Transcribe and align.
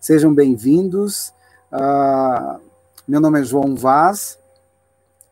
Sejam 0.00 0.34
bem-vindos. 0.34 1.28
Uh, 1.70 2.58
meu 3.06 3.20
nome 3.20 3.38
é 3.38 3.44
João 3.44 3.76
Vaz 3.76 4.38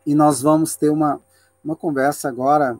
e 0.05 0.13
nós 0.13 0.43
vamos 0.43 0.75
ter 0.75 0.89
uma, 0.89 1.19
uma 1.65 1.75
conversa 1.75 2.29
agora 2.29 2.77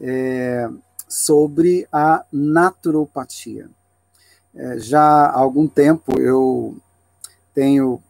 é, 0.00 0.66
sobre 1.06 1.86
a 1.92 2.24
naturopatia. 2.32 3.68
É, 4.54 4.78
já 4.78 5.26
há 5.26 5.38
algum 5.38 5.68
tempo 5.68 6.18
eu 6.18 6.74
tenho 7.52 8.02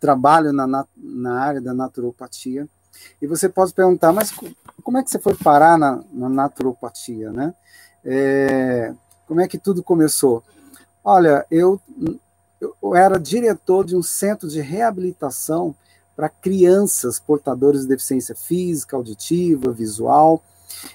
trabalho 0.00 0.52
na, 0.52 0.84
na 0.96 1.40
área 1.40 1.60
da 1.60 1.72
naturopatia 1.72 2.68
e 3.22 3.28
você 3.28 3.48
pode 3.48 3.72
perguntar, 3.72 4.12
mas 4.12 4.34
como 4.82 4.98
é 4.98 5.04
que 5.04 5.10
você 5.10 5.20
foi 5.20 5.36
parar 5.36 5.78
na, 5.78 6.02
na 6.12 6.28
naturopatia, 6.28 7.30
né? 7.30 7.54
É, 8.04 8.92
como 9.24 9.40
é 9.40 9.46
que 9.46 9.56
tudo 9.56 9.84
começou? 9.84 10.42
Olha, 11.12 11.44
eu, 11.50 11.80
eu 12.60 12.94
era 12.94 13.18
diretor 13.18 13.84
de 13.84 13.96
um 13.96 14.02
centro 14.02 14.48
de 14.48 14.60
reabilitação 14.60 15.74
para 16.14 16.28
crianças 16.28 17.18
portadores 17.18 17.80
de 17.80 17.88
deficiência 17.88 18.32
física, 18.36 18.94
auditiva, 18.94 19.72
visual, 19.72 20.40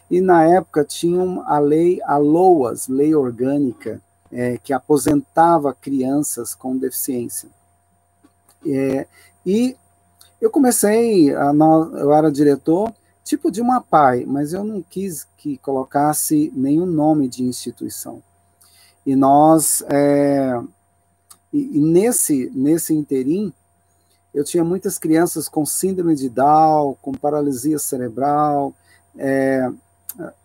e 0.10 0.22
na 0.22 0.46
época 0.46 0.86
tinham 0.86 1.44
a 1.46 1.60
lei 1.60 2.02
ALOAS, 2.04 2.88
lei 2.88 3.14
orgânica, 3.14 4.02
é, 4.32 4.58
que 4.58 4.72
aposentava 4.72 5.74
crianças 5.74 6.56
com 6.56 6.78
deficiência. 6.78 7.50
É, 8.66 9.06
e 9.46 9.76
eu 10.40 10.50
comecei, 10.50 11.36
a, 11.36 11.52
eu 12.00 12.14
era 12.14 12.32
diretor, 12.32 12.90
tipo 13.22 13.52
de 13.52 13.60
uma 13.60 13.82
PAI, 13.82 14.24
mas 14.26 14.54
eu 14.54 14.64
não 14.64 14.82
quis 14.82 15.28
que 15.36 15.58
colocasse 15.58 16.54
nenhum 16.56 16.86
nome 16.86 17.28
de 17.28 17.44
instituição. 17.44 18.24
E 19.06 19.16
nós, 19.16 19.84
é, 19.88 20.60
e, 21.54 21.78
e 21.78 21.80
nesse, 21.80 22.52
nesse 22.54 22.94
interim, 22.94 23.54
eu 24.34 24.44
tinha 24.44 24.64
muitas 24.64 24.98
crianças 24.98 25.48
com 25.48 25.66
síndrome 25.66 26.16
de 26.16 26.30
Down, 26.30 26.98
com 27.02 27.14
paralisia 27.14 27.80
cerebral, 27.80 28.74
é, 29.18 29.72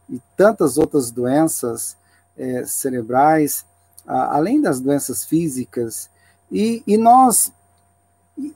e 0.09 0.21
tantas 0.37 0.79
outras 0.79 1.11
doenças 1.11 1.97
é, 2.37 2.65
cerebrais, 2.65 3.65
a, 4.07 4.37
além 4.37 4.61
das 4.61 4.81
doenças 4.81 5.25
físicas, 5.25 6.09
e, 6.51 6.83
e 6.87 6.97
nós 6.97 7.53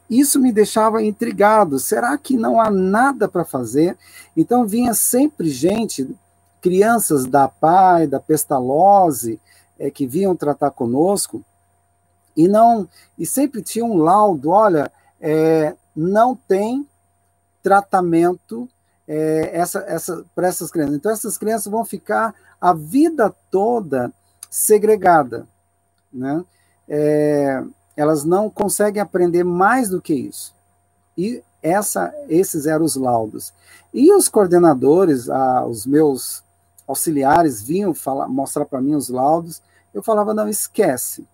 isso 0.09 0.41
me 0.41 0.53
deixava 0.53 1.03
intrigado. 1.03 1.79
Será 1.79 2.17
que 2.17 2.37
não 2.37 2.61
há 2.61 2.71
nada 2.71 3.29
para 3.29 3.45
fazer? 3.45 3.97
Então 4.37 4.67
vinha 4.67 4.95
sempre 4.95 5.51
gente, 5.51 6.17
crianças 6.61 7.27
da 7.27 7.49
PAI, 7.49 8.07
da 8.07 8.19
pestalose, 8.19 9.39
é, 9.79 9.91
que 9.91 10.07
vinham 10.07 10.37
tratar 10.37 10.71
conosco, 10.71 11.45
e 12.37 12.49
não 12.49 12.89
e 13.19 13.25
sempre 13.25 13.63
tinha 13.63 13.85
um 13.85 13.97
laudo, 13.97 14.51
olha, 14.51 14.91
é, 15.21 15.75
não 15.95 16.35
tem 16.35 16.87
tratamento 17.63 18.69
é, 19.07 19.51
essa, 19.53 19.81
essa, 19.87 20.25
para 20.35 20.49
essas 20.49 20.71
crianças. 20.71 20.97
Então 20.97 21.13
essas 21.13 21.39
crianças 21.39 21.71
vão 21.71 21.85
ficar 21.85 22.35
a 22.61 22.73
vida 22.73 23.35
toda 23.51 24.13
segregada, 24.51 25.47
né? 26.13 26.45
É, 26.89 27.63
elas 27.97 28.25
não 28.25 28.51
conseguem 28.51 29.01
aprender 29.01 29.45
mais 29.45 29.89
do 29.89 30.03
que 30.03 30.15
isso. 30.15 30.55
E 31.17 31.43
essa, 31.63 32.13
esses 32.29 32.67
eram 32.67 32.85
os 32.85 32.97
laudos. 32.97 33.55
E 33.93 34.13
os 34.13 34.29
coordenadores, 34.29 35.31
ah, 35.31 35.65
os 35.65 35.87
meus 35.87 36.43
auxiliares, 36.87 37.63
vinham 37.63 37.95
falar, 37.95 38.29
mostrar 38.29 38.65
para 38.65 38.81
mim 38.81 38.95
os 38.95 39.09
laudos. 39.09 39.63
Eu 39.93 40.03
falava, 40.03 40.35
não, 40.35 40.49
esquece. 40.49 41.27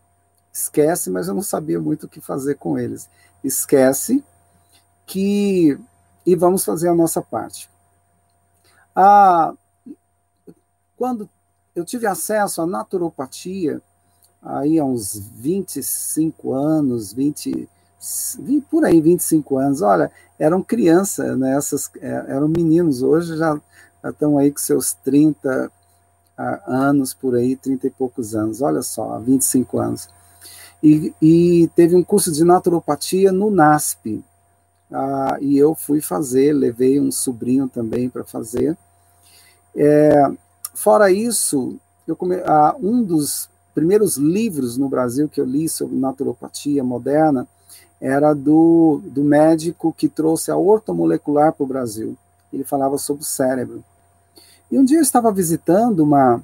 Esquece, 0.52 1.10
mas 1.10 1.28
eu 1.28 1.34
não 1.34 1.42
sabia 1.42 1.80
muito 1.80 2.04
o 2.04 2.08
que 2.08 2.20
fazer 2.20 2.56
com 2.56 2.78
eles. 2.78 3.08
Esquece 3.42 4.24
que. 5.06 5.78
E 6.26 6.36
vamos 6.36 6.64
fazer 6.64 6.88
a 6.88 6.94
nossa 6.94 7.22
parte. 7.22 7.70
Ah, 8.94 9.54
quando 10.96 11.28
eu 11.74 11.84
tive 11.84 12.06
acesso 12.06 12.60
à 12.60 12.66
naturopatia, 12.66 13.80
aí 14.42 14.78
há 14.78 14.84
uns 14.84 15.18
25 15.18 16.52
anos, 16.52 17.12
20, 17.12 17.68
20 18.38 18.64
por 18.66 18.84
aí, 18.84 19.00
25 19.00 19.56
anos, 19.56 19.82
olha, 19.82 20.10
eram 20.38 20.62
crianças, 20.62 21.38
né, 21.38 21.56
essas, 21.56 21.90
é, 22.00 22.08
eram 22.28 22.48
meninos, 22.48 23.02
hoje 23.02 23.36
já 23.36 23.60
estão 24.04 24.38
aí 24.38 24.50
com 24.50 24.58
seus 24.58 24.92
30 24.94 25.70
anos, 26.66 27.12
por 27.12 27.34
aí, 27.34 27.54
30 27.54 27.86
e 27.86 27.90
poucos 27.90 28.34
anos, 28.34 28.62
olha 28.62 28.82
só, 28.82 29.18
25 29.18 29.78
anos. 29.78 30.08
E, 30.82 31.12
e 31.20 31.70
teve 31.74 31.94
um 31.94 32.02
curso 32.02 32.32
de 32.32 32.42
naturopatia 32.44 33.30
no 33.30 33.50
NASP, 33.50 34.24
ah, 34.92 35.36
e 35.40 35.56
eu 35.56 35.74
fui 35.74 36.00
fazer, 36.00 36.52
levei 36.52 36.98
um 36.98 37.12
sobrinho 37.12 37.68
também 37.68 38.08
para 38.08 38.24
fazer. 38.24 38.76
É, 39.76 40.24
fora 40.74 41.12
isso, 41.12 41.76
eu 42.08 42.16
come, 42.16 42.36
ah, 42.44 42.74
um 42.80 43.02
dos 43.02 43.48
primeiros 43.74 44.16
livros 44.16 44.76
no 44.76 44.88
Brasil 44.88 45.28
que 45.28 45.40
eu 45.40 45.44
li 45.44 45.68
sobre 45.68 45.96
naturopatia 45.96 46.82
moderna 46.82 47.46
era 48.00 48.34
do, 48.34 49.00
do 49.04 49.22
médico 49.22 49.92
que 49.92 50.08
trouxe 50.08 50.50
a 50.50 50.56
ortomolecular 50.56 51.52
para 51.52 51.64
o 51.64 51.66
Brasil. 51.66 52.16
Ele 52.52 52.64
falava 52.64 52.98
sobre 52.98 53.22
o 53.22 53.26
cérebro. 53.26 53.84
E 54.70 54.78
um 54.78 54.84
dia 54.84 54.98
eu 54.98 55.02
estava 55.02 55.32
visitando 55.32 56.00
uma, 56.00 56.42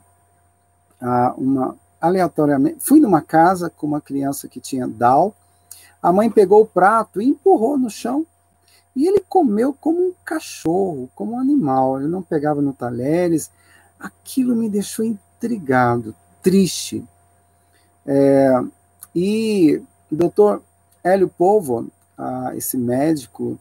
uma 1.36 1.76
aleatoriamente, 2.00 2.78
fui 2.80 3.00
numa 3.00 3.22
casa 3.22 3.70
com 3.70 3.86
uma 3.86 4.00
criança 4.00 4.48
que 4.48 4.60
tinha 4.60 4.86
Down, 4.86 5.32
a 6.02 6.12
mãe 6.12 6.30
pegou 6.30 6.62
o 6.62 6.66
prato 6.66 7.20
e 7.22 7.26
empurrou 7.26 7.78
no 7.78 7.88
chão, 7.88 8.26
e 8.94 9.06
ele 9.06 9.20
comeu 9.28 9.74
como 9.78 9.98
um 9.98 10.12
cachorro, 10.24 11.10
como 11.14 11.32
um 11.32 11.38
animal, 11.38 12.00
ele 12.00 12.08
não 12.08 12.22
pegava 12.22 12.62
no 12.62 12.72
talheres, 12.72 13.50
aquilo 13.98 14.56
me 14.56 14.68
deixou 14.68 15.04
intrigado, 15.04 16.14
triste, 16.42 17.04
é, 18.06 18.50
e 19.14 19.82
o 20.10 20.16
doutor 20.16 20.62
Hélio 21.02 21.28
Povo, 21.28 21.88
ah, 22.16 22.52
esse 22.54 22.76
médico 22.76 23.58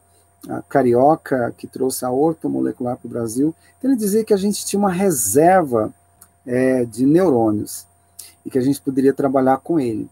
carioca 0.69 1.53
que 1.57 1.67
trouxe 1.67 2.05
a 2.05 2.11
ortomolecular 2.11 2.97
para 2.97 3.07
o 3.07 3.09
Brasil, 3.09 3.53
ele 3.83 3.95
dizia 3.95 4.23
que 4.23 4.33
a 4.33 4.37
gente 4.37 4.65
tinha 4.65 4.79
uma 4.79 4.91
reserva 4.91 5.93
é, 6.45 6.85
de 6.85 7.05
neurônios 7.05 7.85
e 8.45 8.49
que 8.49 8.57
a 8.57 8.61
gente 8.61 8.81
poderia 8.81 9.13
trabalhar 9.13 9.57
com 9.57 9.79
ele. 9.79 10.09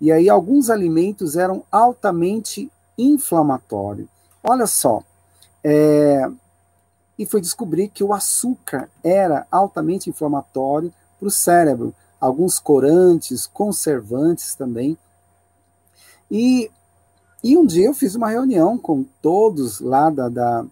E 0.00 0.10
aí 0.10 0.28
alguns 0.28 0.68
alimentos 0.68 1.36
eram 1.36 1.62
altamente 1.70 2.70
inflamatórios. 2.98 4.08
Olha 4.42 4.66
só, 4.66 5.02
é, 5.62 6.28
e 7.18 7.24
foi 7.24 7.40
descobrir 7.40 7.88
que 7.88 8.02
o 8.02 8.12
açúcar 8.12 8.88
era 9.02 9.46
altamente 9.50 10.10
inflamatório 10.10 10.92
para 11.18 11.28
o 11.28 11.30
cérebro 11.30 11.94
alguns 12.20 12.60
corantes, 12.60 13.46
conservantes 13.46 14.54
também. 14.54 14.96
E, 16.30 16.70
e 17.42 17.56
um 17.56 17.66
dia 17.66 17.86
eu 17.86 17.94
fiz 17.94 18.14
uma 18.14 18.30
reunião 18.30 18.78
com 18.78 19.04
todos 19.20 19.80
lá 19.80 20.10
da. 20.10 20.28
da 20.28 20.64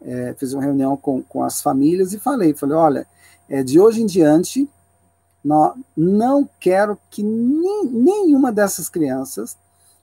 é, 0.00 0.34
fiz 0.38 0.52
uma 0.52 0.62
reunião 0.62 0.96
com, 0.96 1.22
com 1.22 1.42
as 1.42 1.60
famílias 1.60 2.12
e 2.12 2.18
falei: 2.18 2.54
falei, 2.54 2.76
olha, 2.76 3.06
é, 3.48 3.62
de 3.62 3.80
hoje 3.80 4.02
em 4.02 4.06
diante, 4.06 4.68
não, 5.44 5.74
não 5.96 6.48
quero 6.58 6.98
que 7.10 7.22
nem, 7.22 7.86
nenhuma 7.86 8.52
dessas 8.52 8.88
crianças 8.88 9.56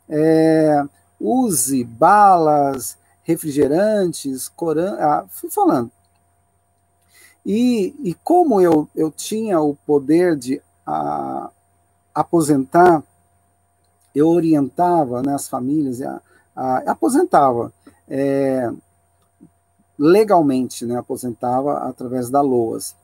é, 0.10 0.84
use 1.20 1.84
balas, 1.84 2.98
refrigerantes, 3.24 4.50
corantes. 4.50 5.00
Ah, 5.00 5.26
fui 5.30 5.50
falando. 5.50 5.92
E, 7.46 7.96
e 8.04 8.14
como 8.16 8.60
eu, 8.60 8.90
eu 8.96 9.12
tinha 9.12 9.60
o 9.60 9.76
poder 9.86 10.36
de 10.36 10.62
a 10.86 11.50
aposentar, 12.14 13.04
eu 14.16 14.30
orientava 14.30 15.22
né, 15.22 15.36
as 15.36 15.48
famílias, 15.48 16.02
a, 16.02 16.22
a, 16.56 16.78
aposentava 16.92 17.72
é, 18.08 18.72
legalmente, 20.00 20.86
né, 20.86 20.98
aposentava 20.98 21.80
através 21.80 22.30
da 22.30 22.42
LOAS. 22.42 22.96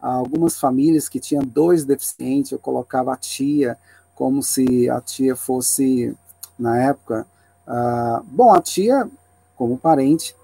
Algumas 0.00 0.58
famílias 0.58 1.08
que 1.08 1.20
tinham 1.20 1.42
dois 1.42 1.84
deficientes, 1.84 2.52
eu 2.52 2.58
colocava 2.58 3.12
a 3.12 3.16
tia, 3.16 3.78
como 4.14 4.42
se 4.42 4.88
a 4.90 5.00
tia 5.00 5.36
fosse, 5.36 6.14
na 6.58 6.78
época, 6.82 7.26
bom, 8.24 8.52
a 8.52 8.60
tia 8.60 9.08
como 9.56 9.78
parente, 9.78 10.34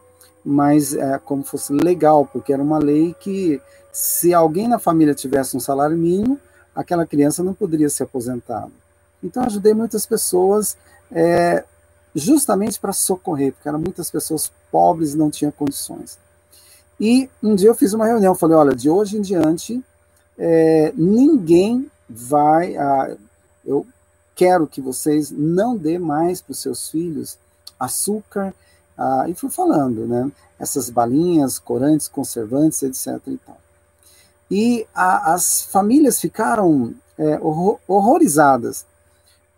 mas 0.44 0.94
é, 0.94 1.18
como 1.18 1.42
fosse 1.42 1.72
legal, 1.72 2.26
porque 2.26 2.52
era 2.52 2.62
uma 2.62 2.78
lei 2.78 3.14
que 3.14 3.60
se 3.92 4.32
alguém 4.32 4.66
na 4.66 4.78
família 4.78 5.14
tivesse 5.14 5.56
um 5.56 5.60
salário 5.60 5.96
mínimo, 5.96 6.38
aquela 6.74 7.06
criança 7.06 7.44
não 7.44 7.54
poderia 7.54 7.88
ser 7.88 8.04
aposentada. 8.04 8.70
Então, 9.22 9.44
ajudei 9.44 9.74
muitas 9.74 10.06
pessoas 10.06 10.76
é, 11.10 11.64
justamente 12.14 12.80
para 12.80 12.92
socorrer, 12.92 13.52
porque 13.52 13.68
eram 13.68 13.78
muitas 13.78 14.10
pessoas 14.10 14.50
pobres 14.70 15.14
e 15.14 15.16
não 15.18 15.30
tinham 15.30 15.52
condições. 15.52 16.18
E 16.98 17.28
um 17.42 17.54
dia 17.54 17.68
eu 17.68 17.74
fiz 17.74 17.92
uma 17.92 18.06
reunião, 18.06 18.34
falei, 18.34 18.56
olha, 18.56 18.74
de 18.74 18.88
hoje 18.88 19.16
em 19.16 19.20
diante, 19.20 19.82
é, 20.38 20.92
ninguém 20.96 21.90
vai... 22.08 22.76
A, 22.76 23.16
eu 23.64 23.86
quero 24.34 24.66
que 24.66 24.80
vocês 24.80 25.30
não 25.30 25.76
dê 25.76 25.98
mais 25.98 26.40
para 26.40 26.52
os 26.52 26.60
seus 26.60 26.88
filhos 26.88 27.38
açúcar, 27.78 28.54
ah, 28.96 29.24
e 29.28 29.34
fui 29.34 29.50
falando, 29.50 30.06
né? 30.06 30.30
Essas 30.58 30.90
balinhas, 30.90 31.58
corantes, 31.58 32.06
conservantes, 32.08 32.82
etc. 32.82 33.20
E, 33.26 33.36
tal. 33.38 33.58
e 34.50 34.86
a, 34.94 35.34
as 35.34 35.62
famílias 35.62 36.20
ficaram 36.20 36.94
é, 37.18 37.38
horror, 37.40 37.78
horrorizadas. 37.88 38.86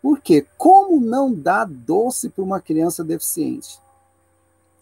Por 0.05 0.21
quê? 0.21 0.47
Como 0.59 1.01
não 1.01 1.33
dar 1.33 1.65
doce 1.65 2.29
para 2.29 2.45
uma 2.45 2.61
criança 2.61 3.03
deficiente? 3.03 3.81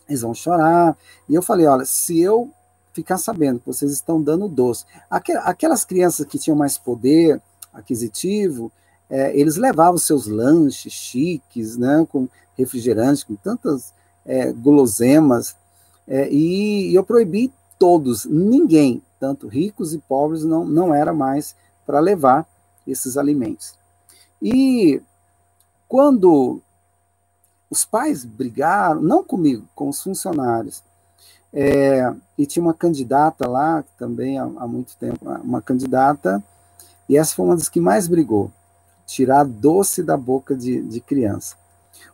Eles 0.08 0.22
vão 0.22 0.34
chorar. 0.34 0.98
E 1.28 1.34
eu 1.36 1.40
falei: 1.40 1.64
olha, 1.64 1.84
se 1.84 2.20
eu 2.20 2.50
ficar 2.92 3.19
sabendo 3.19 3.60
que 3.60 3.66
vocês 3.66 3.92
estão 3.92 4.20
dando 4.20 4.48
doce, 4.48 4.84
aquelas 5.08 5.84
crianças 5.84 6.26
que 6.26 6.40
tinham 6.40 6.56
mais 6.56 6.76
poder 6.76 7.40
aquisitivo, 7.72 8.72
é, 9.08 9.38
eles 9.38 9.54
levavam 9.54 9.96
seus 9.96 10.26
lanches 10.26 10.92
chiques, 10.92 11.76
né, 11.76 12.04
com 12.10 12.28
refrigerantes, 12.58 13.22
com 13.22 13.36
tantas 13.36 13.94
é, 14.26 14.52
guloseimas, 14.52 15.54
é, 16.08 16.28
e, 16.32 16.92
eu 16.92 17.04
proibi 17.04 17.52
todos, 17.78 18.24
ninguém, 18.24 19.00
tanto 19.20 19.46
ricos 19.46 19.94
e 19.94 19.98
pobres, 19.98 20.42
não, 20.42 20.64
não 20.64 20.92
era 20.92 21.12
mais 21.12 21.54
para 21.86 22.00
levar 22.00 22.44
esses 22.84 23.16
alimentos. 23.16 23.74
E 24.42 25.00
quando 25.93 26.62
os 27.71 27.85
pais 27.85 28.25
brigaram, 28.25 29.03
não 29.03 29.23
comigo, 29.23 29.69
com 29.75 29.91
os 29.91 30.03
funcionários, 30.03 30.83
é, 31.53 32.11
e 32.39 32.47
tinha 32.47 32.62
uma 32.62 32.73
candidata 32.73 33.47
lá, 33.47 33.85
também 33.99 34.39
há, 34.39 34.44
há, 34.44 34.67
muito 34.67 34.97
tempo, 34.97 35.19
uma 35.44 35.61
candidata, 35.61 36.43
e 37.06 37.19
essa 37.19 37.35
foi 37.35 37.44
uma 37.44 37.56
das 37.56 37.69
que 37.69 37.79
mais 37.79 38.09
brigou, 38.09 38.50
tirar 39.06 39.44
doce 39.44 40.03
da 40.03 40.17
boca 40.17 40.56
de, 40.56 40.81
de 40.81 40.99
criança. 40.99 41.56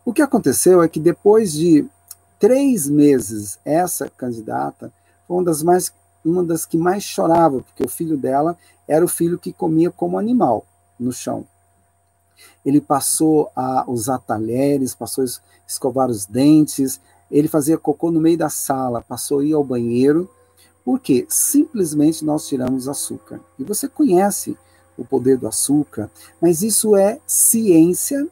O 0.04 0.12
que 0.12 0.22
aconteceu 0.22 0.82
é 0.82 0.88
que 0.88 0.98
depois 0.98 1.52
de 1.52 1.86
três 2.36 2.88
meses, 2.88 3.60
essa 3.64 4.10
candidata 4.10 4.90
foi 5.28 5.36
uma 5.36 5.44
das, 5.44 5.62
mais, 5.62 5.92
uma 6.24 6.42
das 6.42 6.66
que 6.66 6.76
mais 6.76 7.04
chorava, 7.04 7.60
porque 7.60 7.84
o 7.84 7.88
filho 7.88 8.16
dela 8.16 8.58
era 8.88 9.04
o 9.04 9.08
filho 9.08 9.38
que 9.38 9.52
comia 9.52 9.88
como 9.92 10.18
animal 10.18 10.66
no 10.98 11.12
chão. 11.12 11.46
Ele 12.68 12.82
passou 12.82 13.50
a 13.56 13.82
usar 13.88 14.18
talheres, 14.18 14.94
passou 14.94 15.24
a 15.24 15.26
escovar 15.66 16.10
os 16.10 16.26
dentes, 16.26 17.00
ele 17.30 17.48
fazia 17.48 17.78
cocô 17.78 18.10
no 18.10 18.20
meio 18.20 18.36
da 18.36 18.50
sala, 18.50 19.00
passou 19.00 19.38
a 19.38 19.44
ir 19.44 19.54
ao 19.54 19.64
banheiro, 19.64 20.28
porque 20.84 21.26
simplesmente 21.30 22.22
nós 22.26 22.46
tiramos 22.46 22.86
açúcar. 22.86 23.40
E 23.58 23.64
você 23.64 23.88
conhece 23.88 24.54
o 24.98 25.04
poder 25.04 25.38
do 25.38 25.48
açúcar, 25.48 26.10
mas 26.42 26.60
isso 26.60 26.94
é 26.94 27.18
ciência 27.26 28.28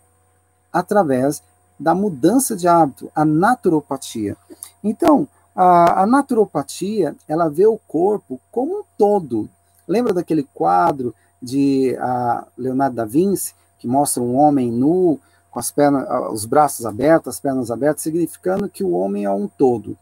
através 0.71 1.43
da 1.81 1.95
mudança 1.95 2.55
de 2.55 2.69
hábito, 2.69 3.11
a 3.15 3.25
naturopatia. 3.25 4.37
Então, 4.85 5.27
a, 5.55 6.03
a 6.03 6.07
naturopatia, 6.07 7.17
ela 7.27 7.49
vê 7.49 7.67
o 7.67 7.81
corpo 7.89 8.39
como 8.53 8.81
um 8.81 8.85
todo. 8.99 9.49
Lembra 9.89 10.13
daquele 10.13 10.43
quadro 10.43 11.15
de 11.41 11.97
a, 11.99 12.47
Leonardo 12.59 12.97
da 12.97 13.07
Vinci, 13.07 13.55
que 13.87 13.89
mostra 13.89 14.21
um 14.21 14.35
homem 14.35 14.69
nu, 14.69 15.21
com 15.49 15.61
as 15.61 15.71
pernas, 15.71 16.05
os 16.33 16.45
braços 16.45 16.85
abertos, 16.85 17.35
as 17.35 17.41
pernas 17.41 17.71
abertas, 17.71 18.03
significando 18.03 18.69
que 18.69 18.83
o 18.83 18.91
homem 18.91 19.25
é 19.25 19.31
um 19.31 19.47
todo. 19.47 19.97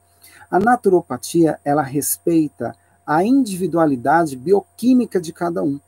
A 0.51 0.59
naturopatia, 0.59 1.61
ela 1.63 1.83
respeita 1.83 2.75
a 3.07 3.23
individualidade 3.23 4.37
bioquímica 4.37 5.21
de 5.21 5.35
cada 5.35 5.63
um. 5.63 5.79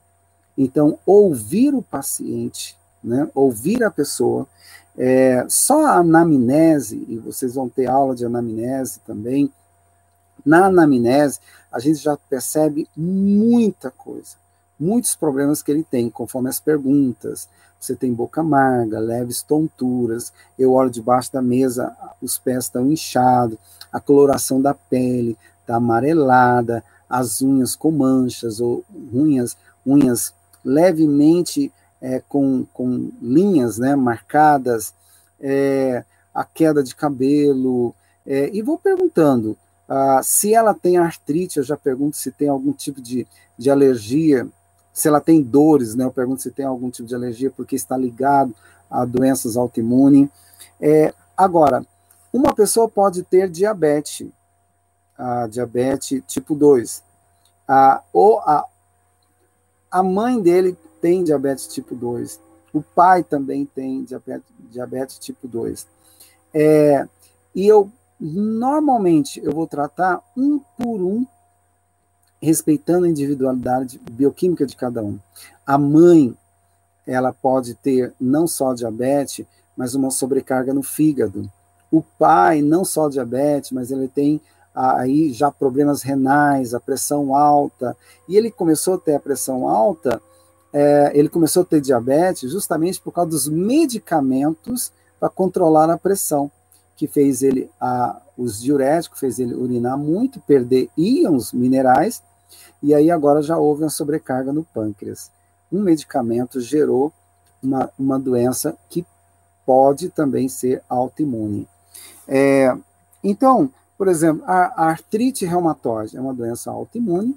Então, 0.59 0.99
ouvir 1.07 1.75
o 1.75 1.81
paciente, 1.81 2.77
né, 3.03 3.31
ouvir 3.35 3.83
a 3.83 3.91
pessoa, 3.91 4.47
é, 4.99 5.47
só 5.49 5.87
a 5.87 5.95
anamnese, 5.95 7.03
e 7.09 7.17
vocês 7.17 7.55
vão 7.55 7.67
ter 7.67 7.87
aula 7.87 8.15
de 8.15 8.27
anamnese 8.27 9.01
também, 9.07 9.51
na 10.45 10.67
anamnese 10.67 11.41
a 11.73 11.79
gente 11.79 11.99
já 11.99 12.15
percebe 12.29 12.87
muita 12.95 13.91
coisa, 13.91 14.37
muitos 14.79 15.17
problemas 15.17 15.63
que 15.63 15.71
ele 15.71 15.83
tem, 15.83 16.11
conforme 16.11 16.51
as 16.51 16.61
perguntas. 16.61 17.49
Você 17.87 17.95
tem 17.95 18.13
boca 18.13 18.41
amarga, 18.41 18.99
leves 18.99 19.43
tonturas, 19.43 20.33
eu 20.59 20.73
olho 20.73 20.91
debaixo 20.91 21.33
da 21.33 21.41
mesa, 21.41 21.97
os 22.21 22.37
pés 22.37 22.65
estão 22.65 22.91
inchados, 22.91 23.57
a 23.93 24.01
coloração 24.01 24.61
da 24.61 24.75
pele 24.75 25.39
está 25.61 25.77
amarelada, 25.77 26.83
as 27.09 27.41
unhas 27.41 27.77
com 27.77 27.93
manchas 27.93 28.61
ou 28.61 28.85
unhas, 29.13 29.57
unhas 29.87 30.35
levemente 30.65 31.73
é, 32.01 32.21
com, 32.29 32.67
com 32.73 33.13
linhas 33.23 33.79
né, 33.79 33.95
marcadas, 33.95 34.93
é, 35.41 36.05
a 36.35 36.45
queda 36.45 36.83
de 36.83 36.95
cabelo, 36.95 37.95
é, 38.27 38.51
e 38.53 38.63
vou 38.63 38.77
perguntando, 38.79 39.57
ah, 39.89 40.21
se 40.25 40.53
ela 40.53 40.75
tem 40.75 40.97
artrite, 40.97 41.59
eu 41.59 41.63
já 41.63 41.77
pergunto 41.77 42.17
se 42.17 42.33
tem 42.33 42.49
algum 42.49 42.73
tipo 42.73 43.01
de, 43.01 43.25
de 43.57 43.71
alergia, 43.71 44.49
se 44.97 45.09
ela 45.09 45.21
tem 45.21 45.43
dores, 45.43 45.95
né, 45.95 46.07
eu 46.07 46.11
pergunto 46.11 46.41
se 46.41 46.51
tem 46.51 46.65
algum 46.65 46.89
tipo 46.89 47.07
de 47.07 47.15
alergia, 47.15 47.51
porque 47.51 47.77
está 47.77 47.99
ligado 47.99 48.55
a 48.91 49.05
doenças 49.05 49.55
autoimunes. 49.55 50.27
É, 50.81 51.13
agora, 51.37 51.85
uma 52.33 52.55
pessoa 52.55 52.89
pode 52.89 53.23
ter 53.23 53.51
diabetes, 53.51 54.27
a 55.19 55.49
diabetes 55.49 56.23
tipo 56.27 56.55
2, 56.55 57.05
a, 57.69 58.03
ou 58.11 58.41
a, 58.41 58.65
a 59.91 60.03
mãe 60.03 60.41
dele 60.41 60.75
tem 60.99 61.23
diabetes 61.23 61.67
tipo 61.69 61.95
2. 61.95 62.41
O 62.73 62.81
pai 62.81 63.23
também 63.23 63.67
tem 63.67 64.03
diabetes, 64.03 64.51
diabetes 64.71 65.19
tipo 65.19 65.47
2. 65.47 65.87
É, 66.55 67.07
e 67.55 67.67
eu, 67.67 67.93
normalmente, 68.19 69.45
eu 69.45 69.53
vou 69.53 69.67
tratar 69.67 70.23
um 70.35 70.59
por 70.59 71.03
um, 71.03 71.27
respeitando 72.41 73.07
a 73.07 73.09
individualidade 73.09 74.01
bioquímica 74.11 74.67
de 74.67 74.77
cada 74.77 75.03
um. 75.03 75.19
A 75.67 75.79
mãe, 75.79 76.37
ela 77.07 77.33
pode 77.33 77.75
ter 77.75 78.13
não 78.21 78.47
só 78.47 78.75
diabetes, 78.75 79.47
mas 79.77 79.95
uma 79.95 80.11
sobrecarga 80.11 80.73
no 80.75 80.83
fígado. 80.83 81.51
O 81.91 82.03
pai, 82.03 82.63
não 82.63 82.85
só 82.85 83.09
diabetes, 83.09 83.71
mas 83.71 83.91
ele 83.91 84.09
tem 84.09 84.41
aí 84.75 85.33
já 85.33 85.51
problemas 85.51 86.03
renais, 86.03 86.75
a 86.75 86.81
pressão 86.81 87.35
alta, 87.35 87.97
e 88.29 88.37
ele 88.37 88.51
começou 88.51 88.95
a 88.95 88.99
ter 88.99 89.15
a 89.15 89.21
pressão 89.21 89.69
alta 89.69 90.21
é, 90.79 91.11
ele 91.15 91.31
começou 91.31 91.63
a 91.63 91.65
ter 91.65 91.81
diabetes 91.81 92.51
justamente 92.51 93.01
por 93.01 93.11
causa 93.11 93.31
dos 93.31 93.49
medicamentos 93.49 94.93
para 95.19 95.31
controlar 95.31 95.89
a 95.89 95.97
pressão, 95.97 96.51
que 96.95 97.07
fez 97.07 97.43
ele, 97.43 97.71
a, 97.81 98.21
os 98.37 98.61
diuréticos, 98.61 99.21
fez 99.21 99.39
ele 99.39 99.55
urinar 99.55 99.97
muito, 99.97 100.41
perder 100.41 100.91
íons 100.97 101.53
minerais, 101.53 102.23
e 102.83 102.95
aí 102.95 103.11
agora 103.11 103.43
já 103.43 103.57
houve 103.57 103.83
uma 103.83 103.91
sobrecarga 103.91 104.53
no 104.53 104.65
pâncreas. 104.65 105.31
Um 105.73 105.81
medicamento 105.83 106.61
gerou 106.61 107.13
uma, 107.63 107.91
uma 107.99 108.19
doença 108.19 108.77
que 108.89 109.05
pode 109.65 110.09
também 110.11 110.49
ser 110.49 110.83
autoimune. 110.89 111.67
É, 112.29 112.77
então, 113.25 113.71
por 113.97 114.09
exemplo, 114.09 114.45
a, 114.47 114.85
a 114.85 114.91
artrite 114.91 115.45
reumatoide 115.47 116.17
é 116.17 116.21
uma 116.21 116.35
doença 116.35 116.71
autoimune, 116.71 117.37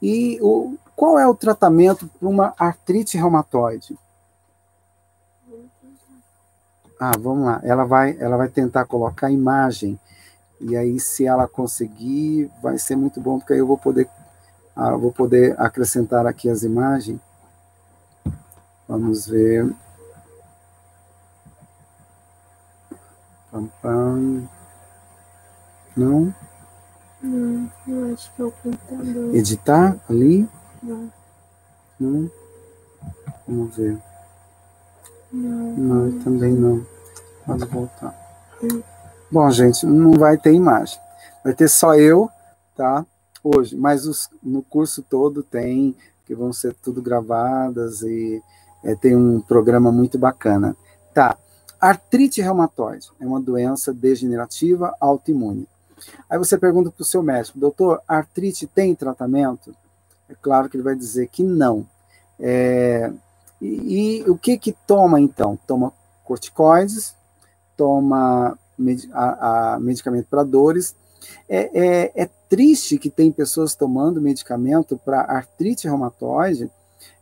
e 0.00 0.38
o, 0.40 0.76
qual 0.96 1.18
é 1.18 1.26
o 1.26 1.34
tratamento 1.34 2.08
para 2.18 2.28
uma 2.28 2.54
artrite 2.58 3.16
reumatoide? 3.16 3.96
Ah, 7.04 7.18
vamos 7.18 7.46
lá. 7.46 7.60
Ela 7.64 7.84
vai, 7.84 8.16
ela 8.20 8.36
vai 8.36 8.48
tentar 8.48 8.84
colocar 8.84 9.26
a 9.26 9.32
imagem. 9.32 9.98
E 10.60 10.76
aí, 10.76 11.00
se 11.00 11.26
ela 11.26 11.48
conseguir, 11.48 12.48
vai 12.62 12.78
ser 12.78 12.94
muito 12.94 13.20
bom, 13.20 13.40
porque 13.40 13.54
aí 13.54 13.58
eu 13.58 13.66
vou 13.66 13.76
poder, 13.76 14.08
ah, 14.76 14.94
vou 14.94 15.10
poder 15.10 15.60
acrescentar 15.60 16.24
aqui 16.28 16.48
as 16.48 16.62
imagens. 16.62 17.20
Vamos 18.86 19.26
ver. 19.26 19.74
Pam, 23.50 23.68
pam. 23.82 24.48
Não? 25.96 26.32
Não, 27.20 27.70
eu 27.88 28.14
acho 28.14 28.32
que 28.32 28.42
é 28.42 28.44
o 28.44 28.52
computador. 28.52 29.34
Editar 29.34 29.96
ali? 30.08 30.48
Não. 30.80 31.12
Não? 31.98 32.30
Vamos 33.48 33.74
ver. 33.74 34.11
Não. 35.32 35.76
Não, 35.76 36.18
também 36.20 36.52
não. 36.52 36.86
Pode 37.46 37.64
voltar. 37.66 38.14
Bom, 39.30 39.50
gente, 39.50 39.86
não 39.86 40.12
vai 40.12 40.36
ter 40.36 40.52
imagem. 40.52 40.98
Vai 41.42 41.54
ter 41.54 41.68
só 41.68 41.94
eu, 41.94 42.28
tá? 42.76 43.04
Hoje. 43.42 43.74
Mas 43.76 44.06
os, 44.06 44.28
no 44.42 44.62
curso 44.62 45.02
todo 45.02 45.42
tem, 45.42 45.96
que 46.26 46.34
vão 46.34 46.52
ser 46.52 46.74
tudo 46.74 47.02
gravadas 47.02 48.02
e 48.02 48.42
é, 48.84 48.94
tem 48.94 49.16
um 49.16 49.40
programa 49.40 49.90
muito 49.90 50.18
bacana. 50.18 50.76
Tá. 51.14 51.36
Artrite 51.80 52.40
reumatoide 52.40 53.10
é 53.20 53.26
uma 53.26 53.40
doença 53.40 53.92
degenerativa 53.92 54.94
autoimune. 55.00 55.66
Aí 56.28 56.38
você 56.38 56.56
pergunta 56.56 56.90
para 56.90 57.02
o 57.02 57.06
seu 57.06 57.22
médico, 57.22 57.58
doutor, 57.58 58.00
artrite 58.06 58.66
tem 58.66 58.94
tratamento? 58.94 59.74
É 60.28 60.34
claro 60.40 60.68
que 60.68 60.76
ele 60.76 60.84
vai 60.84 60.94
dizer 60.94 61.28
que 61.28 61.42
não. 61.42 61.86
É, 62.38 63.12
E, 63.62 64.22
e 64.24 64.30
o 64.30 64.36
que 64.36 64.58
que 64.58 64.72
toma 64.72 65.20
então? 65.20 65.56
Toma 65.68 65.92
corticoides, 66.24 67.14
toma 67.76 68.58
med 68.76 69.08
a, 69.12 69.74
a 69.74 69.80
medicamento 69.80 70.26
para 70.28 70.42
dores. 70.42 70.96
É, 71.48 71.70
é, 71.72 72.22
é, 72.24 72.30
triste 72.48 72.98
que 72.98 73.08
tem 73.08 73.30
pessoas 73.30 73.76
tomando 73.76 74.20
medicamento 74.20 74.98
para 75.04 75.20
artrite 75.20 75.86
reumatoide, 75.86 76.68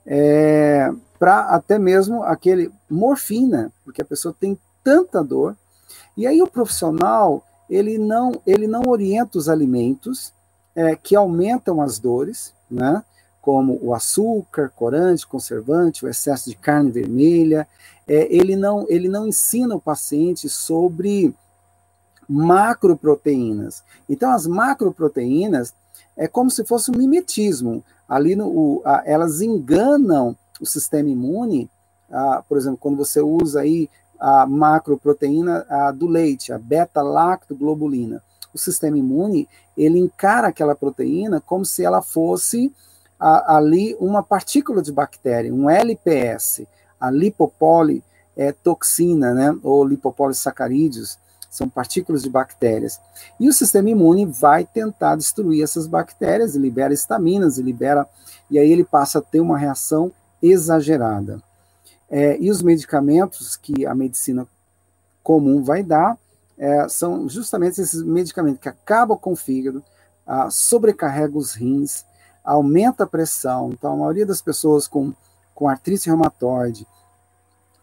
é, 0.07 0.91
para 1.19 1.41
até 1.51 1.79
mesmo 1.79 2.23
aquele 2.23 2.73
morfina, 2.89 3.71
porque 3.85 4.01
a 4.01 4.05
pessoa 4.05 4.35
tem 4.39 4.59
tanta 4.83 5.23
dor. 5.23 5.55
E 6.17 6.27
aí 6.27 6.41
o 6.41 6.49
profissional 6.49 7.45
ele 7.69 7.99
não 7.99 8.41
ele 8.47 8.67
não 8.67 8.83
orienta 8.89 9.37
os 9.37 9.49
alimentos 9.49 10.33
é, 10.75 10.97
que 10.97 11.15
aumentam 11.15 11.83
as 11.83 11.99
dores, 11.99 12.55
né? 12.71 13.05
Como 13.41 13.79
o 13.83 13.95
açúcar, 13.95 14.71
corante, 14.75 15.27
conservante, 15.27 16.05
o 16.05 16.09
excesso 16.09 16.51
de 16.51 16.57
carne 16.57 16.91
vermelha. 16.91 17.67
É, 18.07 18.27
ele, 18.35 18.57
não, 18.57 18.87
ele 18.89 19.09
não 19.09 19.27
ensina 19.27 19.75
o 19.75 19.81
paciente 19.81 20.49
sobre 20.49 21.35
macroproteínas. 22.29 23.83
Então, 24.09 24.31
as 24.31 24.47
macroproteínas 24.47 25.75
é 26.17 26.29
como 26.29 26.51
se 26.51 26.65
fosse 26.65 26.91
um 26.91 26.97
mimetismo. 26.97 27.83
Ali, 28.09 28.37
no, 28.37 28.47
o, 28.49 28.83
a, 28.85 29.03
elas 29.07 29.41
enganam 29.41 30.37
o 30.61 30.67
sistema 30.67 31.09
imune. 31.09 31.71
A, 32.11 32.43
por 32.49 32.59
exemplo, 32.59 32.79
quando 32.79 32.97
você 32.97 33.21
usa 33.21 33.61
aí 33.61 33.89
a 34.19 34.45
macroproteína 34.47 35.65
a, 35.69 35.91
do 35.91 36.07
leite, 36.07 36.53
a 36.53 36.59
beta-lactoglobulina, 36.59 38.23
o 38.53 38.59
sistema 38.59 38.99
imune 38.99 39.49
ele 39.77 39.99
encara 39.99 40.49
aquela 40.49 40.75
proteína 40.75 41.41
como 41.41 41.65
se 41.65 41.85
ela 41.85 42.03
fosse 42.03 42.73
a, 43.21 43.57
ali 43.57 43.95
uma 44.01 44.23
partícula 44.23 44.81
de 44.81 44.91
bactéria, 44.91 45.53
um 45.53 45.69
LPS, 45.69 46.67
a 46.99 47.11
lipopoli 47.11 48.03
é, 48.37 48.53
toxina, 48.53 49.35
né, 49.35 49.57
ou 49.63 49.85
lipopolissacarídeos, 49.85 51.19
são 51.51 51.69
partículas 51.69 52.23
de 52.23 52.31
bactérias. 52.31 53.01
E 53.39 53.49
o 53.49 53.53
sistema 53.53 53.91
imune 53.91 54.25
vai 54.25 54.65
tentar 54.65 55.17
destruir 55.17 55.63
essas 55.63 55.87
bactérias, 55.87 56.55
libera 56.55 56.95
estaminas, 56.95 57.59
libera, 57.59 58.09
e 58.51 58.59
aí 58.59 58.71
ele 58.71 58.85
passa 58.85 59.19
a 59.19 59.23
ter 59.23 59.41
uma 59.41 59.59
reação 59.59 60.13
exagerada. 60.41 61.43
É, 62.09 62.39
e 62.41 62.51
os 62.51 62.63
medicamentos 62.63 63.57
que 63.57 63.85
a 63.85 63.95
medicina 63.95 64.47
comum 65.23 65.63
vai 65.63 65.83
dar 65.83 66.17
é, 66.57 66.89
são 66.89 67.29
justamente 67.29 67.81
esses 67.81 68.03
medicamentos 68.03 68.61
que 68.61 68.69
acabam 68.69 69.17
com 69.17 69.33
o 69.33 69.37
fígado, 69.37 69.83
ah, 70.27 70.51
sobrecarregam 70.51 71.39
os 71.39 71.55
rins, 71.55 72.05
aumenta 72.45 73.05
a 73.05 73.07
pressão. 73.07 73.71
Então, 73.73 73.93
a 73.93 73.97
maioria 73.97 74.27
das 74.27 74.41
pessoas 74.41 74.89
com, 74.89 75.13
com 75.55 75.69
artrite 75.69 76.09
reumatoide 76.09 76.87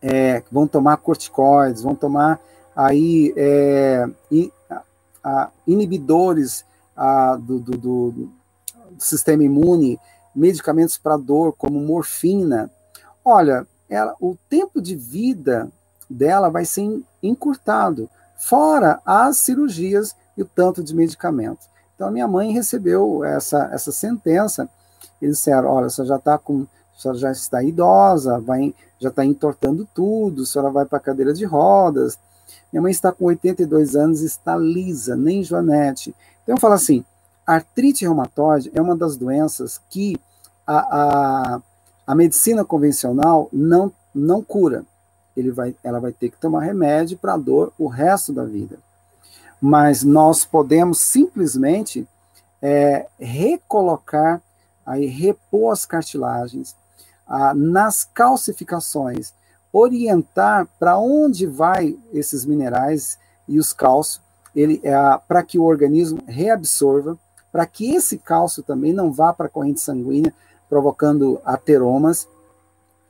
é, 0.01 0.43
vão 0.51 0.67
tomar 0.67 0.97
corticoides, 0.97 1.81
vão 1.81 1.95
tomar 1.95 2.39
aí 2.75 3.33
é, 3.35 4.07
in, 4.31 4.51
a, 5.23 5.49
inibidores 5.65 6.63
a, 6.95 7.35
do, 7.35 7.59
do, 7.59 7.77
do, 7.77 8.11
do, 8.11 8.31
sistema 8.99 9.43
imune, 9.43 9.99
medicamentos 10.35 10.97
para 10.97 11.17
dor, 11.17 11.53
como 11.57 11.79
morfina. 11.79 12.69
Olha, 13.23 13.67
ela, 13.89 14.15
o 14.19 14.37
tempo 14.49 14.81
de 14.81 14.95
vida 14.95 15.69
dela 16.09 16.49
vai 16.49 16.65
ser 16.65 17.03
encurtado, 17.21 18.09
fora 18.37 19.01
as 19.05 19.37
cirurgias 19.37 20.15
e 20.37 20.41
o 20.43 20.45
tanto 20.45 20.83
de 20.83 20.95
medicamentos. 20.95 21.67
Então, 21.97 22.11
minha 22.11 22.27
mãe 22.27 22.53
recebeu 22.53 23.23
essa, 23.23 23.71
essa 23.73 23.91
sentença. 23.91 24.69
Eles 25.19 25.37
disseram: 25.37 25.67
olha, 25.67 25.89
você 25.89 26.05
já 26.05 26.17
está 26.17 26.37
com. 26.37 26.67
A 26.95 26.99
senhora 26.99 27.17
já 27.19 27.31
está 27.31 27.63
idosa, 27.63 28.39
vai, 28.39 28.73
já 28.99 29.09
está 29.09 29.25
entortando 29.25 29.87
tudo, 29.93 30.43
a 30.43 30.45
senhora 30.45 30.71
vai 30.71 30.85
para 30.85 30.97
a 30.99 31.01
cadeira 31.01 31.33
de 31.33 31.43
rodas. 31.43 32.17
Minha 32.71 32.81
mãe 32.81 32.91
está 32.91 33.11
com 33.11 33.25
82 33.25 33.95
anos 33.95 34.21
está 34.21 34.55
lisa, 34.55 35.15
nem 35.15 35.43
Joanete. 35.43 36.15
Então 36.43 36.55
eu 36.55 36.59
falo 36.59 36.75
assim: 36.75 37.03
artrite 37.45 38.05
reumatoide 38.05 38.71
é 38.75 38.81
uma 38.81 38.95
das 38.95 39.17
doenças 39.17 39.81
que 39.89 40.19
a, 40.65 40.77
a, 41.55 41.61
a 42.05 42.15
medicina 42.15 42.63
convencional 42.63 43.49
não, 43.51 43.91
não 44.13 44.43
cura. 44.43 44.83
Ele 45.35 45.51
vai, 45.51 45.75
ela 45.83 45.99
vai 45.99 46.11
ter 46.11 46.29
que 46.29 46.37
tomar 46.37 46.61
remédio 46.61 47.17
para 47.17 47.33
a 47.33 47.37
dor 47.37 47.71
o 47.77 47.87
resto 47.87 48.33
da 48.33 48.43
vida 48.43 48.79
mas 49.61 50.03
nós 50.03 50.45
podemos 50.45 50.99
simplesmente 50.99 52.07
é, 52.61 53.07
recolocar, 53.19 54.41
aí, 54.85 55.05
repor 55.05 55.73
as 55.73 55.85
cartilagens 55.85 56.75
ah, 57.27 57.53
nas 57.53 58.03
calcificações, 58.05 59.33
orientar 59.71 60.67
para 60.79 60.97
onde 60.97 61.45
vai 61.45 61.97
esses 62.13 62.45
minerais 62.45 63.19
e 63.47 63.59
os 63.59 63.73
cálcios, 63.73 64.21
ele 64.55 64.79
é, 64.83 64.93
para 65.27 65.43
que 65.43 65.59
o 65.59 65.63
organismo 65.63 66.19
reabsorva, 66.25 67.17
para 67.51 67.65
que 67.65 67.93
esse 67.93 68.17
cálcio 68.17 68.63
também 68.63 68.93
não 68.93 69.11
vá 69.11 69.33
para 69.33 69.47
a 69.47 69.49
corrente 69.49 69.81
sanguínea, 69.81 70.33
provocando 70.69 71.41
ateromas. 71.45 72.27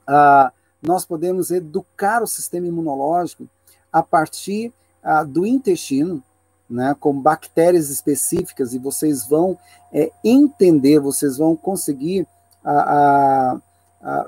Ah, 0.06 0.52
nós 0.82 1.06
podemos 1.06 1.52
educar 1.52 2.22
o 2.22 2.28
sistema 2.28 2.68
imunológico 2.68 3.48
a 3.92 4.04
partir 4.04 4.74
ah, 5.04 5.24
do 5.24 5.46
intestino, 5.46 6.24
né, 6.70 6.96
com 7.00 7.20
bactérias 7.20 7.90
específicas, 7.90 8.74
e 8.74 8.80
vocês 8.80 9.26
vão 9.28 9.58
é, 9.92 10.12
entender, 10.24 11.00
vocês 11.00 11.38
vão 11.38 11.56
conseguir 11.56 12.28
a, 12.64 12.72
a, 12.72 13.60
a 14.02 14.26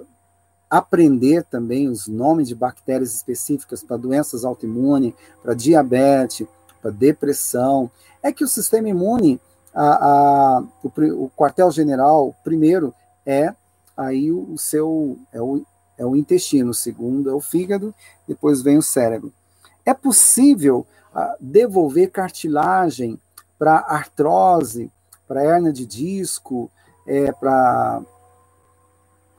aprender 0.70 1.44
também 1.44 1.90
os 1.90 2.08
nomes 2.08 2.48
de 2.48 2.56
bactérias 2.56 3.14
específicas 3.14 3.84
para 3.84 3.98
doenças 3.98 4.46
autoimunes, 4.46 5.14
para 5.42 5.54
diabetes, 5.54 6.48
para 6.82 6.92
depressão. 6.92 7.92
É 8.24 8.32
que 8.32 8.44
o 8.44 8.48
sistema 8.48 8.88
imune, 8.88 9.40
a, 9.74 10.64
o, 10.84 10.92
o 11.26 11.32
quartel-general, 11.36 12.36
primeiro, 12.44 12.94
é 13.26 13.54
aí 13.98 14.32
o, 14.32 14.54
o 14.54 14.58
seu 14.58 15.18
é 15.34 15.42
o, 15.42 15.62
é 15.98 16.06
o 16.06 16.16
intestino, 16.16 16.72
o 16.72 16.74
segundo 16.74 17.30
é 17.30 17.34
o 17.34 17.42
fígado, 17.42 17.94
depois 18.26 18.62
vem 18.62 18.78
o 18.78 18.82
cérebro. 18.82 19.34
É 19.86 19.94
possível 19.94 20.86
devolver 21.40 22.12
cartilagem 22.12 23.20
para 23.58 23.78
artrose, 23.78 24.92
para 25.28 25.44
hernia 25.44 25.74
de 25.74 25.86
disco, 25.86 26.72
é, 27.06 27.32
para 27.32 28.02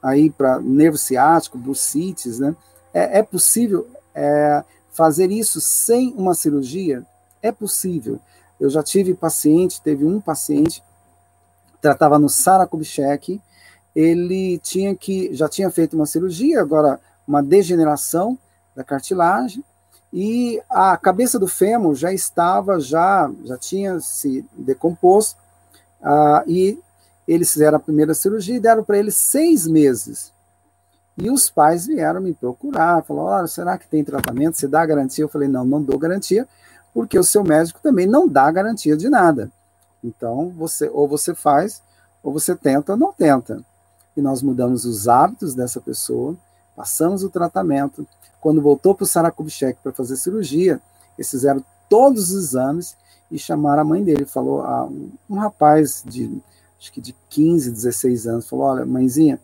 aí 0.03 0.31
para 0.31 0.61
nervo 0.61 0.97
ciático, 0.97 1.59
bursites, 1.59 2.39
né? 2.39 2.57
É, 2.93 3.19
é 3.19 3.23
possível 3.23 3.89
é, 4.15 4.65
fazer 4.93 5.31
isso 5.31 5.61
sem 5.61 6.15
uma 6.17 6.35
cirurgia? 6.35 7.05
É 7.43 7.53
possível. 7.53 8.19
Eu 8.59 8.69
já 8.69 8.83
tive 8.83 9.15
paciente, 9.15 9.83
teve 9.83 10.05
um 10.05 10.21
paciente 10.21 10.83
tratava 11.81 12.19
no 12.19 12.29
Sara 12.29 12.67
Kubitschek, 12.67 13.41
ele 13.97 14.59
tinha 14.59 14.95
que 14.95 15.35
já 15.35 15.49
tinha 15.49 15.71
feito 15.71 15.97
uma 15.97 16.07
cirurgia, 16.07 16.61
agora 16.61 17.01
uma 17.27 17.43
degeneração 17.43 18.39
da 18.77 18.85
cartilagem, 18.85 19.65
e 20.13 20.61
a 20.69 20.97
cabeça 20.97 21.39
do 21.39 21.47
fêmur 21.47 21.95
já 21.95 22.13
estava, 22.13 22.81
já, 22.81 23.31
já 23.45 23.57
tinha 23.57 24.01
se 24.01 24.45
decomposto, 24.57 25.39
uh, 26.01 26.43
e 26.49 26.79
eles 27.27 27.53
fizeram 27.53 27.77
a 27.77 27.81
primeira 27.81 28.13
cirurgia 28.13 28.57
e 28.57 28.61
deram 28.61 28.83
para 28.83 28.99
ele 28.99 29.13
seis 29.13 29.67
meses. 29.67 30.33
E 31.17 31.31
os 31.31 31.49
pais 31.49 31.87
vieram 31.87 32.21
me 32.21 32.33
procurar, 32.33 33.05
falaram, 33.05 33.47
será 33.47 33.79
que 33.79 33.87
tem 33.87 34.03
tratamento? 34.03 34.57
Você 34.57 34.67
dá 34.67 34.85
garantia? 34.85 35.25
Eu 35.25 35.29
falei, 35.29 35.49
não, 35.49 35.65
não 35.65 35.83
dou 35.83 35.99
garantia, 35.99 36.49
porque 36.93 37.19
o 37.19 37.25
seu 37.25 37.45
médico 37.45 37.79
também 37.81 38.07
não 38.07 38.27
dá 38.27 38.51
garantia 38.51 38.97
de 38.97 39.09
nada. 39.09 39.51
Então, 40.03 40.49
você 40.57 40.89
ou 40.89 41.07
você 41.07 41.35
faz, 41.35 41.83
ou 42.23 42.33
você 42.33 42.57
tenta 42.57 42.93
ou 42.93 42.99
não 42.99 43.13
tenta. 43.13 43.63
E 44.17 44.21
nós 44.21 44.43
mudamos 44.43 44.85
os 44.85 45.07
hábitos 45.07 45.55
dessa 45.55 45.81
pessoa, 45.81 46.35
passamos 46.81 47.23
o 47.23 47.29
tratamento, 47.29 48.07
quando 48.41 48.63
voltou 48.63 48.95
para 48.95 49.05
o 49.05 49.07
Sarakubchek 49.07 49.79
para 49.83 49.93
fazer 49.93 50.17
cirurgia, 50.17 50.81
eles 51.19 51.31
fizeram 51.31 51.63
todos 51.91 52.31
os 52.31 52.45
exames 52.45 52.97
e 53.31 53.39
chamaram 53.39 53.83
a 53.83 53.85
mãe 53.85 54.03
dele. 54.03 54.25
Falou, 54.25 54.63
a 54.63 54.87
um, 54.87 55.11
um 55.29 55.35
rapaz 55.35 56.03
de, 56.07 56.41
acho 56.81 56.91
que 56.91 56.99
de 56.99 57.15
15, 57.29 57.71
16 57.71 58.27
anos, 58.27 58.49
falou, 58.49 58.65
olha, 58.65 58.87
mãezinha, 58.87 59.39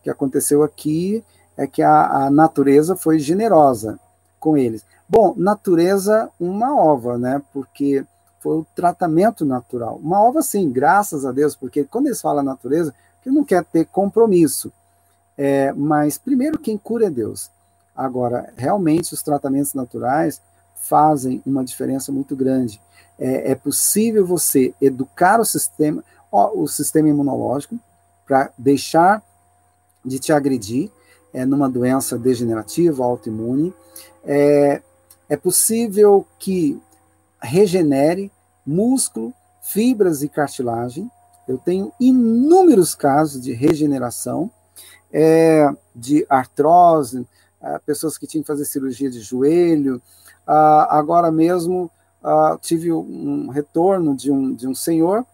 o 0.00 0.02
que 0.02 0.10
aconteceu 0.10 0.62
aqui 0.62 1.24
é 1.56 1.66
que 1.66 1.80
a, 1.80 2.26
a 2.26 2.30
natureza 2.30 2.94
foi 2.94 3.18
generosa 3.18 3.98
com 4.38 4.54
eles. 4.54 4.84
Bom, 5.08 5.32
natureza, 5.34 6.28
uma 6.38 6.78
ova, 6.78 7.16
né? 7.16 7.40
Porque 7.54 8.04
foi 8.38 8.58
o 8.58 8.66
tratamento 8.76 9.46
natural. 9.46 9.98
Uma 10.02 10.22
ova, 10.22 10.42
sim, 10.42 10.70
graças 10.70 11.24
a 11.24 11.32
Deus, 11.32 11.56
porque 11.56 11.84
quando 11.84 12.08
eles 12.08 12.20
falam 12.20 12.44
natureza, 12.44 12.92
que 13.22 13.30
não 13.30 13.44
quer 13.44 13.64
ter 13.64 13.86
compromisso. 13.86 14.70
É, 15.36 15.72
mas 15.72 16.18
primeiro 16.18 16.58
quem 16.58 16.76
cura 16.76 17.06
é 17.06 17.10
Deus. 17.10 17.50
Agora, 17.94 18.52
realmente, 18.56 19.12
os 19.12 19.22
tratamentos 19.22 19.74
naturais 19.74 20.40
fazem 20.74 21.42
uma 21.46 21.64
diferença 21.64 22.10
muito 22.10 22.34
grande. 22.34 22.80
É, 23.18 23.52
é 23.52 23.54
possível 23.54 24.26
você 24.26 24.74
educar 24.80 25.40
o 25.40 25.44
sistema, 25.44 26.02
o 26.30 26.66
sistema 26.66 27.08
imunológico 27.08 27.78
para 28.26 28.50
deixar 28.56 29.22
de 30.04 30.18
te 30.18 30.32
agredir. 30.32 30.90
é, 31.32 31.46
numa 31.46 31.68
doença 31.68 32.18
degenerativa, 32.18 33.04
autoimune. 33.04 33.72
É, 34.24 34.82
é 35.28 35.36
possível 35.36 36.26
que 36.38 36.80
regenere 37.40 38.30
músculo, 38.66 39.32
fibras 39.62 40.22
e 40.22 40.28
cartilagem. 40.28 41.10
Eu 41.48 41.58
tenho 41.58 41.92
inúmeros 41.98 42.94
casos 42.94 43.40
de 43.40 43.52
regeneração, 43.52 44.50
é, 45.12 45.68
de 45.94 46.26
artrose, 46.28 47.26
é, 47.60 47.78
pessoas 47.80 48.16
que 48.16 48.26
tinham 48.26 48.42
que 48.42 48.46
fazer 48.46 48.64
cirurgia 48.64 49.10
de 49.10 49.20
joelho. 49.20 50.00
Ah, 50.46 50.98
agora 50.98 51.30
mesmo 51.30 51.90
ah, 52.22 52.58
tive 52.60 52.92
um 52.92 53.48
retorno 53.48 54.16
de 54.16 54.30
um, 54.30 54.54
de 54.54 54.66
um 54.66 54.74
senhor. 54.74 55.24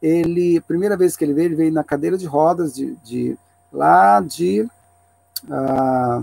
Ele, 0.00 0.60
primeira 0.60 0.96
vez 0.96 1.16
que 1.16 1.24
ele 1.24 1.34
veio, 1.34 1.46
ele 1.46 1.56
veio 1.56 1.72
na 1.72 1.82
cadeira 1.82 2.16
de 2.16 2.26
rodas 2.26 2.74
de, 2.74 2.94
de 3.04 3.36
lá 3.72 4.20
de 4.20 4.68
ah, 5.50 6.22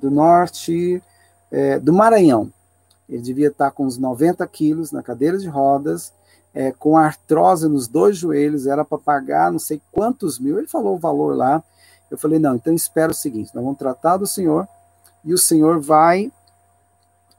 do 0.00 0.10
norte 0.10 1.02
é, 1.50 1.78
do 1.78 1.92
Maranhão. 1.92 2.52
Ele 3.08 3.22
devia 3.22 3.48
estar 3.48 3.70
com 3.70 3.84
uns 3.84 3.98
90 3.98 4.46
quilos 4.46 4.90
na 4.90 5.02
cadeira 5.02 5.36
de 5.36 5.48
rodas, 5.48 6.12
é, 6.54 6.72
com 6.72 6.96
artrose 6.96 7.68
nos 7.68 7.86
dois 7.86 8.16
joelhos, 8.16 8.66
era 8.66 8.84
para 8.84 8.98
pagar 8.98 9.52
não 9.52 9.58
sei 9.58 9.80
quantos 9.92 10.38
mil. 10.38 10.58
Ele 10.58 10.66
falou 10.66 10.96
o 10.96 10.98
valor 10.98 11.36
lá. 11.36 11.62
Eu 12.12 12.18
falei, 12.18 12.38
não, 12.38 12.54
então 12.54 12.74
espera 12.74 13.10
o 13.10 13.14
seguinte: 13.14 13.54
nós 13.54 13.64
vamos 13.64 13.78
tratar 13.78 14.18
do 14.18 14.26
senhor 14.26 14.68
e 15.24 15.32
o 15.32 15.38
senhor 15.38 15.80
vai. 15.80 16.30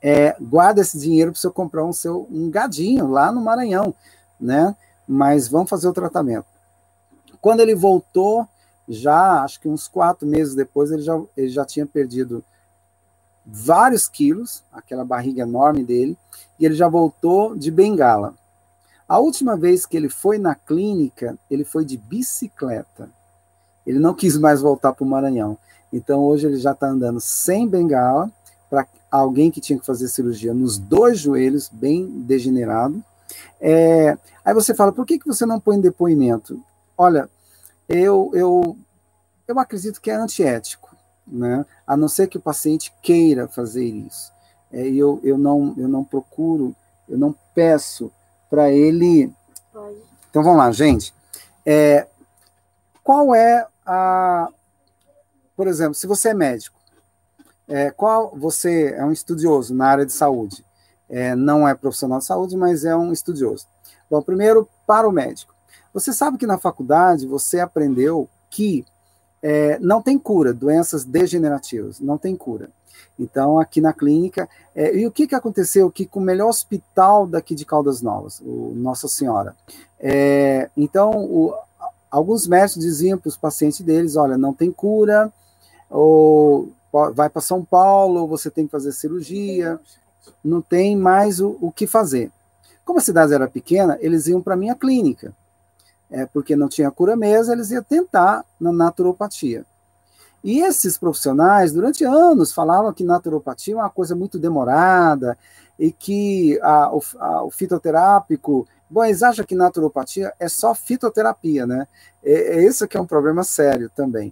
É, 0.02 0.36
guarda 0.42 0.82
esse 0.82 1.00
dinheiro 1.00 1.32
para 1.32 1.40
você 1.40 1.50
comprar 1.50 1.86
um 1.86 1.94
seu 1.94 2.28
um 2.30 2.50
gadinho 2.50 3.08
lá 3.08 3.32
no 3.32 3.40
Maranhão, 3.40 3.94
né? 4.38 4.76
Mas 5.08 5.48
vamos 5.48 5.70
fazer 5.70 5.88
o 5.88 5.94
tratamento. 5.94 6.48
Quando 7.40 7.60
ele 7.60 7.76
voltou, 7.76 8.46
já 8.90 9.44
acho 9.44 9.62
que 9.62 9.70
uns 9.70 9.88
quatro 9.88 10.28
meses 10.28 10.56
depois, 10.56 10.92
ele 10.92 11.04
já, 11.04 11.22
ele 11.38 11.50
já 11.50 11.64
tinha 11.64 11.86
perdido 11.86 12.44
vários 13.46 14.10
quilos, 14.10 14.64
aquela 14.74 15.06
barriga 15.06 15.44
enorme 15.44 15.84
dele, 15.84 16.18
e 16.60 16.66
ele 16.66 16.76
já 16.76 16.90
voltou 16.90 17.56
de 17.56 17.70
bengala. 17.70 18.34
A 19.08 19.20
última 19.20 19.56
vez 19.56 19.86
que 19.86 19.96
ele 19.96 20.10
foi 20.10 20.38
na 20.38 20.56
clínica, 20.56 21.38
ele 21.50 21.64
foi 21.64 21.86
de 21.86 21.96
bicicleta. 21.96 23.10
Ele 23.86 24.00
não 24.00 24.14
quis 24.14 24.38
mais 24.38 24.62
voltar 24.62 24.94
para 24.94 25.04
o 25.04 25.08
Maranhão. 25.08 25.58
Então 25.92 26.22
hoje 26.24 26.48
ele 26.48 26.58
já 26.58 26.72
está 26.72 26.88
andando 26.88 27.20
sem 27.20 27.68
bengala, 27.68 28.32
para 28.70 28.88
alguém 29.12 29.52
que 29.52 29.62
tinha 29.62 29.78
que 29.78 29.86
fazer 29.86 30.08
cirurgia 30.08 30.54
nos 30.54 30.78
dois 30.78 31.20
joelhos, 31.20 31.70
bem 31.72 32.08
degenerado. 32.22 33.04
É, 33.62 34.18
aí 34.44 34.54
você 34.54 34.74
fala, 34.74 34.92
por 34.92 35.06
que, 35.06 35.20
que 35.20 35.28
você 35.28 35.46
não 35.46 35.60
põe 35.60 35.80
depoimento? 35.80 36.60
Olha, 36.98 37.30
eu, 37.88 38.32
eu, 38.34 38.78
eu 39.48 39.60
acredito 39.60 40.02
que 40.02 40.10
é 40.10 40.16
antiético 40.16 40.94
né? 41.28 41.66
a 41.86 41.96
não 41.96 42.08
ser 42.08 42.28
que 42.28 42.38
o 42.38 42.42
paciente 42.42 42.94
queira 43.02 43.48
fazer 43.48 43.86
isso. 43.86 44.32
É, 44.72 44.88
eu, 44.88 45.20
eu, 45.24 45.38
não, 45.38 45.74
eu 45.78 45.88
não 45.88 46.04
procuro, 46.04 46.76
eu 47.08 47.18
não 47.18 47.36
peço 47.54 48.12
para 48.50 48.72
ele. 48.72 49.32
Então 50.30 50.44
vamos 50.44 50.58
lá, 50.58 50.72
gente. 50.72 51.14
É, 51.66 52.08
qual 53.04 53.34
é 53.36 53.68
a. 53.86 54.48
Por 55.56 55.68
exemplo, 55.68 55.94
se 55.94 56.08
você 56.08 56.30
é 56.30 56.34
médico, 56.34 56.80
é, 57.68 57.92
qual 57.92 58.36
você 58.36 58.94
é 58.98 59.06
um 59.06 59.12
estudioso 59.12 59.74
na 59.74 59.88
área 59.88 60.06
de 60.06 60.12
saúde? 60.12 60.66
É, 61.10 61.36
não 61.36 61.68
é 61.68 61.76
profissional 61.76 62.20
de 62.20 62.26
saúde, 62.26 62.58
mas 62.58 62.86
é 62.86 62.96
um 62.96 63.12
estudioso. 63.12 63.68
Bom, 64.10 64.22
primeiro, 64.22 64.68
para 64.88 65.08
o 65.08 65.12
médico. 65.12 65.54
Você 65.94 66.12
sabe 66.12 66.38
que 66.38 66.48
na 66.48 66.58
faculdade 66.58 67.28
você 67.28 67.60
aprendeu 67.60 68.28
que 68.50 68.86
é, 69.42 69.78
não 69.80 70.02
tem 70.02 70.18
cura, 70.18 70.54
doenças 70.54 71.04
degenerativas, 71.04 72.00
não 72.00 72.18
tem 72.18 72.36
cura. 72.36 72.70
Então, 73.20 73.60
aqui 73.60 73.80
na 73.80 73.94
clínica, 73.94 74.50
é, 74.74 74.96
e 74.96 75.06
o 75.06 75.12
que, 75.12 75.28
que 75.28 75.36
aconteceu 75.36 75.88
aqui 75.88 76.06
com 76.06 76.20
o 76.20 76.24
melhor 76.24 76.50
hospital 76.50 77.28
daqui 77.28 77.54
de 77.54 77.66
Caldas 77.66 78.02
Novas, 78.02 78.40
o 78.40 78.74
Nossa 78.76 79.08
Senhora? 79.08 79.56
É, 80.00 80.70
então, 80.76 81.12
o, 81.12 81.54
alguns 82.16 82.48
médicos 82.48 82.84
diziam 82.84 83.18
para 83.18 83.30
os 83.30 83.38
pacientes 83.38 83.82
deles, 83.82 84.16
olha, 84.16 84.38
não 84.38 84.54
tem 84.54 84.72
cura, 84.72 85.32
ou 85.90 86.72
vai 87.16 87.30
para 87.30 87.42
São 87.42 87.66
Paulo, 87.66 88.28
você 88.28 88.52
tem 88.52 88.66
que 88.66 88.72
fazer 88.72 88.92
cirurgia, 88.92 89.80
não 90.44 90.62
tem 90.62 90.96
mais 90.96 91.40
o, 91.40 91.58
o 91.60 91.72
que 91.72 91.88
fazer. 91.88 92.32
Como 92.86 93.00
a 93.00 93.02
cidade 93.02 93.34
era 93.34 93.48
pequena, 93.48 93.98
eles 94.00 94.28
iam 94.28 94.42
para 94.42 94.54
a 94.54 94.58
minha 94.58 94.76
clínica 94.76 95.34
é, 96.14 96.28
porque 96.28 96.56
não 96.56 96.70
tinha 96.70 96.92
cura 96.92 97.16
mesmo, 97.16 97.52
eles 97.52 97.72
iam 97.72 97.82
tentar 97.82 98.46
na 98.60 98.72
naturopatia. 98.72 99.66
E 100.44 100.60
esses 100.60 100.96
profissionais, 100.96 101.72
durante 101.72 102.04
anos, 102.04 102.54
falavam 102.54 102.94
que 102.94 103.04
naturopatia 103.04 103.74
é 103.74 103.78
uma 103.78 103.90
coisa 103.90 104.16
muito 104.16 104.38
demorada 104.38 105.36
e 105.80 105.92
que 105.92 106.60
a, 106.62 106.94
o, 106.94 107.02
a, 107.18 107.44
o 107.44 107.50
fitoterápico. 107.50 108.68
Bom, 108.94 109.04
eles 109.04 109.24
acham 109.24 109.44
que 109.44 109.56
naturopatia 109.56 110.32
é 110.40 110.48
só 110.48 110.76
fitoterapia, 110.76 111.66
né? 111.66 111.88
É, 112.24 112.58
é 112.58 112.64
esse 112.64 112.88
que 112.88 112.96
é 112.96 113.02
um 113.02 113.08
problema 113.08 113.44
sério 113.44 113.90
também. 113.96 114.32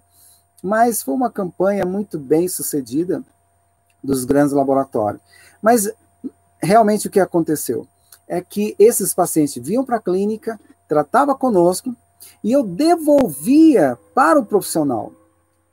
Mas 0.61 1.01
foi 1.01 1.15
uma 1.15 1.31
campanha 1.31 1.83
muito 1.83 2.19
bem 2.19 2.47
sucedida 2.47 3.23
dos 4.03 4.23
grandes 4.23 4.53
laboratórios. 4.53 5.19
Mas 5.63 5.91
realmente 6.61 7.07
o 7.07 7.09
que 7.09 7.19
aconteceu 7.19 7.87
é 8.27 8.39
que 8.39 8.75
esses 8.77 9.15
pacientes 9.15 9.57
vinham 9.65 9.83
para 9.83 9.95
a 9.95 9.99
clínica, 9.99 10.59
tratava 10.87 11.33
conosco 11.33 11.95
e 12.43 12.51
eu 12.51 12.61
devolvia 12.61 13.97
para 14.13 14.39
o 14.39 14.45
profissional. 14.45 15.11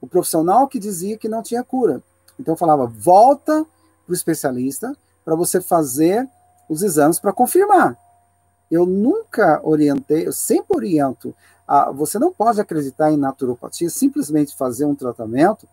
O 0.01 0.07
profissional 0.07 0.67
que 0.67 0.79
dizia 0.79 1.19
que 1.19 1.29
não 1.29 1.43
tinha 1.43 1.63
cura. 1.63 2.03
Então 2.41 2.55
eu 2.55 2.59
falava: 2.59 2.87
volta 2.87 3.67
para 4.07 4.13
o 4.13 4.15
especialista 4.15 4.97
para 5.27 5.35
você 5.35 5.61
fazer 5.61 6.27
os 6.71 6.83
exames 6.83 7.21
para 7.21 7.35
confirmar. 7.35 7.95
Eu 8.71 8.85
nunca 8.87 9.61
orientei, 9.63 10.27
eu 10.27 10.33
sempre 10.33 10.77
oriento. 10.77 11.35
A, 11.67 11.91
você 11.91 12.19
não 12.19 12.33
pode 12.33 12.61
acreditar 12.61 13.13
em 13.13 13.17
naturopatia, 13.17 13.89
simplesmente 13.89 14.57
fazer 14.57 14.85
um 14.85 14.95
tratamento 14.95 15.67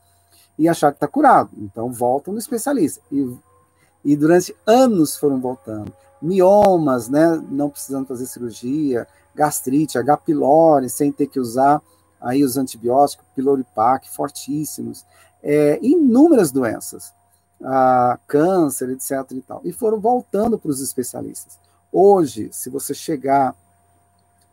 e 0.58 0.68
achar 0.68 0.92
que 0.92 0.98
está 0.98 1.08
curado. 1.08 1.50
Então 1.58 1.92
volta 1.92 2.32
no 2.32 2.38
especialista. 2.38 3.02
E, 3.12 3.38
e 4.04 4.16
durante 4.16 4.56
anos 4.66 5.18
foram 5.18 5.40
voltando. 5.40 5.92
Miomas, 6.22 7.10
né, 7.10 7.42
não 7.50 7.70
precisando 7.70 8.08
fazer 8.08 8.26
cirurgia, 8.26 9.08
gastrite, 9.34 9.98
H. 9.98 10.18
pylori, 10.18 10.90
sem 10.90 11.12
ter 11.12 11.28
que 11.28 11.40
usar 11.40 11.82
aí 12.22 12.44
os 12.44 12.58
antibióticos, 12.58 13.26
piloripac, 13.36 14.10
fortíssimos, 14.10 15.06
é, 15.44 15.78
inúmeras 15.82 16.52
doenças, 16.52 17.14
ah, 17.64 18.18
câncer, 18.26 18.90
etc. 18.90 19.12
E, 19.32 19.42
tal, 19.42 19.62
e 19.64 19.72
foram 19.72 20.00
voltando 20.00 20.58
para 20.58 20.72
os 20.72 20.82
especialistas. 20.82 21.60
Hoje, 21.92 22.50
se 22.52 22.70
você 22.70 22.94
chegar 22.94 23.56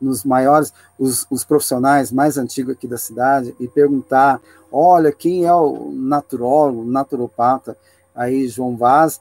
nos 0.01 0.25
maiores, 0.25 0.73
os, 0.99 1.27
os, 1.31 1.45
profissionais 1.45 2.11
mais 2.11 2.37
antigos 2.37 2.75
aqui 2.75 2.89
da 2.89 2.99
cidade 2.99 3.55
e 3.61 3.69
perguntar, 3.69 4.41
olha, 4.71 5.13
quem 5.13 5.45
é 5.45 5.55
o 5.55 5.93
naturólogo, 5.93 6.85
naturopata, 6.85 7.77
aí 8.15 8.49
João 8.49 8.77
Vaz, 8.77 9.21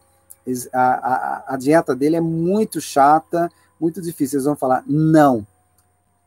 a, 0.73 0.79
a, 0.81 1.43
a 1.53 1.57
dieta 1.57 1.95
dele 1.95 2.15
é 2.15 2.21
muito 2.21 2.81
chata, 2.81 3.51
muito 3.79 4.01
difícil. 4.01 4.37
Eles 4.37 4.45
vão 4.45 4.55
falar, 4.55 4.83
não, 4.87 5.45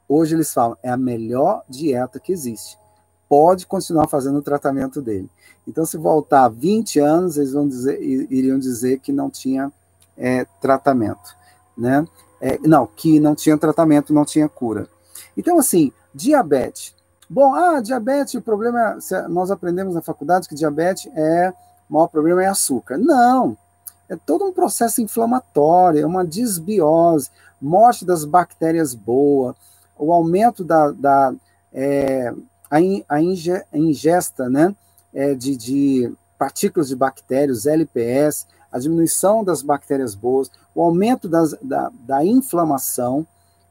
Hoje 0.09 0.35
eles 0.35 0.53
falam, 0.53 0.77
é 0.83 0.91
a 0.91 0.97
melhor 0.97 1.63
dieta 1.69 2.21
que 2.21 2.33
existe. 2.33 2.79
Pode 3.29 3.67
continuar 3.67 4.07
fazendo 4.07 4.39
o 4.39 4.43
tratamento 4.43 5.01
dele. 5.01 5.31
Então, 5.67 5.87
se 5.87 5.97
voltar 5.97 6.49
20 6.49 6.99
anos, 7.01 7.39
eles 7.39 7.53
vão 7.53 7.67
dizer, 7.67 8.01
iriam 8.03 8.59
dizer 8.59 9.01
que 9.01 9.11
não 9.11 9.31
tinha 9.31 9.73
é, 10.17 10.45
tratamento, 10.61 11.35
né? 11.77 12.05
É, 12.41 12.59
não, 12.59 12.87
que 12.87 13.19
não 13.19 13.35
tinha 13.35 13.57
tratamento, 13.57 14.13
não 14.13 14.25
tinha 14.25 14.49
cura. 14.49 14.89
Então, 15.37 15.59
assim, 15.59 15.93
diabetes. 16.15 16.95
Bom, 17.29 17.55
ah, 17.55 17.81
diabetes, 17.81 18.35
o 18.35 18.43
problema, 18.43 18.99
é, 19.11 19.29
nós 19.29 19.51
aprendemos 19.51 19.95
na 19.95 20.03
faculdade 20.03 20.49
que 20.49 20.55
diabetes 20.55 21.11
é, 21.15 21.53
o 21.89 21.95
maior 21.95 22.09
problema 22.09 22.43
é 22.45 22.47
açúcar. 22.47 22.99
Não, 22.99 23.57
é 24.09 24.17
todo 24.17 24.45
um 24.45 24.53
processo 24.53 25.01
inflamatório, 25.01 26.03
é 26.03 26.07
uma 26.07 26.25
desbiose, 26.25 27.31
morte 27.61 28.05
das 28.05 28.25
bactérias 28.25 28.95
boas, 28.95 29.57
o 29.97 30.13
aumento 30.13 30.63
da, 30.63 30.91
da 30.91 31.35
é, 31.73 32.33
a, 32.71 32.81
in, 32.81 33.05
a, 33.09 33.21
ingesta 33.73 34.49
né, 34.49 34.75
é, 35.13 35.35
de, 35.35 35.57
de 35.57 36.13
partículas 36.39 36.89
de 36.89 36.97
bactérias, 36.97 37.67
LPS, 37.67 38.47
a 38.75 38.79
diminuição 38.81 39.45
das 39.45 39.63
bactérias 39.63 40.17
boas, 40.17 40.51
o 40.75 40.83
aumento 40.83 41.29
das, 41.29 41.55
da, 41.63 41.93
da 42.01 42.25
inflamação 42.25 43.25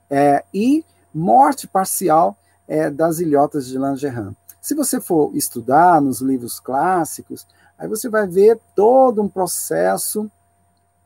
é, 0.10 0.46
e 0.54 0.86
morte 1.14 1.68
parcial 1.68 2.38
é, 2.66 2.90
das 2.90 3.20
ilhotas 3.20 3.68
de 3.68 3.78
Langerhans. 3.78 4.34
Se 4.62 4.74
você 4.74 5.02
for 5.02 5.36
estudar 5.36 6.02
nos 6.02 6.22
livros 6.22 6.58
clássicos, 6.58 7.46
aí 7.78 7.86
você 7.86 8.08
vai 8.08 8.26
ver 8.26 8.58
todo 8.74 9.22
um 9.22 9.28
processo 9.28 10.32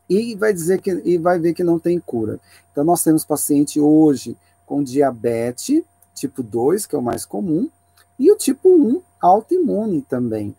e 0.08 0.36
vai 0.36 0.54
dizer 0.54 0.80
que 0.80 0.92
e 1.04 1.18
vai 1.18 1.40
ver 1.40 1.56
que 1.56 1.64
não 1.64 1.80
tem 1.80 2.00
cura. 2.00 2.40
Então 2.72 2.84
nós 2.84 3.04
temos 3.04 3.26
paciente 3.26 3.80
hoje 3.80 4.38
com 4.64 4.84
diabetes 4.84 5.84
tipo 6.14 6.44
2, 6.44 6.86
que 6.86 6.96
é 6.96 7.00
o 7.00 7.02
mais 7.02 7.26
comum, 7.26 7.68
e 8.20 8.32
o 8.32 8.36
tipo 8.36 8.70
1 8.70 9.02
autoimune 9.20 10.04
também. 10.04 10.56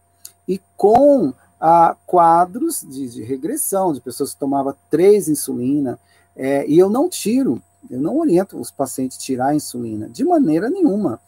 E 0.46 0.60
com 0.76 1.32
ah, 1.60 1.96
quadros 2.06 2.80
de, 2.80 3.08
de, 3.08 3.22
regressão, 3.22 3.92
de 3.92 4.00
pessoas 4.00 4.32
que 4.32 4.40
tomavam 4.40 4.74
três 4.90 5.28
insulina, 5.28 5.98
é, 6.36 6.66
e 6.68 6.78
eu 6.78 6.88
não 6.88 7.08
tiro, 7.08 7.60
eu 7.90 8.00
não 8.00 8.18
oriento 8.18 8.58
os 8.60 8.70
pacientes 8.70 9.16
a 9.16 9.20
tirar 9.20 9.46
a 9.48 9.54
insulina, 9.54 10.08
de 10.08 10.24
maneira 10.24 10.70
nenhuma. 10.70 11.20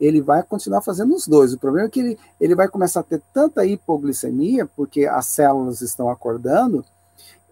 Ele 0.00 0.20
vai 0.20 0.42
continuar 0.42 0.80
fazendo 0.80 1.14
os 1.14 1.26
dois. 1.26 1.52
O 1.52 1.58
problema 1.58 1.88
é 1.88 1.90
que 1.90 2.00
ele, 2.00 2.18
ele 2.40 2.54
vai 2.54 2.68
começar 2.68 3.00
a 3.00 3.04
ter 3.04 3.20
tanta 3.32 3.66
hipoglicemia, 3.66 4.66
porque 4.66 5.06
as 5.06 5.26
células 5.26 5.80
estão 5.80 6.08
acordando, 6.08 6.84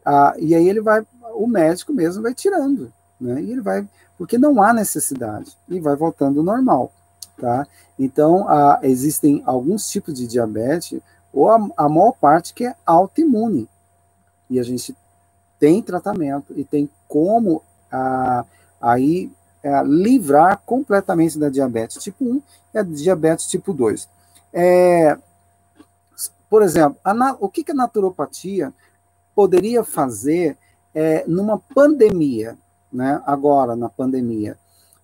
ah, 0.05 0.35
e 0.39 0.55
aí 0.55 0.69
ele 0.69 0.81
vai, 0.81 1.05
o 1.35 1.47
médico 1.47 1.93
mesmo 1.93 2.23
vai 2.23 2.35
tirando, 2.35 2.93
né? 3.21 3.43
E 3.43 3.51
ele 3.51 3.61
vai, 3.61 3.87
porque 4.17 4.39
não 4.39 4.63
há 4.63 4.73
necessidade, 4.73 5.57
e 5.69 5.81
vai 5.81 5.97
voltando 5.97 6.43
normal, 6.43 6.93
tá? 7.37 7.67
Então, 7.99 8.49
ah, 8.49 8.79
existem 8.83 9.43
alguns 9.45 9.89
tipos 9.89 10.15
de 10.15 10.27
diabetes, 10.27 11.01
ou 11.37 11.51
a, 11.51 11.69
a 11.77 11.89
maior 11.89 12.13
parte 12.13 12.55
que 12.55 12.65
é 12.65 12.75
autoimune, 12.87 13.69
e 14.49 14.59
a 14.59 14.63
gente 14.63 14.97
tem 15.59 15.83
tratamento 15.83 16.55
e 16.57 16.65
tem 16.65 16.89
como 17.07 17.63
ah, 17.93 18.45
aí 18.81 19.31
é, 19.63 19.83
livrar 19.83 20.63
completamente 20.65 21.39
da 21.39 21.49
diabetes 21.49 22.03
tipo 22.03 22.25
1 22.25 22.43
e 22.73 22.79
a 22.79 22.83
diabetes 22.83 23.47
tipo 23.47 23.75
2. 23.75 24.09
É, 24.53 25.19
por 26.49 26.63
exemplo, 26.63 26.99
a, 27.05 27.37
o 27.39 27.49
que, 27.49 27.63
que 27.65 27.73
a 27.73 27.75
naturopatia 27.75 28.73
poderia 29.35 29.85
fazer 29.85 30.57
é, 30.95 31.25
numa 31.27 31.59
pandemia, 31.59 32.57
né? 32.91 33.21
agora 33.27 33.77
na 33.77 33.89
pandemia? 33.91 34.57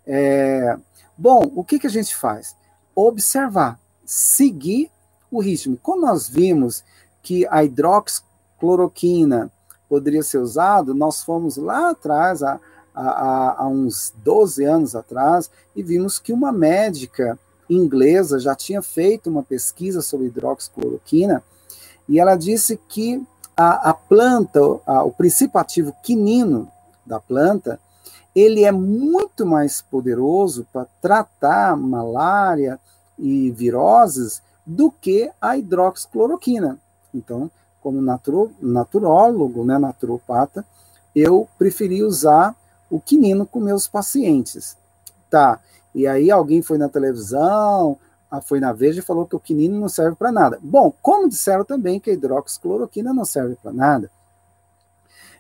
É, 0.07 0.79
bom, 1.17 1.51
o 1.55 1.63
que, 1.63 1.79
que 1.79 1.87
a 1.87 1.91
gente 1.91 2.17
faz? 2.17 2.57
Observar, 2.95 3.79
seguir 4.05 4.91
o 5.33 5.41
ritmo. 5.41 5.79
Como 5.83 6.03
nós 6.03 6.29
vimos 6.29 6.85
que 7.23 7.47
a 7.51 7.65
hidroxicloroquina 7.65 9.51
poderia 9.89 10.23
ser 10.23 10.39
usado, 10.39 10.95
nós 10.95 11.25
fomos 11.25 11.57
lá 11.57 11.91
atrás, 11.91 12.43
há, 12.43 12.61
há, 12.95 13.63
há 13.63 13.67
uns 13.67 14.13
12 14.23 14.65
anos 14.65 14.95
atrás, 14.95 15.51
e 15.75 15.83
vimos 15.83 16.19
que 16.19 16.33
uma 16.33 16.53
médica 16.53 17.39
inglesa 17.69 18.39
já 18.39 18.55
tinha 18.55 18.83
feito 18.83 19.31
uma 19.31 19.43
pesquisa 19.43 20.03
sobre 20.03 20.27
hidroxicloroquina, 20.27 21.43
e 22.09 22.21
ela 22.21 22.37
disse 22.37 22.79
que 22.89 23.23
a, 23.57 23.91
a 23.91 23.95
planta, 23.95 24.61
a, 24.87 25.03
o 25.03 25.13
princípio 25.13 25.59
ativo 25.59 25.95
quinino 26.03 26.71
da 27.07 27.19
planta, 27.19 27.81
ele 28.35 28.65
é 28.65 28.73
muito 28.73 29.45
mais 29.45 29.83
poderoso 29.83 30.67
para 30.73 30.87
tratar 31.01 31.77
malária 31.77 32.81
e 33.19 33.51
viroses 33.51 34.43
do 34.65 34.91
que 34.91 35.31
a 35.41 35.57
hidroxicloroquina. 35.57 36.79
Então, 37.13 37.51
como 37.81 38.01
naturo, 38.01 38.53
naturólogo, 38.61 39.65
né, 39.65 39.79
naturopata, 39.79 40.65
eu 41.15 41.49
preferi 41.59 42.03
usar 42.03 42.55
o 42.89 43.01
quinino 43.01 43.47
com 43.47 43.61
meus 43.61 43.89
pacientes. 43.89 44.77
Tá, 45.29 45.61
e 45.95 46.07
aí 46.07 46.31
alguém 46.31 46.63
foi 46.63 46.79
na 46.79 46.89
televisão, 46.89 47.99
foi 48.41 48.61
na 48.61 48.73
Veja 48.73 49.01
e 49.01 49.05
falou 49.05 49.27
que 49.27 49.37
o 49.37 49.41
quinino 49.41 49.79
não 49.79 49.89
serve 49.89 50.17
para 50.17 50.33
nada. 50.33 50.59
Bom, 50.63 50.93
como 51.03 51.29
disseram 51.29 51.65
também 51.65 52.01
que 52.01 52.11
a 52.11 52.15
hidroxicloroquina 52.15 53.13
não 53.13 53.25
serve 53.25 53.57
para 53.57 53.73
nada. 53.73 54.11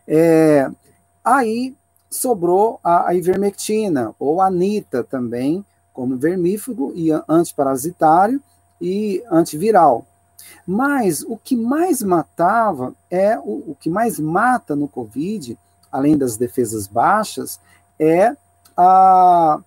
É, 0.07 0.71
aí 1.25 1.75
sobrou 2.11 2.79
a, 2.83 3.09
a, 3.09 3.15
ivermectina, 3.15 4.15
ou 4.19 4.41
a 4.41 4.47
anita 4.47 5.03
também, 5.03 5.65
como 5.93 6.17
vermífugo 6.17 6.93
e 6.95 7.11
antiparasitário 7.29 8.43
e 8.83 9.23
antiviral. 9.31 10.05
Mas 10.67 11.23
o 11.23 11.37
que 11.37 11.57
mais 11.57 12.03
matava 12.03 12.93
é 13.09 13.39
o, 13.39 13.71
o 13.71 13.77
que 13.81 13.89
mais 13.89 14.19
mata 14.19 14.75
no 14.75 14.89
Covid, 14.89 15.57
além 15.91 16.19
das 16.19 16.37
defesas 16.37 16.89
baixas, 16.89 17.61
é 17.99 18.37
a, 18.77 19.61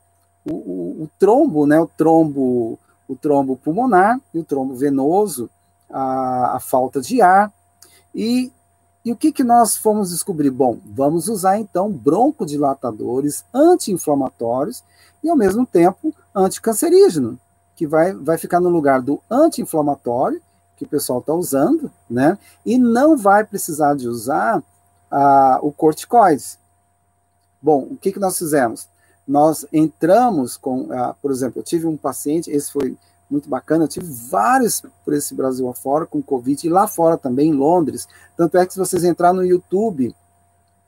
o, 0.45 0.51
o, 0.51 1.03
o 1.03 1.09
trombo, 1.17 1.65
né? 1.65 1.79
O 1.79 1.87
trombo, 1.87 2.77
o 3.07 3.15
trombo 3.15 3.55
pulmonar 3.55 4.19
e 4.33 4.39
o 4.39 4.43
trombo 4.43 4.75
venoso, 4.75 5.49
a, 5.89 6.57
a 6.57 6.59
falta 6.59 6.99
de 7.01 7.21
ar. 7.21 7.51
E, 8.13 8.51
e 9.03 9.11
o 9.11 9.15
que, 9.15 9.31
que 9.31 9.43
nós 9.43 9.77
fomos 9.77 10.09
descobrir? 10.09 10.49
Bom, 10.49 10.77
vamos 10.85 11.29
usar 11.29 11.57
então 11.57 11.89
broncodilatadores 11.91 13.45
anti-inflamatórios 13.53 14.83
e, 15.23 15.29
ao 15.29 15.35
mesmo 15.35 15.65
tempo, 15.65 16.13
anticancerígeno, 16.33 17.39
que 17.75 17.85
vai, 17.85 18.13
vai 18.13 18.37
ficar 18.37 18.59
no 18.59 18.69
lugar 18.69 19.01
do 19.01 19.21
anti-inflamatório 19.29 20.41
que 20.77 20.83
o 20.83 20.87
pessoal 20.87 21.19
está 21.19 21.33
usando, 21.33 21.91
né? 22.09 22.37
E 22.65 22.77
não 22.77 23.15
vai 23.15 23.43
precisar 23.45 23.95
de 23.95 24.07
usar 24.07 24.61
ah, 25.09 25.59
o 25.61 25.71
corticoide. 25.71 26.57
Bom, 27.61 27.87
o 27.91 27.97
que, 27.97 28.11
que 28.11 28.19
nós 28.19 28.37
fizemos? 28.37 28.87
Nós 29.27 29.65
entramos 29.71 30.57
com, 30.57 30.87
ah, 30.91 31.15
por 31.21 31.31
exemplo, 31.31 31.59
eu 31.59 31.63
tive 31.63 31.87
um 31.87 31.97
paciente, 31.97 32.51
esse 32.51 32.71
foi 32.71 32.97
muito 33.29 33.49
bacana, 33.49 33.85
eu 33.85 33.87
tive 33.87 34.05
vários 34.29 34.83
por 35.03 35.13
esse 35.13 35.33
Brasil 35.33 35.67
afora 35.69 36.05
com 36.05 36.21
Covid, 36.21 36.65
e 36.65 36.69
lá 36.69 36.87
fora 36.87 37.17
também, 37.17 37.49
em 37.49 37.53
Londres. 37.53 38.07
Tanto 38.37 38.57
é 38.57 38.65
que 38.65 38.73
se 38.73 38.79
vocês 38.79 39.03
entrar 39.03 39.33
no 39.33 39.45
YouTube, 39.45 40.15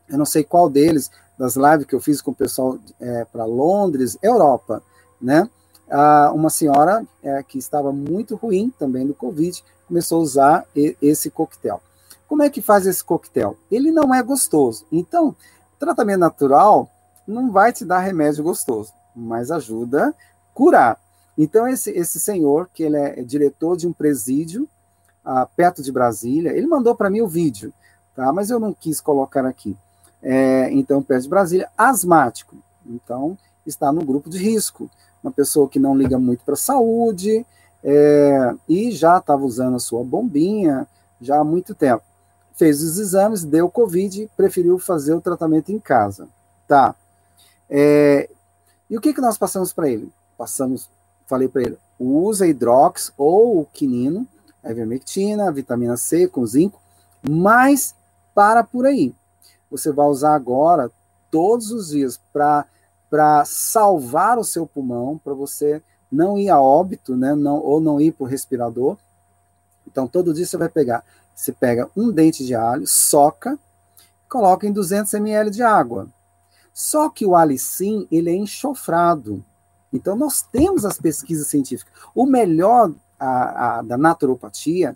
eu 0.08 0.18
não 0.18 0.26
sei 0.26 0.44
qual 0.44 0.70
deles, 0.70 1.10
das 1.38 1.56
lives 1.56 1.86
que 1.86 1.96
eu 1.96 2.02
fiz 2.02 2.22
com 2.22 2.32
o 2.32 2.36
pessoal 2.36 2.78
é, 3.00 3.26
para 3.26 3.46
Londres, 3.46 4.18
Europa, 4.22 4.82
né? 5.22 5.50
Uma 6.34 6.50
senhora 6.50 7.06
é, 7.24 7.42
que 7.44 7.58
estava 7.58 7.92
muito 7.92 8.36
ruim 8.36 8.74
também 8.78 9.08
do 9.08 9.14
Covid, 9.14 9.64
começou 9.88 10.20
a 10.20 10.22
usar 10.22 10.66
esse 11.02 11.32
coquetel. 11.32 11.82
Como 12.28 12.44
é 12.44 12.50
que 12.50 12.62
faz 12.62 12.86
esse 12.86 13.04
coquetel? 13.04 13.58
Ele 13.72 13.90
não 13.90 14.14
é 14.14 14.22
gostoso. 14.22 14.86
Então, 14.92 15.36
tratamento 15.80 16.20
natural 16.20 16.90
não 17.28 17.52
vai 17.52 17.72
te 17.72 17.86
dar 17.86 18.00
remédio 18.00 18.44
gostoso, 18.44 18.92
mas 19.16 19.50
ajuda 19.50 20.10
a 20.10 20.14
curar. 20.54 21.00
Então, 21.38 21.68
esse, 21.68 21.92
esse 21.92 22.20
senhor, 22.20 22.70
que 22.74 22.84
ele 22.84 22.98
é 22.98 23.24
diretor 23.24 23.78
de 23.78 23.88
um 23.88 23.94
presídio 23.94 24.68
perto 25.56 25.84
de 25.84 25.92
Brasília, 25.92 26.52
ele 26.52 26.68
mandou 26.68 26.96
para 26.96 27.10
mim 27.10 27.22
o 27.22 27.28
vídeo, 27.28 27.74
tá? 28.16 28.32
mas 28.32 28.50
eu 28.50 28.60
não 28.60 28.74
quis 28.74 29.02
colocar 29.02 29.46
aqui. 29.46 29.78
É, 30.22 30.72
então, 30.72 31.04
perto 31.04 31.24
de 31.24 31.30
Brasília, 31.30 31.70
asmático. 31.78 32.56
Então, 32.86 33.38
está 33.66 33.92
no 33.92 34.04
grupo 34.04 34.30
de 34.30 34.38
risco. 34.38 34.90
Uma 35.24 35.32
pessoa 35.32 35.68
que 35.68 35.80
não 35.80 35.98
liga 35.98 36.18
muito 36.18 36.44
para 36.44 36.54
a 36.54 36.58
saúde, 36.58 37.46
é, 37.84 38.56
e 38.68 38.92
já 38.92 39.18
estava 39.18 39.44
usando 39.44 39.76
a 39.76 39.80
sua 39.80 40.04
bombinha 40.04 40.88
já 41.22 41.40
há 41.40 41.44
muito 41.44 41.74
tempo. 41.76 42.04
Fez 42.56 42.82
os 42.82 42.98
exames, 42.98 43.44
deu 43.44 43.70
Covid, 43.70 44.30
preferiu 44.36 44.80
fazer 44.80 45.14
o 45.14 45.22
tratamento 45.22 45.72
em 45.72 45.80
casa. 45.80 46.28
Tá. 46.68 46.96
É, 47.70 48.30
e 48.90 48.98
o 48.98 49.02
que, 49.02 49.14
que 49.14 49.22
nós 49.22 49.38
passamos 49.38 49.72
para 49.72 49.90
ele? 49.90 50.12
Passamos, 50.38 50.90
falei 51.28 51.48
para 51.48 51.62
ele, 51.62 51.78
usa 52.00 52.48
hidrox 52.48 53.12
ou 53.18 53.66
quinino, 53.66 54.28
ivermectina, 54.64 55.52
vitamina 55.52 55.98
C 55.98 56.28
com 56.28 56.46
zinco, 56.46 56.82
mas 57.28 57.96
para 58.34 58.64
por 58.64 58.86
aí. 58.86 59.14
Você 59.70 59.92
vai 59.92 60.08
usar 60.08 60.36
agora 60.36 60.92
todos 61.30 61.72
os 61.72 61.90
dias 61.90 62.20
para 62.32 62.66
salvar 63.46 64.38
o 64.38 64.44
seu 64.44 64.66
pulmão, 64.66 65.18
para 65.18 65.34
você 65.34 65.82
não 66.12 66.38
ir 66.38 66.50
a 66.50 66.60
óbito, 66.60 67.16
né, 67.16 67.36
não, 67.36 67.58
ou 67.60 67.80
não 67.80 68.00
ir 68.00 68.12
para 68.12 68.24
o 68.24 68.28
respirador. 68.28 68.98
Então, 69.86 70.08
todo 70.08 70.34
dia 70.34 70.46
você 70.46 70.58
vai 70.58 70.70
pegar, 70.70 71.04
você 71.36 71.52
pega 71.52 71.90
um 71.96 72.12
dente 72.12 72.46
de 72.46 72.56
alho, 72.56 72.86
soca, 72.88 73.58
coloca 74.30 74.68
em 74.68 74.72
200 74.72 75.14
ml 75.14 75.50
de 75.50 75.64
água. 75.64 76.08
Só 76.74 77.10
que 77.10 77.26
o 77.26 77.36
alicim, 77.36 78.08
ele 78.12 78.30
é 78.30 78.36
enxofrado. 78.36 79.44
Então, 79.92 80.16
nós 80.16 80.42
temos 80.42 80.86
as 80.86 81.00
pesquisas 81.00 81.48
científicas. 81.48 81.92
O 82.14 82.26
melhor 82.26 82.92
a, 83.20 83.78
a, 83.78 83.82
da 83.82 83.98
naturopatia, 83.98 84.96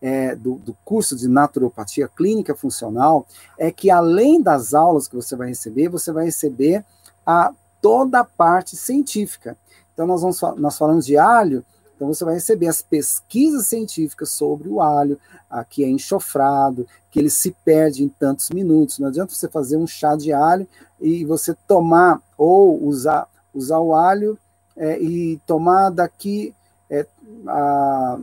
é, 0.00 0.34
do, 0.34 0.54
do, 0.54 0.76
curso 0.84 1.16
de 1.16 1.26
naturopatia 1.26 2.08
clínica 2.08 2.54
funcional, 2.54 3.26
é 3.58 3.70
que 3.70 3.90
além 3.90 4.40
das 4.40 4.72
aulas 4.72 5.08
que 5.08 5.16
você 5.16 5.34
vai 5.34 5.48
receber, 5.48 5.88
você 5.88 6.12
vai 6.12 6.24
receber 6.24 6.84
a 7.28 7.52
toda 7.82 8.20
a 8.20 8.24
parte 8.24 8.74
científica. 8.74 9.54
Então, 9.92 10.06
nós, 10.06 10.22
vamos, 10.22 10.40
nós 10.56 10.78
falamos 10.78 11.04
de 11.04 11.18
alho, 11.18 11.62
então 11.94 12.08
você 12.08 12.24
vai 12.24 12.34
receber 12.34 12.68
as 12.68 12.80
pesquisas 12.80 13.66
científicas 13.66 14.30
sobre 14.30 14.68
o 14.68 14.80
alho, 14.80 15.20
que 15.68 15.84
é 15.84 15.88
enxofrado, 15.88 16.86
que 17.10 17.18
ele 17.18 17.28
se 17.28 17.54
perde 17.64 18.02
em 18.02 18.08
tantos 18.08 18.48
minutos. 18.48 18.98
Não 18.98 19.08
adianta 19.08 19.34
você 19.34 19.46
fazer 19.46 19.76
um 19.76 19.86
chá 19.86 20.16
de 20.16 20.32
alho 20.32 20.66
e 20.98 21.24
você 21.26 21.54
tomar 21.66 22.22
ou 22.38 22.82
usar, 22.82 23.28
usar 23.52 23.80
o 23.80 23.94
alho 23.94 24.38
é, 24.74 24.98
e 24.98 25.38
tomar 25.46 25.90
daqui, 25.90 26.54
é, 26.88 27.04
a, 27.46 28.18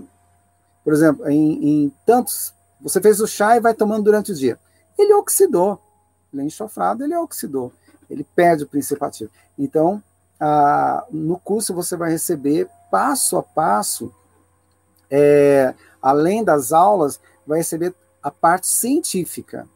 por 0.84 0.94
exemplo, 0.94 1.30
em, 1.30 1.84
em 1.84 1.94
tantos. 2.06 2.54
Você 2.82 3.00
fez 3.00 3.20
o 3.20 3.28
chá 3.28 3.58
e 3.58 3.60
vai 3.60 3.74
tomando 3.74 4.06
durante 4.06 4.32
o 4.32 4.36
dia. 4.36 4.58
Ele 4.98 5.14
oxidou. 5.14 5.80
Ele 6.34 6.42
é 6.42 6.46
enxofrado, 6.46 7.04
ele 7.04 7.16
oxidou. 7.16 7.72
Ele 8.10 8.26
perde 8.36 8.64
o 8.64 8.68
princípio 8.68 9.06
ativo. 9.06 9.32
Então, 9.58 10.02
ah, 10.40 11.06
no 11.12 11.40
curso 11.40 11.74
você 11.74 11.96
vai 11.96 12.12
receber 12.12 12.70
passo 12.92 13.38
a 13.38 13.44
passo, 13.44 14.14
é, 15.10 15.74
além 16.02 16.44
das 16.44 16.72
aulas, 16.72 17.20
vai 17.46 17.60
receber 17.60 17.94
a 18.22 18.32
parte 18.32 18.68
científica. 18.68 19.68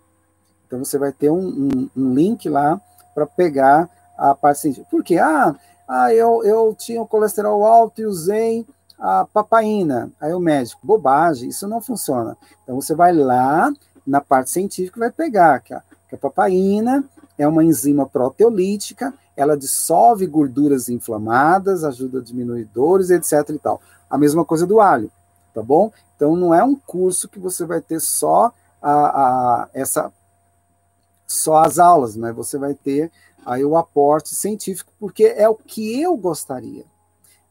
Então 0.65 0.80
você 0.80 0.98
vai 0.98 1.12
ter 1.12 1.30
um, 1.30 1.39
um, 1.48 1.89
um 1.96 2.13
link 2.13 2.48
lá 2.48 2.80
para 3.13 3.26
pegar 3.26 3.89
a 4.18 4.36
parte 4.36 4.62
científica. 4.62 4.89
Por 4.89 5.04
quê? 5.04 5.18
Ah, 5.18 5.56
ah 5.88 6.13
eu, 6.13 6.44
eu 6.44 6.76
tinha 6.78 7.02
o 7.02 7.08
colesterol 7.08 7.65
alto 7.65 8.02
e 8.02 8.06
usei 8.06 8.65
a 9.00 9.26
papaina. 9.26 10.12
Aí 10.20 10.34
o 10.34 10.39
médico, 10.39 10.86
bobagem, 10.86 11.50
isso 11.50 11.68
não 11.68 11.82
funciona. 11.82 12.38
Então 12.63 12.76
você 12.76 12.94
vai 12.94 13.13
lá 13.13 13.72
na 14.06 14.22
parte 14.22 14.50
científica 14.50 14.98
e 14.98 15.02
vai 15.02 15.12
pegar 15.12 15.60
que 15.62 15.74
a, 15.74 15.82
que 16.08 16.15
a 16.15 16.18
papaina 16.18 17.04
é 17.39 17.47
uma 17.47 17.63
enzima 17.63 18.06
proteolítica, 18.06 19.13
ela 19.36 19.58
dissolve 19.58 20.28
gorduras 20.28 20.89
inflamadas, 20.89 21.86
ajuda 21.86 22.19
a 22.19 22.21
diminuir 22.21 22.65
dores, 22.65 23.10
etc. 23.10 23.49
e 23.52 23.58
tal. 23.58 23.82
A 24.10 24.17
mesma 24.17 24.43
coisa 24.43 24.67
do 24.67 24.82
alho, 24.82 25.10
tá 25.54 25.63
bom? 25.63 25.89
Então 26.17 26.36
não 26.36 26.54
é 26.54 26.62
um 26.62 26.75
curso 26.75 27.30
que 27.30 27.39
você 27.39 27.65
vai 27.65 27.80
ter 27.80 28.02
só 28.02 28.52
a, 28.82 28.91
a 28.91 29.69
essa 29.73 30.12
só 31.25 31.60
as 31.60 31.80
aulas, 31.80 32.17
mas 32.17 32.36
você 32.36 32.58
vai 32.58 32.73
ter 32.73 33.10
aí 33.45 33.63
o 33.63 33.78
aporte 33.78 34.36
científico, 34.36 34.91
porque 34.99 35.23
é 35.23 35.47
o 35.47 35.56
que 35.56 36.02
eu 36.02 36.17
gostaria. 36.17 36.84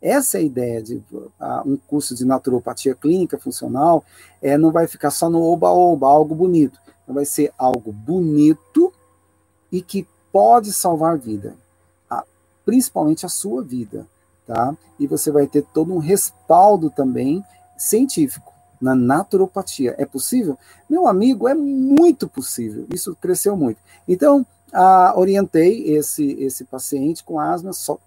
Essa 0.02 0.36
é 0.36 0.40
a 0.42 0.44
ideia 0.44 0.82
de 0.82 0.96
uh, 0.96 1.30
um 1.64 1.78
curso 1.78 2.14
de 2.14 2.26
naturopatia 2.26 2.94
clínica 2.94 3.38
funcional, 3.38 4.04
é, 4.42 4.58
não 4.58 4.70
vai 4.70 4.86
ficar 4.86 5.10
só 5.10 5.30
no 5.30 5.42
oba-oba, 5.42 6.06
algo 6.06 6.34
bonito. 6.34 6.78
Vai 7.06 7.24
ser 7.24 7.52
algo 7.56 7.90
bonito 7.90 8.92
e 9.70 9.82
que 9.82 10.06
pode 10.32 10.72
salvar 10.72 11.18
vida, 11.18 11.54
a, 12.08 12.24
principalmente 12.64 13.26
a 13.26 13.28
sua 13.28 13.62
vida, 13.62 14.06
tá? 14.46 14.76
E 14.98 15.06
você 15.06 15.30
vai 15.30 15.46
ter 15.46 15.62
todo 15.62 15.94
um 15.94 15.98
respaldo 15.98 16.90
também 16.90 17.44
científico 17.76 18.52
na 18.80 18.94
naturopatia. 18.94 19.94
É 19.98 20.06
possível? 20.06 20.58
Meu 20.88 21.06
amigo, 21.06 21.48
é 21.48 21.54
muito 21.54 22.28
possível. 22.28 22.86
Isso 22.92 23.16
cresceu 23.20 23.56
muito. 23.56 23.80
Então, 24.06 24.46
orientei 25.16 25.90
esse, 25.90 26.32
esse 26.40 26.64
paciente 26.64 27.24
com 27.24 27.40
asma, 27.40 27.72
só, 27.72 27.98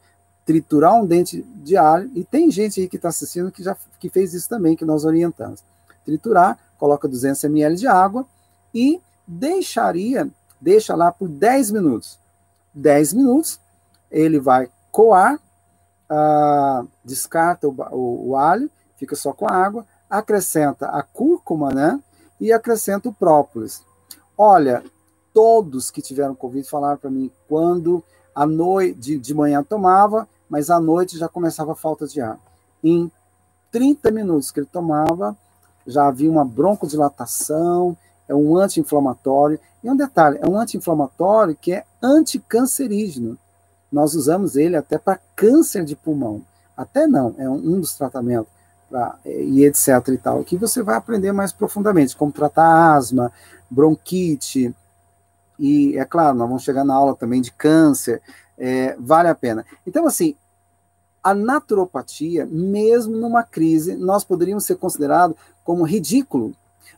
triturar 0.45 0.95
um 0.95 1.05
dente 1.05 1.43
de 1.63 1.77
alho, 1.77 2.09
e 2.15 2.23
tem 2.23 2.51
gente 2.51 2.81
aí 2.81 2.87
que 2.87 2.95
está 2.95 3.09
assistindo 3.09 3.51
que 3.51 3.63
já 3.63 3.75
que 3.99 4.09
fez 4.09 4.33
isso 4.33 4.49
também, 4.49 4.75
que 4.75 4.85
nós 4.85 5.05
orientamos. 5.05 5.63
Triturar, 6.03 6.57
coloca 6.77 7.07
200 7.07 7.43
ml 7.43 7.75
de 7.75 7.87
água 7.87 8.25
e 8.73 8.99
deixaria, 9.27 10.27
deixa 10.61 10.95
lá 10.95 11.11
por 11.11 11.27
10 11.27 11.71
minutos. 11.71 12.19
10 12.73 13.13
minutos, 13.13 13.59
ele 14.09 14.39
vai 14.39 14.69
coar, 14.91 15.35
uh, 15.35 16.87
descarta 17.03 17.67
o, 17.67 17.75
o, 17.91 18.29
o, 18.29 18.35
alho, 18.37 18.69
fica 18.95 19.15
só 19.15 19.33
com 19.33 19.47
a 19.47 19.53
água, 19.53 19.85
acrescenta 20.09 20.87
a 20.87 21.01
cúrcuma, 21.01 21.71
né? 21.73 21.99
E 22.39 22.53
acrescenta 22.53 23.09
o 23.09 23.13
própolis. 23.13 23.83
Olha, 24.37 24.83
todos 25.33 25.89
que 25.89 26.01
tiveram 26.01 26.35
Covid 26.35 26.67
falaram 26.69 26.97
para 26.97 27.09
mim 27.09 27.31
quando 27.47 28.03
à 28.33 28.45
noite, 28.45 28.97
de, 28.99 29.17
de 29.17 29.33
manhã 29.33 29.63
tomava, 29.63 30.27
mas 30.49 30.69
à 30.69 30.79
noite 30.79 31.17
já 31.17 31.27
começava 31.27 31.73
a 31.73 31.75
falta 31.75 32.07
de 32.07 32.21
ar. 32.21 32.39
Em 32.83 33.11
30 33.71 34.11
minutos 34.11 34.51
que 34.51 34.59
ele 34.59 34.67
tomava, 34.67 35.35
já 35.85 36.07
havia 36.07 36.29
uma 36.29 36.45
broncodilatação, 36.45 37.97
é 38.31 38.35
um 38.35 38.55
anti-inflamatório. 38.57 39.59
E 39.83 39.89
um 39.89 39.95
detalhe, 39.95 40.39
é 40.41 40.47
um 40.47 40.57
anti-inflamatório 40.57 41.57
que 41.59 41.73
é 41.73 41.83
anticancerígeno. 42.01 43.37
Nós 43.91 44.15
usamos 44.15 44.55
ele 44.55 44.75
até 44.75 44.97
para 44.97 45.19
câncer 45.35 45.83
de 45.83 45.95
pulmão. 45.95 46.41
Até 46.75 47.05
não, 47.07 47.35
é 47.37 47.49
um, 47.49 47.55
um 47.55 47.79
dos 47.79 47.93
tratamentos. 47.93 48.51
Pra, 48.89 49.17
e 49.25 49.63
etc 49.63 49.87
e 50.09 50.17
tal, 50.17 50.43
que 50.43 50.57
você 50.57 50.83
vai 50.83 50.97
aprender 50.97 51.31
mais 51.31 51.53
profundamente, 51.53 52.13
como 52.13 52.29
tratar 52.29 52.93
asma, 52.93 53.31
bronquite, 53.69 54.75
e 55.57 55.97
é 55.97 56.03
claro, 56.03 56.37
nós 56.37 56.47
vamos 56.47 56.63
chegar 56.63 56.83
na 56.83 56.93
aula 56.93 57.15
também 57.15 57.39
de 57.39 57.53
câncer, 57.53 58.21
é, 58.57 58.93
vale 58.99 59.29
a 59.29 59.35
pena. 59.35 59.65
Então, 59.87 60.05
assim, 60.05 60.35
a 61.23 61.33
naturopatia, 61.33 62.45
mesmo 62.45 63.15
numa 63.15 63.43
crise, 63.43 63.95
nós 63.95 64.25
poderíamos 64.25 64.65
ser 64.65 64.75
considerados 64.75 65.37
como 65.63 65.85
ridículo, 65.85 66.53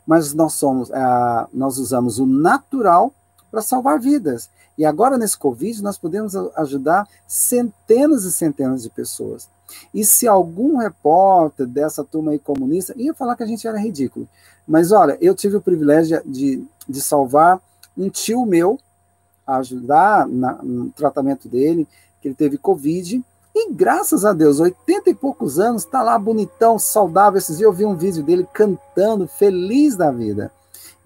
mas 0.06 0.34
nós 0.34 0.54
somos, 0.54 0.90
é, 0.90 1.46
nós 1.52 1.78
usamos 1.78 2.18
o 2.18 2.26
natural 2.26 3.12
para 3.50 3.62
salvar 3.62 4.00
vidas. 4.00 4.50
E 4.76 4.84
agora, 4.84 5.16
nesse 5.16 5.38
Covid, 5.38 5.82
nós 5.82 5.96
podemos 5.96 6.34
ajudar 6.56 7.08
centenas 7.26 8.24
e 8.24 8.32
centenas 8.32 8.82
de 8.82 8.90
pessoas. 8.90 9.48
E 9.92 10.04
se 10.04 10.26
algum 10.26 10.78
repórter 10.78 11.66
dessa 11.66 12.04
turma 12.04 12.32
aí 12.32 12.38
comunista 12.38 12.92
ia 12.96 13.14
falar 13.14 13.36
que 13.36 13.42
a 13.42 13.46
gente 13.46 13.66
era 13.66 13.78
ridículo. 13.78 14.28
Mas 14.66 14.92
olha, 14.92 15.16
eu 15.20 15.34
tive 15.34 15.56
o 15.56 15.62
privilégio 15.62 16.20
de, 16.24 16.64
de 16.88 17.00
salvar 17.00 17.60
um 17.96 18.08
tio 18.10 18.44
meu 18.44 18.78
ajudar 19.46 20.26
na, 20.26 20.54
no 20.62 20.90
tratamento 20.90 21.48
dele, 21.48 21.86
que 22.20 22.28
ele 22.28 22.34
teve 22.34 22.56
Covid, 22.56 23.22
e 23.54 23.72
graças 23.72 24.24
a 24.24 24.32
Deus, 24.32 24.58
80 24.58 25.10
e 25.10 25.14
poucos 25.14 25.60
anos, 25.60 25.84
está 25.84 26.02
lá 26.02 26.18
bonitão, 26.18 26.76
saudável. 26.76 27.38
Esses 27.38 27.58
dias 27.58 27.68
eu 27.68 27.72
vi 27.72 27.84
um 27.84 27.94
vídeo 27.94 28.22
dele 28.22 28.46
cantando, 28.52 29.28
feliz 29.28 29.94
da 29.94 30.10
vida. 30.10 30.50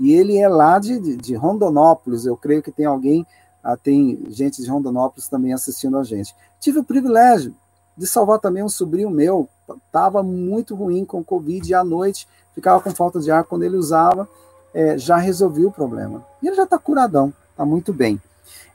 E 0.00 0.12
ele 0.12 0.38
é 0.38 0.48
lá 0.48 0.78
de, 0.78 1.16
de, 1.16 1.34
Rondonópolis, 1.34 2.24
eu 2.24 2.36
creio 2.36 2.62
que 2.62 2.70
tem 2.70 2.86
alguém, 2.86 3.26
ah, 3.62 3.76
tem 3.76 4.24
gente 4.28 4.62
de 4.62 4.70
Rondonópolis 4.70 5.28
também 5.28 5.52
assistindo 5.52 5.98
a 5.98 6.04
gente. 6.04 6.34
Tive 6.58 6.78
o 6.78 6.84
privilégio 6.84 7.54
de 7.96 8.06
salvar 8.06 8.38
também 8.38 8.62
um 8.62 8.68
sobrinho 8.68 9.10
meu, 9.10 9.48
estava 9.86 10.22
muito 10.22 10.74
ruim 10.74 11.04
com 11.04 11.22
Covid, 11.22 11.68
e 11.68 11.74
à 11.74 11.82
noite 11.82 12.28
ficava 12.54 12.80
com 12.80 12.90
falta 12.92 13.20
de 13.20 13.30
ar 13.30 13.44
quando 13.44 13.64
ele 13.64 13.76
usava, 13.76 14.28
é, 14.72 14.96
já 14.96 15.16
resolveu 15.16 15.68
o 15.68 15.72
problema. 15.72 16.24
E 16.40 16.46
ele 16.46 16.56
já 16.56 16.62
está 16.62 16.78
curadão, 16.78 17.32
está 17.50 17.66
muito 17.66 17.92
bem. 17.92 18.22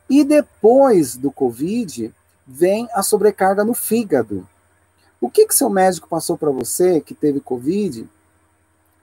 E 0.09 0.23
depois 0.23 1.15
do 1.15 1.31
Covid, 1.31 2.13
vem 2.45 2.87
a 2.93 3.01
sobrecarga 3.01 3.63
no 3.63 3.73
fígado. 3.73 4.47
O 5.19 5.29
que, 5.29 5.47
que 5.47 5.55
seu 5.55 5.69
médico 5.69 6.07
passou 6.07 6.37
para 6.37 6.51
você 6.51 6.99
que 6.99 7.13
teve 7.13 7.39
Covid? 7.39 8.07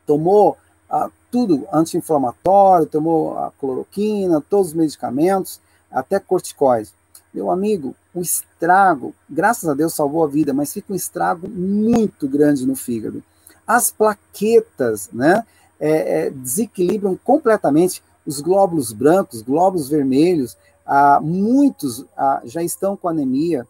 Tomou 0.07 0.57
ah, 0.89 1.09
tudo 1.31 1.67
anti-inflamatório, 1.73 2.87
tomou 2.87 3.39
a 3.39 3.53
cloroquina, 3.59 4.41
todos 4.41 4.69
os 4.69 4.75
medicamentos, 4.75 5.61
até 5.91 6.19
corticóides. 6.19 6.93
Meu 7.33 7.51
amigo, 7.51 7.95
o 8.13 8.21
estrago, 8.21 9.15
graças 9.29 9.69
a 9.69 9.75
Deus 9.75 9.95
salvou 9.95 10.25
a 10.25 10.29
vida, 10.29 10.53
mas 10.53 10.73
fica 10.73 10.93
um 10.93 10.97
estrago 10.97 11.49
muito 11.49 12.29
grande 12.29 12.67
no 12.67 12.75
fígado. 12.75 13.23
As 13.67 13.91
plaquetas, 13.91 15.09
né? 15.13 15.45
é, 15.81 16.27
é, 16.27 16.31
desequilibram 16.31 17.19
completamente 17.25 18.03
os 18.27 18.41
glóbulos 18.41 18.93
brancos, 18.93 19.41
glóbulos 19.41 19.89
vermelhos. 19.89 20.57
Ah, 20.93 21.21
muitos 21.21 22.05
ah, 22.17 22.41
já 22.45 22.65
estão 22.65 22.97
com 22.97 23.07
anemia, 23.07 23.65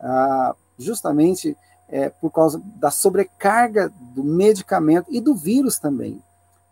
ah, 0.00 0.54
justamente 0.78 1.54
é, 1.86 2.08
por 2.08 2.30
causa 2.30 2.62
da 2.76 2.90
sobrecarga 2.90 3.92
do 4.14 4.24
medicamento 4.24 5.06
e 5.10 5.20
do 5.20 5.34
vírus 5.34 5.78
também, 5.78 6.22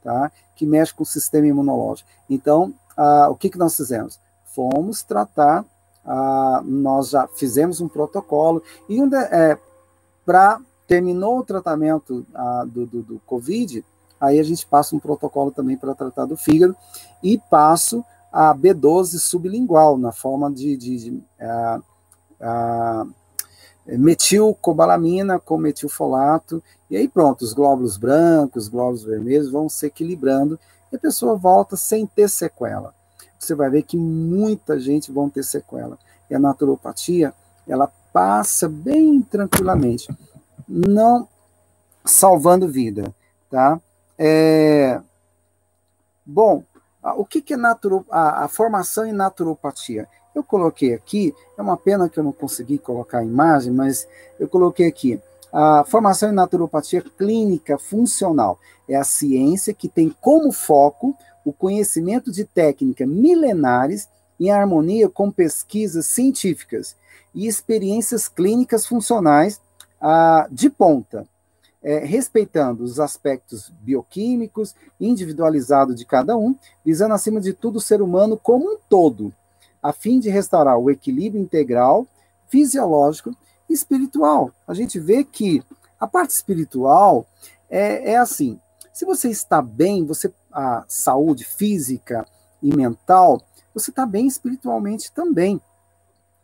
tá? 0.03 0.33
que 0.57 0.65
mexe 0.65 0.95
com 0.95 1.03
o 1.03 1.07
sistema 1.07 1.47
imunológico. 1.47 2.09
Então, 2.31 2.73
ah, 2.97 3.29
o 3.29 3.37
que, 3.37 3.51
que 3.51 3.59
nós 3.59 3.77
fizemos? 3.77 4.19
Fomos 4.47 5.03
tratar, 5.03 5.67
ah, 6.03 6.63
nós 6.65 7.11
já 7.11 7.29
fizemos 7.29 7.83
um 7.83 7.89
protocolo, 7.89 8.63
e 8.89 9.03
um 9.03 9.15
é, 9.15 9.59
para 10.25 10.59
terminou 10.87 11.41
o 11.41 11.45
tratamento 11.45 12.27
ah, 12.35 12.65
do, 12.67 12.87
do, 12.87 13.03
do 13.03 13.19
Covid, 13.27 13.85
Aí 14.21 14.39
a 14.39 14.43
gente 14.43 14.67
passa 14.67 14.95
um 14.95 14.99
protocolo 14.99 15.51
também 15.51 15.79
para 15.79 15.95
tratar 15.95 16.27
do 16.27 16.37
fígado 16.37 16.77
e 17.23 17.39
passo 17.39 18.05
a 18.33 18.55
B12 18.55 19.19
sublingual 19.19 19.99
na 19.99 20.13
forma 20.13 20.51
de, 20.51 20.77
de, 20.77 20.97
de 20.97 21.23
a, 21.41 21.81
a 22.41 23.07
metilcobalamina 23.87 25.39
com 25.39 25.57
metilfolato, 25.57 26.63
e 26.89 26.97
aí 26.97 27.09
pronto, 27.09 27.43
os 27.43 27.53
glóbulos 27.53 27.97
brancos, 27.97 28.65
os 28.65 28.69
glóbulos 28.69 29.03
vermelhos 29.03 29.51
vão 29.51 29.69
se 29.69 29.87
equilibrando 29.87 30.59
e 30.93 30.97
a 30.97 30.99
pessoa 30.99 31.37
volta 31.37 31.77
sem 31.77 32.07
ter 32.07 32.29
sequela. 32.29 32.95
Você 33.39 33.55
vai 33.55 33.71
ver 33.71 33.83
que 33.83 33.97
muita 33.97 34.79
gente 34.79 35.11
vão 35.11 35.31
ter 35.31 35.43
sequela. 35.43 35.99
E 36.29 36.35
a 36.35 36.39
naturopatia, 36.39 37.33
ela 37.67 37.91
passa 38.13 38.69
bem 38.69 39.23
tranquilamente, 39.23 40.09
não 40.69 41.27
salvando 42.05 42.69
vida, 42.69 43.15
tá? 43.49 43.81
É... 44.19 45.01
Bom, 46.27 46.63
o 47.03 47.25
que, 47.25 47.41
que 47.41 47.55
é 47.55 47.57
naturo... 47.57 48.05
a, 48.11 48.45
a 48.45 48.49
formação 48.49 49.07
em 49.07 49.13
naturopatia? 49.13 50.09
Eu 50.35 50.45
coloquei 50.45 50.95
aqui, 50.95 51.35
é 51.59 51.63
uma 51.63 51.77
pena 51.77 52.09
que 52.09 52.19
eu 52.19 52.25
não 52.25 52.33
consegui 52.33 52.79
colocar 52.79 53.19
a 53.19 53.25
imagem, 53.25 53.73
mas 53.73 54.07
eu 54.39 54.49
coloquei 54.49 54.87
aqui. 54.87 55.21
A 55.53 55.85
formação 55.85 56.31
em 56.31 56.35
naturopatia 56.35 57.03
clínica 57.03 57.77
funcional 57.77 58.59
é 58.89 58.95
a 58.95 59.03
ciência 59.03 59.75
que 59.75 59.89
tem 59.89 60.15
como 60.21 60.53
foco 60.53 61.17
o 61.45 61.53
conhecimento 61.53 62.31
de 62.31 62.45
técnicas 62.45 63.09
milenares 63.09 64.09
em 64.39 64.51
harmonia 64.51 65.09
com 65.09 65.31
pesquisas 65.31 66.07
científicas 66.07 66.97
e 67.35 67.47
experiências 67.47 68.29
clínicas 68.29 68.87
funcionais 68.87 69.61
ah, 70.01 70.47
de 70.51 70.71
ponta, 70.71 71.27
é, 71.83 71.99
respeitando 71.99 72.85
os 72.85 73.01
aspectos 73.01 73.73
bioquímicos, 73.81 74.75
individualizado 75.01 75.95
de 75.95 76.05
cada 76.05 76.37
um, 76.37 76.55
visando 76.85 77.15
acima 77.15 77.41
de 77.41 77.53
tudo 77.53 77.77
o 77.77 77.81
ser 77.81 78.03
humano 78.03 78.37
como 78.37 78.75
um 78.75 78.79
todo, 78.89 79.33
a 79.83 79.93
fim 79.93 80.21
de 80.21 80.29
restaurar 80.29 80.79
o 80.79 80.91
equilíbrio 80.91 81.43
integral, 81.43 82.07
fisiológico 82.49 83.35
e 83.69 83.73
espiritual. 83.73 84.51
A 84.67 84.75
gente 84.75 84.99
vê 84.99 85.25
que 85.25 85.63
a 85.99 86.07
parte 86.07 86.31
espiritual 86.31 87.27
é, 87.69 88.13
é 88.13 88.17
assim: 88.17 88.61
se 88.93 89.05
você 89.05 89.31
está 89.31 89.63
bem, 89.63 90.05
você 90.05 90.33
a 90.53 90.85
saúde 90.89 91.45
física 91.45 92.27
e 92.63 92.75
mental, 92.75 93.41
você 93.73 93.91
está 93.91 94.05
bem 94.05 94.27
espiritualmente 94.27 95.13
também. 95.13 95.61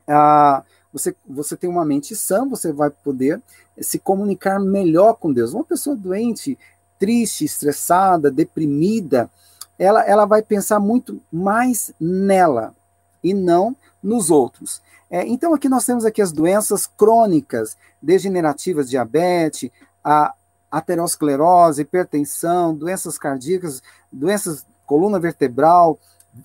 Ah, 0.06 0.62
você, 0.96 1.14
você 1.28 1.56
tem 1.56 1.68
uma 1.68 1.84
mente 1.84 2.16
sã, 2.16 2.48
você 2.48 2.72
vai 2.72 2.88
poder 2.88 3.40
se 3.78 3.98
comunicar 3.98 4.58
melhor 4.58 5.14
com 5.14 5.30
Deus. 5.30 5.52
Uma 5.52 5.64
pessoa 5.64 5.94
doente, 5.94 6.58
triste, 6.98 7.44
estressada, 7.44 8.30
deprimida, 8.30 9.30
ela, 9.78 10.02
ela 10.04 10.24
vai 10.24 10.40
pensar 10.40 10.80
muito 10.80 11.20
mais 11.30 11.92
nela 12.00 12.74
e 13.22 13.34
não 13.34 13.76
nos 14.02 14.30
outros. 14.30 14.80
É, 15.10 15.26
então, 15.26 15.52
aqui 15.52 15.68
nós 15.68 15.84
temos 15.84 16.06
aqui 16.06 16.22
as 16.22 16.32
doenças 16.32 16.86
crônicas, 16.86 17.76
degenerativas, 18.00 18.88
diabetes, 18.88 19.70
a 20.02 20.34
aterosclerose, 20.70 21.82
hipertensão, 21.82 22.74
doenças 22.74 23.18
cardíacas, 23.18 23.82
doenças 24.10 24.64
coluna 24.86 25.20
vertebral, 25.20 25.98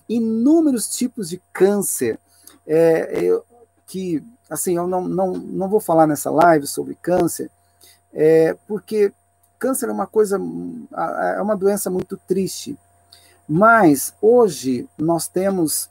inúmeros 0.06 0.88
tipos 0.90 1.30
de 1.30 1.40
câncer. 1.52 2.18
É, 2.66 3.24
eu, 3.24 3.44
que, 3.86 4.22
assim, 4.52 4.76
eu 4.76 4.86
não, 4.86 5.02
não, 5.08 5.32
não 5.32 5.68
vou 5.68 5.80
falar 5.80 6.06
nessa 6.06 6.30
live 6.30 6.66
sobre 6.66 6.94
câncer, 6.94 7.50
é, 8.12 8.54
porque 8.68 9.12
câncer 9.58 9.88
é 9.88 9.92
uma 9.92 10.06
coisa, 10.06 10.38
é 11.36 11.40
uma 11.40 11.56
doença 11.56 11.88
muito 11.88 12.16
triste. 12.28 12.78
Mas 13.48 14.14
hoje 14.20 14.88
nós 14.98 15.26
temos 15.26 15.88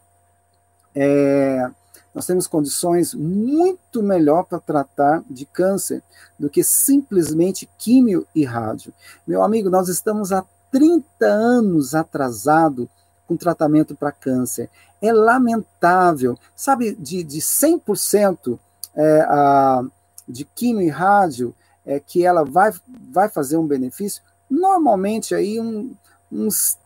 é, 0.94 1.70
nós 2.14 2.26
temos 2.26 2.46
condições 2.46 3.14
muito 3.14 4.04
melhor 4.04 4.44
para 4.44 4.60
tratar 4.60 5.24
de 5.30 5.46
câncer 5.46 6.04
do 6.38 6.50
que 6.50 6.64
simplesmente 6.64 7.70
químio 7.78 8.28
e 8.36 8.44
rádio. 8.44 8.94
Meu 9.26 9.42
amigo, 9.42 9.70
nós 9.70 9.88
estamos 9.88 10.32
há 10.32 10.46
30 10.72 11.26
anos 11.26 11.96
atrasado 11.96 12.90
com 13.32 13.38
tratamento 13.38 13.96
para 13.96 14.12
câncer. 14.12 14.70
É 15.02 15.14
lamentável. 15.14 16.38
Sabe, 16.54 16.94
de, 16.96 17.24
de 17.24 17.40
100% 17.40 18.60
é, 18.94 19.22
a, 19.22 19.84
de 20.28 20.44
químio 20.44 20.82
e 20.82 20.90
rádio 20.90 21.56
é, 21.86 22.00
que 22.00 22.26
ela 22.26 22.44
vai, 22.44 22.74
vai 23.10 23.30
fazer 23.30 23.56
um 23.56 23.66
benefício, 23.66 24.22
normalmente 24.50 25.34
aí 25.34 25.60
um, 25.60 25.96
uns 26.30 26.78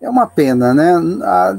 é 0.00 0.08
uma 0.08 0.26
pena, 0.26 0.72
né? 0.72 0.94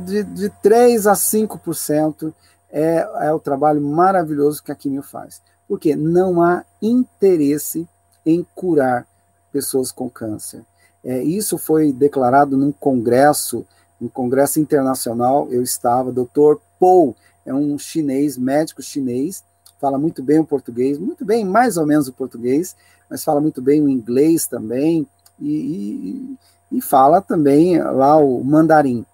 De, 0.06 0.24
de 0.24 0.50
3 0.62 1.08
a 1.08 1.14
5% 1.14 2.34
é, 2.72 3.08
é 3.22 3.34
o 3.34 3.40
trabalho 3.40 3.82
maravilhoso 3.82 4.64
que 4.64 4.72
a 4.72 4.76
quimio 4.76 5.04
faz. 5.04 5.42
Porque 5.68 5.96
não 5.96 6.42
há 6.42 6.64
interesse 6.82 7.88
em 8.26 8.46
curar 8.56 9.06
pessoas 9.52 9.92
com 9.92 10.10
câncer. 10.10 10.64
É, 11.04 11.22
isso 11.22 11.58
foi 11.58 11.92
declarado 11.92 12.56
num 12.58 12.72
congresso, 12.72 13.66
um 14.00 14.08
congresso 14.08 14.60
internacional. 14.60 15.48
Eu 15.50 15.62
estava, 15.62 16.12
Dr. 16.12 16.56
Paul, 16.80 17.16
é 17.46 17.54
um 17.54 17.78
chinês, 17.78 18.38
médico 18.38 18.82
chinês, 18.82 19.44
fala 19.80 19.98
muito 19.98 20.22
bem 20.22 20.40
o 20.40 20.46
português, 20.46 21.00
muito 21.00 21.26
bem, 21.26 21.44
mais 21.44 21.78
ou 21.78 21.86
menos 21.86 22.08
o 22.08 22.14
português, 22.14 22.76
mas 23.10 23.24
fala 23.24 23.42
muito 23.42 23.62
bem 23.62 23.82
o 23.82 23.90
inglês 23.90 24.46
também. 24.46 25.08
E, 25.40 26.38
e 26.72 26.82
fala 26.82 27.22
também 27.22 27.82
lá 27.82 28.16
o 28.18 28.44
mandarim. 28.44 29.06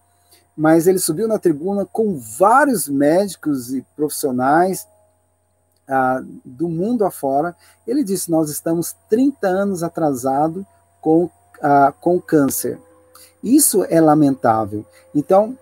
Mas 0.56 0.88
ele 0.88 1.00
subiu 1.00 1.28
na 1.28 1.40
tribuna 1.40 1.86
com 1.86 2.18
vários 2.18 2.88
médicos 2.88 3.74
e 3.74 3.86
profissionais 3.96 4.88
ah, 5.88 6.22
do 6.44 6.70
mundo 6.70 7.06
afora. 7.06 7.56
Ele 7.86 8.04
disse: 8.04 8.30
Nós 8.30 8.50
estamos 8.50 8.96
30 9.10 9.48
anos 9.48 9.84
atrasados 9.84 10.64
com, 11.02 11.30
com 12.00 12.20
câncer. 12.20 12.80
Isso 13.44 13.86
é 13.86 14.02
lamentável. 14.02 14.86
Então, 15.14 15.58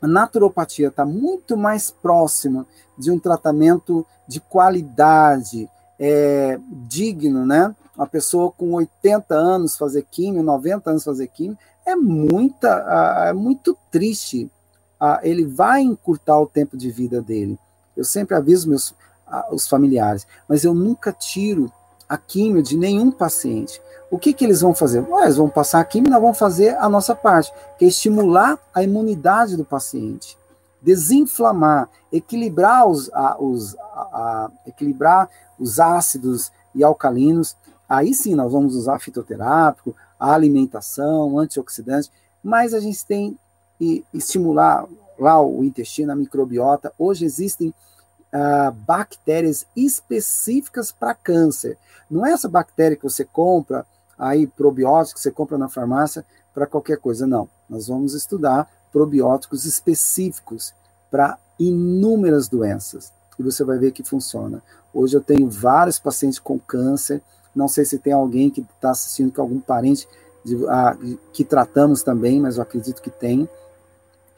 a 0.00 0.06
naturopatia 0.06 0.88
está 0.88 1.04
muito 1.04 1.56
mais 1.56 1.90
próxima 1.90 2.66
de 2.96 3.10
um 3.10 3.18
tratamento 3.18 4.06
de 4.26 4.40
qualidade, 4.40 5.68
é, 5.98 6.58
digno, 6.88 7.44
né? 7.44 7.74
Uma 7.96 8.06
pessoa 8.06 8.50
com 8.50 8.72
80 8.72 9.34
anos 9.34 9.76
fazer 9.76 10.06
químio, 10.10 10.42
90 10.42 10.90
anos 10.90 11.04
fazer 11.04 11.26
químio, 11.26 11.58
é 11.84 11.94
muita, 11.94 13.26
é 13.28 13.32
muito 13.32 13.76
triste. 13.90 14.50
Ele 15.22 15.44
vai 15.44 15.82
encurtar 15.82 16.38
o 16.38 16.46
tempo 16.46 16.76
de 16.76 16.90
vida 16.90 17.20
dele. 17.20 17.58
Eu 17.96 18.04
sempre 18.04 18.34
aviso 18.34 18.68
meus 18.68 18.94
os 19.52 19.68
familiares, 19.68 20.26
mas 20.48 20.64
eu 20.64 20.74
nunca 20.74 21.12
tiro 21.12 21.70
a 22.08 22.16
químio 22.16 22.62
de 22.62 22.76
nenhum 22.76 23.10
paciente. 23.10 23.80
O 24.10 24.18
que, 24.18 24.32
que 24.32 24.44
eles 24.44 24.60
vão 24.60 24.74
fazer? 24.74 25.04
eles 25.22 25.36
vão 25.36 25.48
passar 25.48 25.80
a 25.80 25.84
químio 25.84 26.08
e 26.08 26.10
nós 26.10 26.20
vamos 26.20 26.38
fazer 26.38 26.76
a 26.78 26.88
nossa 26.88 27.14
parte, 27.14 27.52
que 27.78 27.84
é 27.84 27.88
estimular 27.88 28.58
a 28.74 28.82
imunidade 28.82 29.56
do 29.56 29.64
paciente, 29.64 30.36
desinflamar, 30.82 31.88
equilibrar 32.12 32.88
os, 32.88 33.08
a, 33.12 33.36
os, 33.40 33.76
a, 33.78 33.80
a, 33.82 34.50
equilibrar 34.66 35.28
os 35.58 35.78
ácidos 35.78 36.50
e 36.74 36.82
alcalinos 36.82 37.56
Aí 37.90 38.14
sim 38.14 38.36
nós 38.36 38.52
vamos 38.52 38.76
usar 38.76 39.00
fitoterápico, 39.00 39.96
a 40.16 40.32
alimentação, 40.32 41.36
antioxidante, 41.40 42.08
mas 42.40 42.72
a 42.72 42.78
gente 42.78 43.04
tem 43.04 43.36
que 43.76 44.04
estimular 44.14 44.86
lá 45.18 45.42
o 45.42 45.64
intestino, 45.64 46.12
a 46.12 46.14
microbiota. 46.14 46.92
Hoje 46.96 47.24
existem 47.24 47.74
uh, 48.32 48.70
bactérias 48.86 49.66
específicas 49.74 50.92
para 50.92 51.16
câncer. 51.16 51.76
Não 52.08 52.24
é 52.24 52.30
essa 52.30 52.48
bactéria 52.48 52.96
que 52.96 53.02
você 53.02 53.24
compra, 53.24 53.84
aí 54.20 54.46
probiótico 54.46 55.16
que 55.16 55.22
você 55.22 55.30
compra 55.30 55.58
na 55.58 55.68
farmácia 55.68 56.24
para 56.54 56.66
qualquer 56.66 56.98
coisa, 56.98 57.26
não. 57.26 57.48
Nós 57.68 57.88
vamos 57.88 58.14
estudar 58.14 58.70
probióticos 58.92 59.64
específicos 59.64 60.74
para 61.10 61.38
inúmeras 61.58 62.48
doenças 62.48 63.12
e 63.38 63.42
você 63.42 63.64
vai 63.64 63.78
ver 63.78 63.92
que 63.92 64.04
funciona. 64.04 64.62
Hoje 64.92 65.16
eu 65.16 65.20
tenho 65.20 65.48
vários 65.48 65.98
pacientes 65.98 66.38
com 66.38 66.58
câncer 66.58 67.22
não 67.54 67.68
sei 67.68 67.84
se 67.84 67.98
tem 67.98 68.12
alguém 68.12 68.48
que 68.50 68.60
está 68.60 68.90
assistindo, 68.90 69.32
é 69.36 69.40
algum 69.40 69.60
parente 69.60 70.06
de, 70.44 70.56
a, 70.68 70.96
que 71.32 71.44
tratamos 71.44 72.02
também, 72.02 72.40
mas 72.40 72.56
eu 72.56 72.62
acredito 72.62 73.02
que 73.02 73.10
tem. 73.10 73.48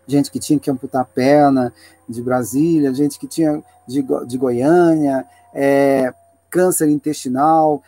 Gente 0.07 0.31
que 0.31 0.41
tinha 0.41 0.59
que 0.59 0.71
amputar 0.71 1.03
a 1.03 1.05
perna 1.05 1.73
de 2.09 2.23
Brasília, 2.23 2.93
gente 2.93 3.19
que 3.19 3.27
tinha 3.27 3.63
de, 3.87 4.05
de 4.27 4.39
Goiânia, 4.39 5.25
é, 5.55 6.13
câncer 6.51 6.89
intestinal, 6.89 7.83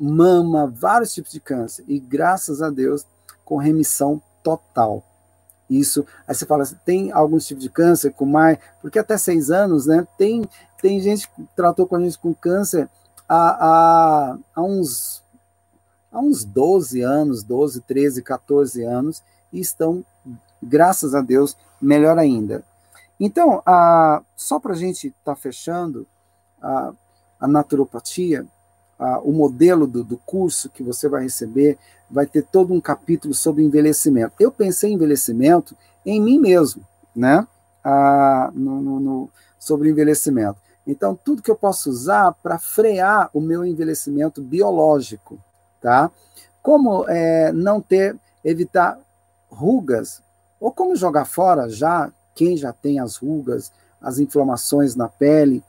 mama, 0.00 0.66
vários 0.66 1.12
tipos 1.12 1.30
de 1.30 1.40
câncer. 1.40 1.84
E 1.86 1.98
graças 1.98 2.62
a 2.62 2.70
Deus, 2.70 3.06
com 3.44 3.58
remissão 3.58 4.22
total. 4.42 5.04
Isso, 5.68 6.04
aí 6.26 6.34
você 6.34 6.46
fala, 6.46 6.64
tem 6.84 7.12
alguns 7.12 7.46
tipos 7.46 7.62
de 7.62 7.70
câncer 7.70 8.12
com 8.12 8.24
mais, 8.24 8.58
porque 8.80 8.98
até 8.98 9.16
seis 9.16 9.50
anos, 9.50 9.86
né? 9.86 10.06
Tem, 10.18 10.48
tem 10.80 11.00
gente 11.00 11.28
que 11.28 11.46
tratou 11.54 11.86
com 11.86 11.96
a 11.96 12.00
gente 12.00 12.18
com 12.18 12.34
câncer 12.34 12.88
há, 13.28 13.56
há, 13.60 14.38
há, 14.56 14.62
uns, 14.62 15.22
há 16.10 16.18
uns 16.18 16.44
12 16.44 17.02
anos, 17.02 17.44
12, 17.44 17.82
13, 17.82 18.22
14 18.22 18.82
anos, 18.82 19.22
e 19.52 19.60
estão, 19.60 20.04
graças 20.60 21.14
a 21.14 21.20
Deus, 21.20 21.56
melhor 21.80 22.18
ainda. 22.18 22.64
Então, 23.20 23.62
a, 23.64 24.22
só 24.34 24.58
para 24.58 24.72
a 24.72 24.76
gente 24.76 25.08
estar 25.08 25.34
tá 25.34 25.36
fechando, 25.36 26.06
a, 26.60 26.92
a 27.38 27.46
naturopatia, 27.46 28.44
a, 29.00 29.18
o 29.20 29.32
modelo 29.32 29.86
do, 29.86 30.04
do 30.04 30.18
curso 30.18 30.68
que 30.68 30.82
você 30.82 31.08
vai 31.08 31.22
receber 31.22 31.78
vai 32.10 32.26
ter 32.26 32.42
todo 32.42 32.74
um 32.74 32.80
capítulo 32.80 33.32
sobre 33.32 33.64
envelhecimento. 33.64 34.34
Eu 34.38 34.52
pensei 34.52 34.90
em 34.90 34.94
envelhecimento 34.94 35.74
em 36.04 36.20
mim 36.20 36.38
mesmo, 36.38 36.84
né? 37.16 37.46
Ah, 37.82 38.50
no, 38.52 38.80
no, 38.82 39.00
no, 39.00 39.30
sobre 39.58 39.88
envelhecimento. 39.88 40.58
Então, 40.86 41.14
tudo 41.14 41.42
que 41.42 41.50
eu 41.50 41.56
posso 41.56 41.88
usar 41.88 42.32
para 42.42 42.58
frear 42.58 43.30
o 43.32 43.40
meu 43.40 43.64
envelhecimento 43.64 44.42
biológico, 44.42 45.38
tá? 45.80 46.10
Como 46.62 47.08
é, 47.08 47.52
não 47.52 47.80
ter, 47.80 48.16
evitar 48.44 48.98
rugas, 49.48 50.22
ou 50.60 50.70
como 50.70 50.96
jogar 50.96 51.24
fora 51.24 51.70
já, 51.70 52.10
quem 52.34 52.56
já 52.56 52.72
tem 52.72 53.00
as 53.00 53.16
rugas, 53.16 53.72
as 54.00 54.18
inflamações 54.18 54.94
na 54.94 55.08
pele, 55.08 55.62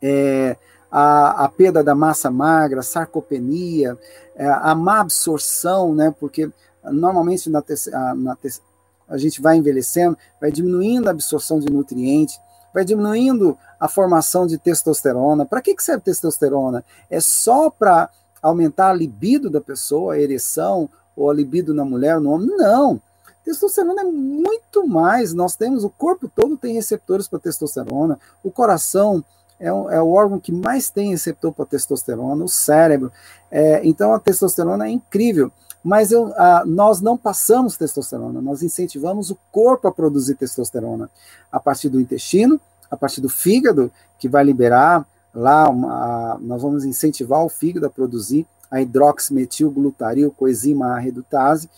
é, 0.00 0.56
a, 0.92 1.44
a, 1.44 1.48
perda 1.48 1.82
da 1.82 1.94
massa 1.94 2.30
magra, 2.30 2.82
sarcopenia, 2.82 3.98
é, 4.36 4.46
a 4.46 4.74
má 4.74 5.00
absorção, 5.00 5.94
né? 5.94 6.14
Porque 6.20 6.50
normalmente 6.84 7.48
na, 7.48 7.62
te, 7.62 7.74
a, 7.92 8.14
na 8.14 8.36
te, 8.36 8.60
a 9.08 9.16
gente 9.16 9.40
vai 9.40 9.56
envelhecendo, 9.56 10.16
vai 10.40 10.52
diminuindo 10.52 11.08
a 11.08 11.10
absorção 11.10 11.58
de 11.58 11.72
nutrientes 11.72 12.38
vai 12.72 12.84
diminuindo 12.84 13.56
a 13.78 13.88
formação 13.88 14.46
de 14.46 14.58
testosterona. 14.58 15.44
Para 15.44 15.60
que, 15.60 15.74
que 15.74 15.82
serve 15.82 16.02
testosterona? 16.02 16.84
É 17.10 17.20
só 17.20 17.68
para 17.68 18.08
aumentar 18.40 18.90
a 18.90 18.94
libido 18.94 19.50
da 19.50 19.60
pessoa, 19.60 20.14
a 20.14 20.18
ereção, 20.18 20.88
ou 21.14 21.30
a 21.30 21.34
libido 21.34 21.74
na 21.74 21.84
mulher, 21.84 22.18
no 22.20 22.30
homem? 22.30 22.48
Não. 22.56 23.00
Testosterona 23.44 24.02
é 24.02 24.04
muito 24.04 24.86
mais. 24.86 25.34
Nós 25.34 25.56
temos, 25.56 25.84
o 25.84 25.90
corpo 25.90 26.30
todo 26.34 26.56
tem 26.56 26.74
receptores 26.74 27.28
para 27.28 27.38
testosterona, 27.38 28.18
o 28.42 28.50
coração 28.50 29.22
é, 29.62 29.72
o, 29.72 29.88
é 29.88 30.02
o 30.02 30.10
órgão 30.10 30.40
que 30.40 30.50
mais 30.50 30.90
tem 30.90 31.10
receptor 31.10 31.52
para 31.52 31.64
testosterona, 31.64 32.44
o 32.44 32.48
cérebro. 32.48 33.12
É, 33.50 33.80
então 33.84 34.12
a 34.12 34.18
testosterona 34.18 34.86
é 34.86 34.90
incrível. 34.90 35.52
Mas 35.84 36.10
eu, 36.10 36.32
a, 36.36 36.64
nós 36.66 37.00
não 37.00 37.16
passamos 37.16 37.76
testosterona, 37.76 38.40
nós 38.40 38.62
incentivamos 38.62 39.30
o 39.30 39.38
corpo 39.50 39.88
a 39.88 39.92
produzir 39.92 40.34
testosterona 40.34 41.08
a 41.50 41.58
partir 41.58 41.88
do 41.88 42.00
intestino, 42.00 42.60
a 42.90 42.96
partir 42.96 43.20
do 43.20 43.28
fígado, 43.28 43.90
que 44.18 44.28
vai 44.28 44.44
liberar 44.44 45.06
lá, 45.34 45.68
uma, 45.68 46.38
nós 46.40 46.60
vamos 46.60 46.84
incentivar 46.84 47.42
o 47.44 47.48
fígado 47.48 47.86
a 47.86 47.90
produzir 47.90 48.46
a 48.70 48.80
hidroximetilglutaril 48.80 50.30
coenzima 50.30 50.94
A 50.94 50.98
redutase, 50.98 51.68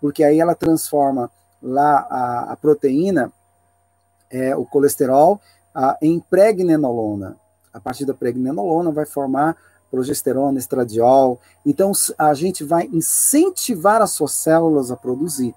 porque 0.00 0.22
aí 0.22 0.38
ela 0.38 0.54
transforma 0.54 1.30
lá 1.62 2.06
a, 2.10 2.52
a 2.52 2.56
proteína, 2.56 3.32
é, 4.30 4.54
o 4.54 4.64
colesterol, 4.64 5.40
a, 5.74 5.96
em 6.00 6.20
pregnenolona. 6.20 7.36
A 7.72 7.80
partir 7.80 8.04
da 8.04 8.14
pregnenolona 8.14 8.90
vai 8.90 9.06
formar 9.06 9.56
progesterona, 9.90 10.58
estradiol. 10.58 11.40
Então 11.66 11.92
a 12.16 12.32
gente 12.34 12.64
vai 12.64 12.88
incentivar 12.92 14.00
as 14.00 14.12
suas 14.12 14.32
células 14.32 14.90
a 14.90 14.96
produzir, 14.96 15.54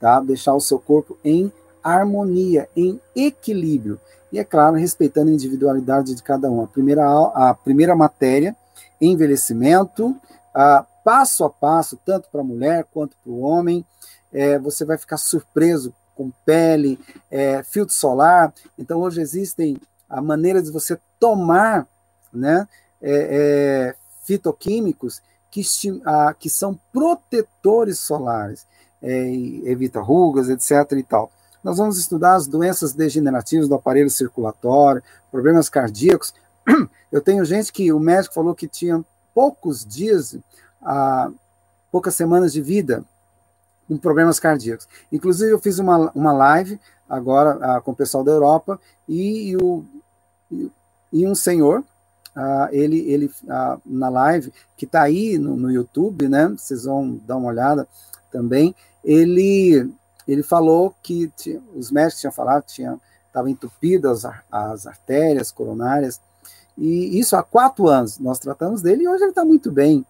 tá? 0.00 0.20
Deixar 0.20 0.54
o 0.54 0.60
seu 0.60 0.78
corpo 0.78 1.16
em 1.24 1.52
harmonia, 1.82 2.68
em 2.76 3.00
equilíbrio. 3.14 4.00
E 4.32 4.38
é 4.38 4.44
claro, 4.44 4.76
respeitando 4.76 5.30
a 5.30 5.34
individualidade 5.34 6.14
de 6.14 6.22
cada 6.22 6.50
um. 6.50 6.62
A 6.62 6.66
primeira, 6.66 7.04
a 7.34 7.54
primeira 7.54 7.96
matéria, 7.96 8.54
envelhecimento, 9.00 10.14
a, 10.54 10.84
passo 11.04 11.44
a 11.44 11.50
passo, 11.50 11.98
tanto 12.04 12.28
para 12.30 12.42
a 12.42 12.44
mulher 12.44 12.84
quanto 12.92 13.16
para 13.22 13.32
o 13.32 13.40
homem. 13.40 13.84
É, 14.30 14.58
você 14.58 14.84
vai 14.84 14.98
ficar 14.98 15.16
surpreso 15.16 15.94
com 16.18 16.32
pele, 16.44 16.98
é, 17.30 17.62
filtro 17.62 17.94
solar. 17.94 18.52
Então, 18.76 18.98
hoje 18.98 19.20
existem 19.20 19.80
a 20.10 20.20
maneira 20.20 20.60
de 20.60 20.72
você 20.72 20.98
tomar 21.20 21.86
né, 22.32 22.66
é, 23.00 23.94
é 23.94 24.08
fitoquímicos 24.24 25.22
que, 25.48 25.62
a, 26.04 26.34
que 26.34 26.50
são 26.50 26.78
protetores 26.92 28.00
solares, 28.00 28.66
é, 29.00 29.30
evita 29.64 30.00
rugas, 30.00 30.48
etc. 30.48 30.98
e 30.98 31.04
tal. 31.04 31.30
Nós 31.62 31.78
vamos 31.78 31.98
estudar 31.98 32.34
as 32.34 32.48
doenças 32.48 32.92
degenerativas 32.92 33.68
do 33.68 33.76
aparelho 33.76 34.10
circulatório, 34.10 35.02
problemas 35.30 35.68
cardíacos. 35.68 36.34
Eu 37.12 37.20
tenho 37.20 37.44
gente 37.44 37.72
que 37.72 37.92
o 37.92 38.00
médico 38.00 38.34
falou 38.34 38.56
que 38.56 38.66
tinha 38.66 39.04
poucos 39.32 39.84
dias 39.84 40.36
a 40.82 41.30
poucas 41.92 42.16
semanas 42.16 42.52
de 42.52 42.60
vida 42.60 43.04
com 43.88 43.96
problemas 43.96 44.38
cardíacos. 44.38 44.86
Inclusive, 45.10 45.50
eu 45.50 45.58
fiz 45.58 45.78
uma, 45.78 46.10
uma 46.14 46.32
live 46.32 46.78
agora 47.08 47.76
a, 47.76 47.80
com 47.80 47.92
o 47.92 47.96
pessoal 47.96 48.22
da 48.22 48.30
Europa 48.30 48.78
e, 49.08 49.50
e, 49.50 49.56
o, 49.56 49.84
e, 51.10 51.26
um 51.26 51.34
senhor, 51.34 51.80
uh, 52.36 52.68
ele, 52.70 53.00
ele 53.10 53.26
uh, 53.26 53.80
na 53.86 54.10
live, 54.10 54.52
que 54.76 54.84
está 54.84 55.02
aí 55.02 55.38
no, 55.38 55.56
no, 55.56 55.70
YouTube, 55.70 56.28
né? 56.28 56.48
Vocês 56.48 56.84
vão 56.84 57.18
dar 57.26 57.36
uma 57.36 57.48
olhada 57.48 57.88
também. 58.30 58.74
Ele, 59.02 59.90
ele 60.26 60.42
falou 60.42 60.94
que 61.02 61.32
tinha, 61.34 61.62
os 61.74 61.90
médicos 61.90 62.20
tinham 62.20 62.32
falado 62.32 62.64
que 62.64 62.74
tinha, 62.74 63.00
estava 63.26 63.50
entupido 63.50 64.10
as, 64.10 64.26
as 64.52 64.86
artérias 64.86 65.50
coronárias, 65.50 66.20
e 66.76 67.18
isso 67.18 67.34
há 67.34 67.42
quatro 67.42 67.88
anos. 67.88 68.18
Nós 68.18 68.38
tratamos 68.38 68.82
dele 68.82 69.04
e 69.04 69.08
hoje 69.08 69.24
ele 69.24 69.30
está 69.30 69.44
muito 69.44 69.72
bem. 69.72 70.06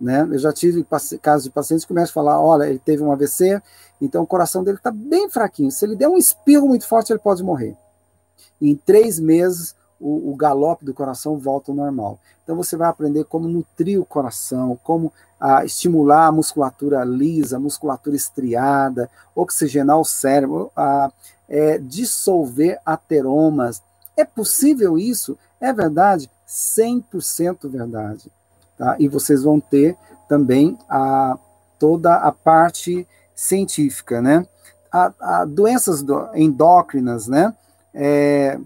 Né? 0.00 0.28
Eu 0.30 0.38
já 0.38 0.52
tive 0.52 0.86
casos 1.22 1.44
de 1.44 1.50
pacientes 1.50 1.84
que 1.84 1.88
começam 1.88 2.10
a 2.10 2.14
falar: 2.14 2.40
olha, 2.40 2.64
ele 2.68 2.78
teve 2.78 3.02
um 3.02 3.10
AVC, 3.10 3.60
então 4.00 4.22
o 4.22 4.26
coração 4.26 4.62
dele 4.62 4.76
está 4.76 4.90
bem 4.90 5.28
fraquinho. 5.30 5.70
Se 5.70 5.84
ele 5.84 5.96
der 5.96 6.08
um 6.08 6.18
espirro 6.18 6.68
muito 6.68 6.86
forte, 6.86 7.12
ele 7.12 7.18
pode 7.18 7.42
morrer. 7.42 7.76
Em 8.60 8.74
três 8.74 9.18
meses, 9.18 9.74
o, 9.98 10.30
o, 10.30 10.36
galope 10.36 10.84
do 10.84 10.94
coração 10.94 11.38
volta 11.38 11.70
ao 11.70 11.76
normal. 11.76 12.18
Então 12.44 12.56
você 12.56 12.76
vai 12.76 12.88
aprender 12.88 13.24
como 13.24 13.48
nutrir 13.48 14.00
o 14.00 14.04
coração, 14.04 14.78
como 14.82 15.12
ah, 15.40 15.64
estimular 15.64 16.26
a 16.26 16.32
musculatura 16.32 17.02
lisa, 17.04 17.56
a 17.56 17.60
musculatura 17.60 18.16
estriada, 18.16 19.10
oxigenar 19.34 19.98
o 19.98 20.04
cérebro, 20.04 20.70
ah, 20.76 21.10
é, 21.48 21.78
dissolver 21.78 22.78
ateromas. 22.84 23.82
É 24.16 24.24
possível 24.24 24.98
isso? 24.98 25.38
É 25.60 25.72
verdade? 25.72 26.30
100% 26.46 27.68
verdade. 27.68 28.30
Tá? 28.76 28.96
E 28.98 29.08
vocês 29.08 29.42
vão 29.42 29.58
ter 29.58 29.96
também 30.28 30.78
a, 30.88 31.38
toda 31.78 32.14
a 32.16 32.32
parte 32.32 33.06
científica, 33.34 34.20
né? 34.20 34.46
A, 34.92 35.12
a 35.20 35.44
doenças 35.44 36.02
do, 36.02 36.28
endócrinas, 36.34 37.26
né? 37.26 37.54
É, 37.94 38.58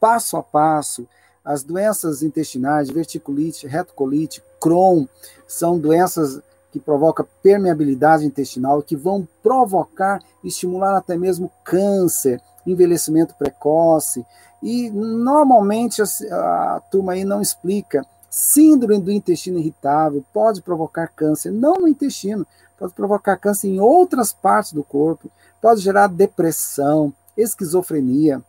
passo 0.00 0.36
a 0.36 0.42
passo, 0.42 1.06
as 1.44 1.62
doenças 1.62 2.22
intestinais, 2.22 2.90
verticulite, 2.90 3.66
retocolite, 3.66 4.42
Crohn, 4.60 5.06
são 5.46 5.78
doenças 5.78 6.40
que 6.70 6.78
provocam 6.78 7.26
permeabilidade 7.42 8.26
intestinal, 8.26 8.82
que 8.82 8.96
vão 8.96 9.26
provocar, 9.42 10.20
estimular 10.44 10.96
até 10.96 11.16
mesmo 11.16 11.50
câncer, 11.64 12.40
envelhecimento 12.66 13.34
precoce. 13.34 14.24
E 14.62 14.90
normalmente 14.90 16.02
a, 16.02 16.76
a 16.76 16.80
turma 16.90 17.12
aí 17.12 17.24
não 17.24 17.40
explica 17.40 18.04
Síndrome 18.30 19.00
do 19.00 19.10
intestino 19.10 19.58
irritável 19.58 20.24
pode 20.32 20.60
provocar 20.62 21.08
câncer, 21.08 21.50
não 21.50 21.74
no 21.74 21.88
intestino, 21.88 22.46
pode 22.78 22.92
provocar 22.92 23.36
câncer 23.36 23.68
em 23.68 23.80
outras 23.80 24.32
partes 24.32 24.72
do 24.72 24.84
corpo, 24.84 25.30
pode 25.60 25.80
gerar 25.80 26.08
depressão, 26.08 27.12
esquizofrenia. 27.36 28.42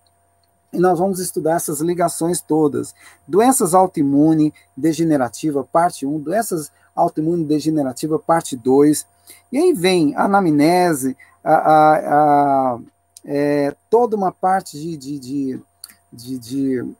E 0.71 0.77
nós 0.77 0.99
vamos 0.99 1.19
estudar 1.19 1.55
essas 1.55 1.80
ligações 1.82 2.41
todas. 2.41 2.93
Doenças 3.27 3.73
autoimune 3.73 4.53
degenerativa, 4.77 5.63
parte 5.63 6.05
1, 6.05 6.19
doenças 6.19 6.71
autoimune 6.95 7.43
degenerativa, 7.43 8.19
parte 8.19 8.55
2. 8.55 9.07
E 9.51 9.57
aí 9.57 9.73
vem 9.73 10.15
a 10.15 10.25
anamnese, 10.25 11.17
a, 11.43 11.53
a, 11.53 11.95
a 12.75 12.80
é, 13.25 13.75
toda 13.89 14.15
uma 14.15 14.32
parte 14.32 14.80
de, 14.80 14.97
de, 14.97 15.19
de, 15.19 15.61
de, 16.11 16.38
de 16.38 16.95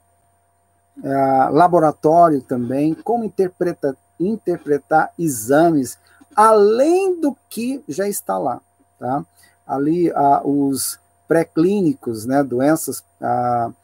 uh, 1.02 1.52
laboratório 1.52 2.40
também, 2.42 2.94
como 2.94 3.24
interpreta, 3.24 3.96
interpretar 4.18 5.12
exames, 5.18 5.98
além 6.34 7.20
do 7.20 7.36
que 7.48 7.82
já 7.88 8.08
está 8.08 8.38
lá. 8.38 8.60
Tá? 8.98 9.24
Ali, 9.66 10.10
uh, 10.10 10.40
os 10.44 10.98
pré-clínicos, 11.26 12.26
né, 12.26 12.42
doenças 12.42 13.04
uh, 13.20 13.74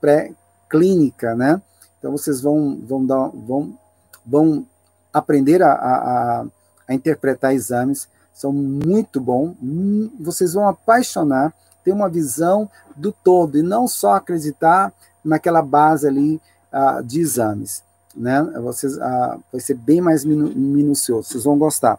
pré-clínica, 0.00 1.34
né? 1.34 1.60
Então, 1.98 2.12
vocês 2.12 2.40
vão, 2.40 2.78
vão, 2.82 3.04
dar, 3.04 3.28
vão, 3.28 3.76
vão 4.24 4.66
aprender 5.12 5.62
a, 5.62 5.72
a, 5.72 6.46
a 6.86 6.94
interpretar 6.94 7.54
exames, 7.54 8.08
são 8.34 8.52
muito 8.52 9.18
bom, 9.18 9.54
hum, 9.62 10.10
vocês 10.20 10.52
vão 10.52 10.68
apaixonar, 10.68 11.54
ter 11.82 11.92
uma 11.92 12.08
visão 12.08 12.68
do 12.94 13.10
todo, 13.10 13.56
e 13.56 13.62
não 13.62 13.88
só 13.88 14.14
acreditar 14.14 14.92
naquela 15.26 15.62
base 15.62 16.06
ali 16.06 16.40
uh, 16.72 17.02
de 17.02 17.20
exames. 17.20 17.82
Né? 18.14 18.42
Vocês, 18.62 18.96
uh, 18.96 19.42
vai 19.52 19.60
ser 19.60 19.74
bem 19.74 20.00
mais 20.00 20.24
minu 20.24 20.48
minucioso, 20.54 21.28
vocês 21.28 21.44
vão 21.44 21.58
gostar. 21.58 21.98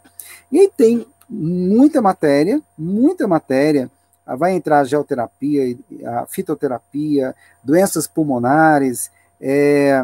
E 0.52 0.70
tem 0.70 1.06
muita 1.30 2.02
matéria, 2.02 2.62
muita 2.78 3.28
matéria. 3.28 3.90
Uh, 4.26 4.38
vai 4.38 4.54
entrar 4.54 4.84
geoterapia, 4.84 5.78
a 6.06 6.26
fitoterapia, 6.26 7.36
doenças 7.64 8.08
pulmonares, 8.08 9.12
é, 9.40 10.04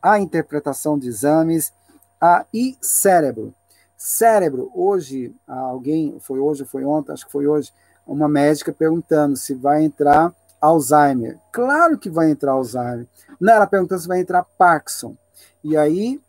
a 0.00 0.18
interpretação 0.18 0.98
de 0.98 1.08
exames 1.08 1.72
a, 2.20 2.44
e 2.52 2.76
cérebro. 2.80 3.54
Cérebro, 3.96 4.70
hoje, 4.74 5.34
alguém, 5.46 6.16
foi 6.18 6.40
hoje, 6.40 6.64
foi 6.64 6.84
ontem, 6.84 7.12
acho 7.12 7.26
que 7.26 7.30
foi 7.30 7.46
hoje, 7.46 7.72
uma 8.04 8.28
médica 8.28 8.72
perguntando 8.72 9.36
se 9.36 9.54
vai 9.54 9.84
entrar 9.84 10.34
Alzheimer. 10.62 11.38
Claro 11.50 11.98
que 11.98 12.08
vai 12.08 12.30
entrar 12.30 12.52
Alzheimer. 12.52 13.08
Não, 13.40 13.52
ela 13.52 13.66
perguntou 13.66 13.98
se 13.98 14.06
vai 14.06 14.20
entrar 14.20 14.44
Parkinson. 14.56 15.16
E 15.64 15.76
aí 15.76 16.20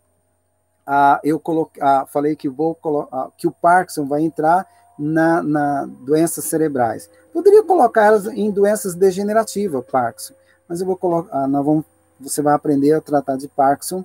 ah, 0.86 1.20
eu 1.24 1.40
coloquei, 1.40 1.82
ah, 1.82 2.04
falei 2.06 2.36
que 2.36 2.48
vou 2.48 2.76
ah, 3.10 3.30
que 3.38 3.46
o 3.46 3.52
Parkinson 3.52 4.06
vai 4.06 4.22
entrar 4.22 4.66
na, 4.98 5.42
na 5.42 5.86
doenças 5.86 6.44
cerebrais. 6.44 7.08
Poderia 7.32 7.62
colocar 7.62 8.04
elas 8.04 8.26
em 8.26 8.50
doenças 8.50 8.94
degenerativas, 8.94 9.84
Parkinson, 9.90 10.34
mas 10.68 10.80
eu 10.80 10.86
vou 10.86 10.96
colocar, 10.96 11.46
nós 11.48 11.64
vamos, 11.64 11.84
você 12.20 12.42
vai 12.42 12.54
aprender 12.54 12.92
a 12.92 13.00
tratar 13.00 13.36
de 13.36 13.48
Parkinson 13.48 14.04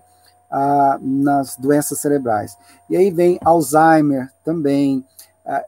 nas 0.99 1.55
doenças 1.57 1.99
cerebrais. 1.99 2.57
E 2.89 2.97
aí 2.97 3.11
vem 3.11 3.39
Alzheimer 3.45 4.31
também, 4.43 5.05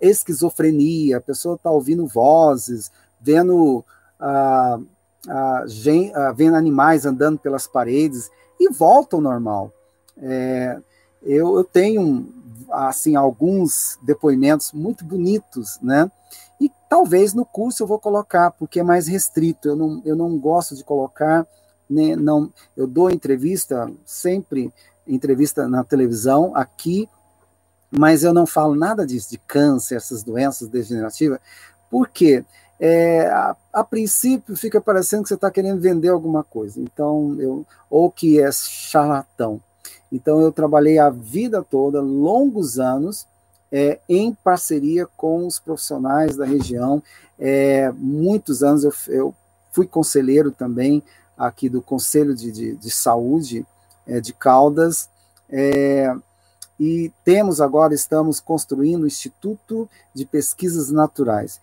esquizofrenia, 0.01 1.17
a 1.17 1.21
pessoa 1.21 1.53
está 1.53 1.69
ouvindo 1.69 2.07
vozes, 2.07 2.91
vendo 3.19 3.85
ah, 4.21 4.79
gen, 5.67 6.11
ah, 6.15 6.31
vendo 6.31 6.55
animais 6.55 7.05
andando 7.05 7.39
pelas 7.39 7.67
paredes 7.67 8.29
e 8.59 8.69
volta 8.71 9.15
ao 9.15 9.21
normal. 9.21 9.71
É, 10.21 10.79
eu, 11.23 11.55
eu 11.57 11.63
tenho 11.63 12.27
assim 12.69 13.15
alguns 13.15 13.99
depoimentos 14.01 14.71
muito 14.71 15.03
bonitos, 15.03 15.79
né? 15.81 16.09
E 16.59 16.71
talvez 16.87 17.33
no 17.33 17.45
curso 17.45 17.83
eu 17.83 17.87
vou 17.87 17.99
colocar, 17.99 18.51
porque 18.51 18.79
é 18.79 18.83
mais 18.83 19.07
restrito. 19.07 19.67
Eu 19.67 19.75
não, 19.75 20.01
eu 20.05 20.15
não 20.15 20.37
gosto 20.37 20.75
de 20.75 20.83
colocar, 20.83 21.45
né, 21.89 22.15
não, 22.15 22.51
eu 22.77 22.87
dou 22.87 23.09
entrevista 23.09 23.91
sempre 24.05 24.71
entrevista 25.07 25.67
na 25.67 25.83
televisão 25.83 26.55
aqui, 26.55 27.09
mas 27.89 28.23
eu 28.23 28.33
não 28.33 28.45
falo 28.45 28.75
nada 28.75 29.05
disso 29.05 29.31
de 29.31 29.37
câncer, 29.39 29.95
essas 29.95 30.23
doenças 30.23 30.69
degenerativas, 30.69 31.39
porque 31.89 32.45
é, 32.83 33.27
a, 33.27 33.55
a, 33.71 33.83
princípio 33.83 34.57
fica 34.57 34.81
parecendo 34.81 35.21
que 35.21 35.29
você 35.29 35.35
está 35.35 35.51
querendo 35.51 35.79
vender 35.79 36.09
alguma 36.09 36.43
coisa, 36.43 36.81
então 36.81 37.37
eu 37.39 37.65
ou 37.89 38.09
que 38.09 38.41
é 38.41 38.51
charlatão. 38.51 39.61
Então, 40.11 40.41
eu 40.41 40.51
trabalhei 40.51 40.99
a 40.99 41.09
vida 41.09 41.63
toda, 41.63 42.01
longos 42.01 42.79
anos, 42.79 43.25
é, 43.71 43.99
em 44.09 44.33
parceria 44.33 45.07
com 45.15 45.47
os 45.47 45.57
profissionais 45.57 46.35
da 46.35 46.45
região. 46.45 47.01
É, 47.39 47.91
muitos 47.95 48.61
anos 48.61 48.83
eu, 48.83 48.93
eu, 49.07 49.35
fui 49.71 49.87
conselheiro 49.87 50.51
também 50.51 51.01
aqui 51.37 51.69
do 51.69 51.81
Conselho 51.81 52.35
de, 52.35 52.51
de, 52.51 52.75
de 52.75 52.91
Saúde 52.91 53.65
é, 54.05 54.19
de 54.19 54.33
Caldas. 54.33 55.07
É, 55.49 56.13
e 56.77 57.11
temos 57.23 57.61
agora, 57.61 57.93
estamos 57.93 58.39
construindo 58.39 59.03
o 59.03 59.07
Instituto 59.07 59.89
de 60.13 60.25
Pesquisas 60.25 60.89
Naturais, 60.89 61.61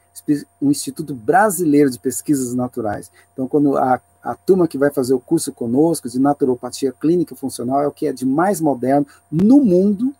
um 0.61 0.71
Instituto 0.71 1.15
Brasileiro 1.15 1.91
de 1.91 1.99
Pesquisas 1.99 2.55
Naturais. 2.55 3.11
Então, 3.33 3.49
quando 3.49 3.77
a 3.77 4.01
a 4.23 4.35
turma 4.35 4.69
que 4.69 4.77
vai 4.77 4.91
fazer 4.91 5.15
o 5.15 5.21
curso 5.21 5.53
conosco 5.53 6.09
de 6.09 6.19
naturopatia 6.19 6.93
clínica 6.93 7.35
funcional 7.35 7.81
é 7.81 7.87
o 7.87 7.93
que 7.93 8.07
é 8.07 8.13
de 8.13 8.27
mais 8.27 8.61
moderno 8.61 9.07
no 9.31 9.61
mundo, 9.61 10.15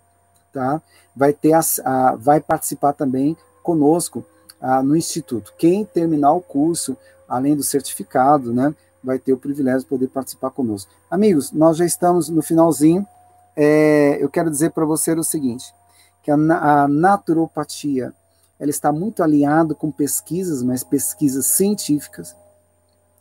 tá? 0.51 0.81
Vai 1.15 1.33
ter 1.33 1.53
a, 1.53 1.59
a 1.85 2.15
vai 2.15 2.39
participar 2.39 2.93
também 2.93 3.35
conosco 3.61 4.25
a, 4.59 4.81
no 4.81 4.95
instituto. 4.95 5.53
Quem 5.57 5.85
terminar 5.85 6.33
o 6.33 6.41
curso, 6.41 6.97
além 7.27 7.55
do 7.55 7.63
certificado, 7.63 8.53
né, 8.53 8.73
vai 9.03 9.19
ter 9.19 9.33
o 9.33 9.37
privilégio 9.37 9.81
de 9.81 9.85
poder 9.85 10.07
participar 10.07 10.49
conosco. 10.51 10.91
Amigos, 11.11 11.51
nós 11.51 11.77
já 11.77 11.85
estamos 11.85 12.29
no 12.29 12.41
finalzinho. 12.41 13.05
É, 13.55 14.17
eu 14.19 14.29
quero 14.29 14.49
dizer 14.49 14.71
para 14.71 14.85
você 14.85 15.11
o 15.11 15.23
seguinte, 15.23 15.73
que 16.23 16.31
a, 16.31 16.35
a 16.35 16.87
naturopatia 16.87 18.13
ela 18.59 18.69
está 18.69 18.91
muito 18.91 19.23
alinhada 19.23 19.73
com 19.73 19.89
pesquisas, 19.89 20.61
mas 20.61 20.83
pesquisas 20.83 21.45
científicas, 21.45 22.35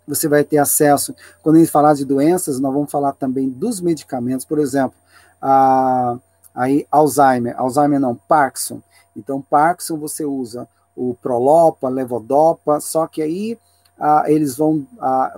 você 0.07 0.27
vai 0.27 0.43
ter 0.43 0.59
acesso, 0.59 1.15
quando 1.43 1.57
a 1.57 1.59
gente 1.61 1.71
falar 1.71 1.95
de 1.95 2.05
doenças, 2.05 2.59
nós 2.59 2.73
vamos 2.73 2.91
falar 2.91 3.13
também 3.13 3.49
dos 3.49 3.81
medicamentos, 3.81 4.45
por 4.45 4.59
exemplo, 4.59 4.99
a, 5.41 6.19
aí 6.55 6.87
Alzheimer, 6.91 7.55
Alzheimer 7.59 8.01
não, 8.01 8.15
Parkinson. 8.15 8.83
Então, 9.15 9.41
Parkinson 9.43 9.97
você 9.99 10.25
usa 10.25 10.67
o 10.97 11.15
Prolopa, 11.15 11.89
Levodopa, 11.89 12.81
só 12.81 13.07
que 13.07 13.23
aí 13.23 13.59
eles 14.27 14.57
vão, 14.57 14.87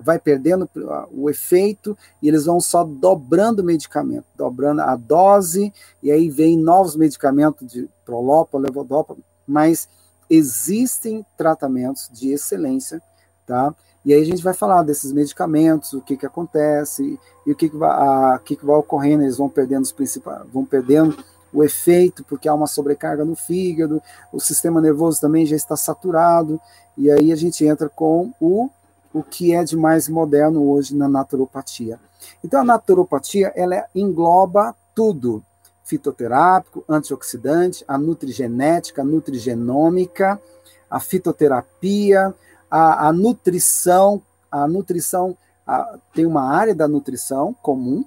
vai 0.02 0.18
perdendo 0.18 0.68
o 1.10 1.30
efeito 1.30 1.96
e 2.22 2.28
eles 2.28 2.44
vão 2.44 2.60
só 2.60 2.84
dobrando 2.84 3.60
o 3.60 3.64
medicamento, 3.64 4.26
dobrando 4.36 4.82
a 4.82 4.96
dose, 4.96 5.72
e 6.02 6.12
aí 6.12 6.28
vem 6.28 6.58
novos 6.58 6.94
medicamentos 6.94 7.66
de 7.66 7.88
Prolopa, 8.04 8.58
Levodopa, 8.58 9.16
mas 9.46 9.88
existem 10.28 11.24
tratamentos 11.36 12.08
de 12.12 12.30
excelência, 12.30 13.02
tá? 13.46 13.74
E 14.04 14.14
aí 14.14 14.22
a 14.22 14.24
gente 14.24 14.42
vai 14.42 14.54
falar 14.54 14.82
desses 14.82 15.12
medicamentos, 15.12 15.92
o 15.92 16.00
que, 16.00 16.16
que 16.16 16.24
acontece 16.24 17.18
e 17.46 17.52
o 17.52 17.54
que, 17.54 17.68
que, 17.68 17.76
vai, 17.76 17.90
a, 17.90 18.40
que, 18.42 18.56
que 18.56 18.64
vai 18.64 18.76
ocorrendo, 18.76 19.24
eles 19.24 19.36
vão 19.36 19.48
perdendo 19.48 19.82
os 19.82 19.92
principais, 19.92 20.42
vão 20.50 20.64
perdendo 20.64 21.22
o 21.52 21.64
efeito, 21.64 22.24
porque 22.24 22.48
há 22.48 22.54
uma 22.54 22.66
sobrecarga 22.66 23.24
no 23.24 23.34
fígado, 23.34 24.00
o 24.32 24.40
sistema 24.40 24.80
nervoso 24.80 25.20
também 25.20 25.44
já 25.44 25.56
está 25.56 25.76
saturado, 25.76 26.60
e 26.96 27.10
aí 27.10 27.32
a 27.32 27.36
gente 27.36 27.64
entra 27.64 27.88
com 27.88 28.32
o, 28.40 28.70
o 29.12 29.22
que 29.22 29.52
é 29.52 29.64
de 29.64 29.76
mais 29.76 30.08
moderno 30.08 30.70
hoje 30.70 30.96
na 30.96 31.08
naturopatia. 31.08 31.98
Então 32.42 32.60
a 32.60 32.64
naturopatia, 32.64 33.52
ela 33.54 33.84
engloba 33.94 34.74
tudo, 34.94 35.42
fitoterápico, 35.90 36.84
antioxidante, 36.88 37.84
a 37.88 37.98
nutrigenética, 37.98 39.02
a 39.02 39.04
nutrigenômica, 39.04 40.40
a 40.88 41.00
fitoterapia, 41.00 42.32
a, 42.70 43.08
a 43.08 43.12
nutrição, 43.12 44.22
a 44.48 44.68
nutrição 44.68 45.36
a, 45.66 45.98
tem 46.14 46.24
uma 46.26 46.48
área 46.48 46.74
da 46.74 46.86
nutrição 46.86 47.52
comum, 47.60 48.04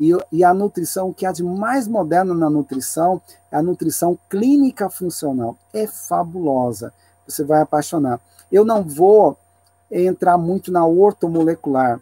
e, 0.00 0.12
e, 0.32 0.44
a 0.44 0.52
nutrição 0.52 1.12
que 1.12 1.26
há 1.26 1.32
de 1.32 1.42
mais 1.42 1.86
moderna 1.86 2.34
na 2.34 2.50
nutrição 2.50 3.20
é 3.50 3.56
a 3.56 3.62
nutrição 3.62 4.18
clínica 4.28 4.90
funcional. 4.90 5.56
É 5.72 5.86
fabulosa. 5.86 6.92
Você 7.26 7.42
vai 7.42 7.62
apaixonar. 7.62 8.20
Eu 8.52 8.62
não 8.62 8.82
vou 8.82 9.38
entrar 9.90 10.36
muito 10.36 10.70
na 10.70 10.86
ortomolecular, 10.86 12.00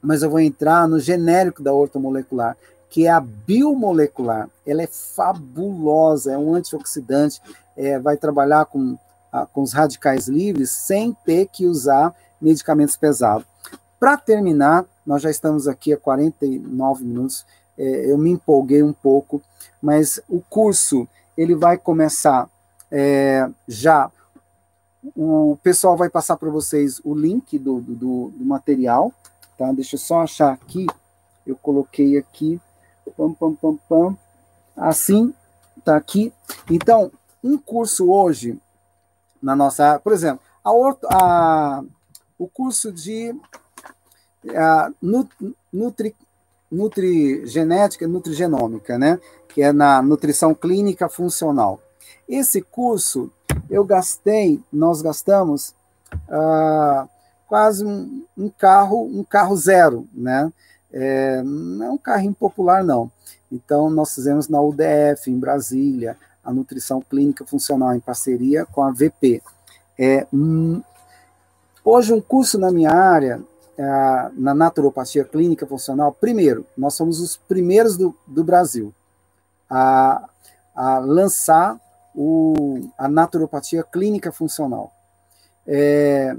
mas 0.00 0.22
eu 0.22 0.30
vou 0.30 0.40
entrar 0.40 0.88
no 0.88 0.98
genérico 0.98 1.62
da 1.62 1.74
ortomolecular, 1.74 2.56
que 2.90 3.06
é 3.06 3.10
a 3.10 3.20
biomolecular. 3.20 4.50
Ela 4.66 4.82
é 4.82 4.86
fabulosa, 4.86 6.32
é 6.32 6.38
um 6.38 6.54
antioxidante, 6.54 7.40
é, 7.76 7.98
vai 7.98 8.16
trabalhar 8.16 8.66
com 8.66 8.98
com 9.52 9.62
os 9.62 9.72
radicais 9.72 10.28
livres 10.28 10.70
sem 10.70 11.16
ter 11.24 11.46
que 11.46 11.66
usar 11.66 12.14
medicamentos 12.40 12.96
pesados. 12.96 13.46
Para 13.98 14.16
terminar, 14.16 14.84
nós 15.04 15.22
já 15.22 15.30
estamos 15.30 15.68
aqui 15.68 15.92
há 15.92 15.96
49 15.96 17.04
minutos, 17.04 17.44
é, 17.78 18.10
eu 18.10 18.18
me 18.18 18.30
empolguei 18.30 18.82
um 18.82 18.92
pouco, 18.92 19.42
mas 19.80 20.20
o 20.28 20.40
curso 20.40 21.06
ele 21.36 21.54
vai 21.54 21.78
começar 21.78 22.48
é, 22.90 23.48
já. 23.68 24.10
O 25.16 25.56
pessoal 25.62 25.96
vai 25.96 26.10
passar 26.10 26.36
para 26.36 26.50
vocês 26.50 27.00
o 27.04 27.14
link 27.14 27.58
do, 27.58 27.80
do, 27.80 28.30
do, 28.30 28.44
material, 28.44 29.12
tá? 29.56 29.72
Deixa 29.72 29.94
eu 29.94 30.00
só 30.00 30.22
achar 30.22 30.52
aqui. 30.52 30.86
Eu 31.46 31.56
coloquei 31.56 32.18
aqui. 32.18 32.60
Pam, 33.16 33.32
pam, 33.32 33.54
pam, 33.54 33.78
pam. 33.88 34.18
Assim, 34.76 35.34
tá 35.84 35.96
aqui. 35.96 36.32
Então, 36.68 37.10
um 37.42 37.58
curso 37.58 38.10
hoje 38.10 38.58
na 39.42 39.56
nossa, 39.56 39.98
por 39.98 40.12
exemplo, 40.12 40.40
a, 40.64 40.70
a, 41.14 41.82
o 42.38 42.46
curso 42.48 42.92
de 42.92 43.34
a, 44.54 44.90
nutri, 45.72 46.14
nutrigenética, 46.70 48.06
nutrigenômica, 48.06 48.98
né, 48.98 49.18
que 49.48 49.62
é 49.62 49.72
na 49.72 50.02
nutrição 50.02 50.54
clínica 50.54 51.08
funcional. 51.08 51.80
Esse 52.28 52.62
curso 52.62 53.30
eu 53.68 53.84
gastei, 53.84 54.62
nós 54.72 55.02
gastamos 55.02 55.74
ah, 56.28 57.08
quase 57.48 57.84
um, 57.84 58.24
um, 58.36 58.48
carro, 58.48 59.04
um 59.04 59.24
carro 59.24 59.56
zero, 59.56 60.06
né? 60.12 60.52
É, 60.92 61.42
não 61.42 61.86
é 61.86 61.90
um 61.90 61.98
carro 61.98 62.24
impopular, 62.24 62.84
não. 62.84 63.10
Então, 63.50 63.90
nós 63.90 64.14
fizemos 64.14 64.48
na 64.48 64.60
UDF, 64.60 65.28
em 65.28 65.38
Brasília, 65.38 66.16
a 66.44 66.52
nutrição 66.52 67.00
clínica 67.00 67.44
funcional 67.44 67.94
em 67.94 68.00
parceria 68.00 68.64
com 68.66 68.82
a 68.82 68.90
VP. 68.90 69.42
É, 69.98 70.26
hum, 70.32 70.82
hoje, 71.84 72.12
um 72.12 72.20
curso 72.20 72.58
na 72.58 72.70
minha 72.70 72.90
área, 72.90 73.40
é, 73.76 74.30
na 74.34 74.54
naturopatia 74.54 75.24
clínica 75.24 75.66
funcional, 75.66 76.12
primeiro, 76.12 76.66
nós 76.76 76.94
somos 76.94 77.20
os 77.20 77.36
primeiros 77.36 77.96
do, 77.96 78.16
do 78.26 78.44
Brasil 78.44 78.94
a, 79.68 80.28
a 80.74 80.98
lançar 80.98 81.78
o, 82.14 82.88
a 82.98 83.08
naturopatia 83.08 83.82
clínica 83.82 84.32
funcional. 84.32 84.92
É, 85.66 86.36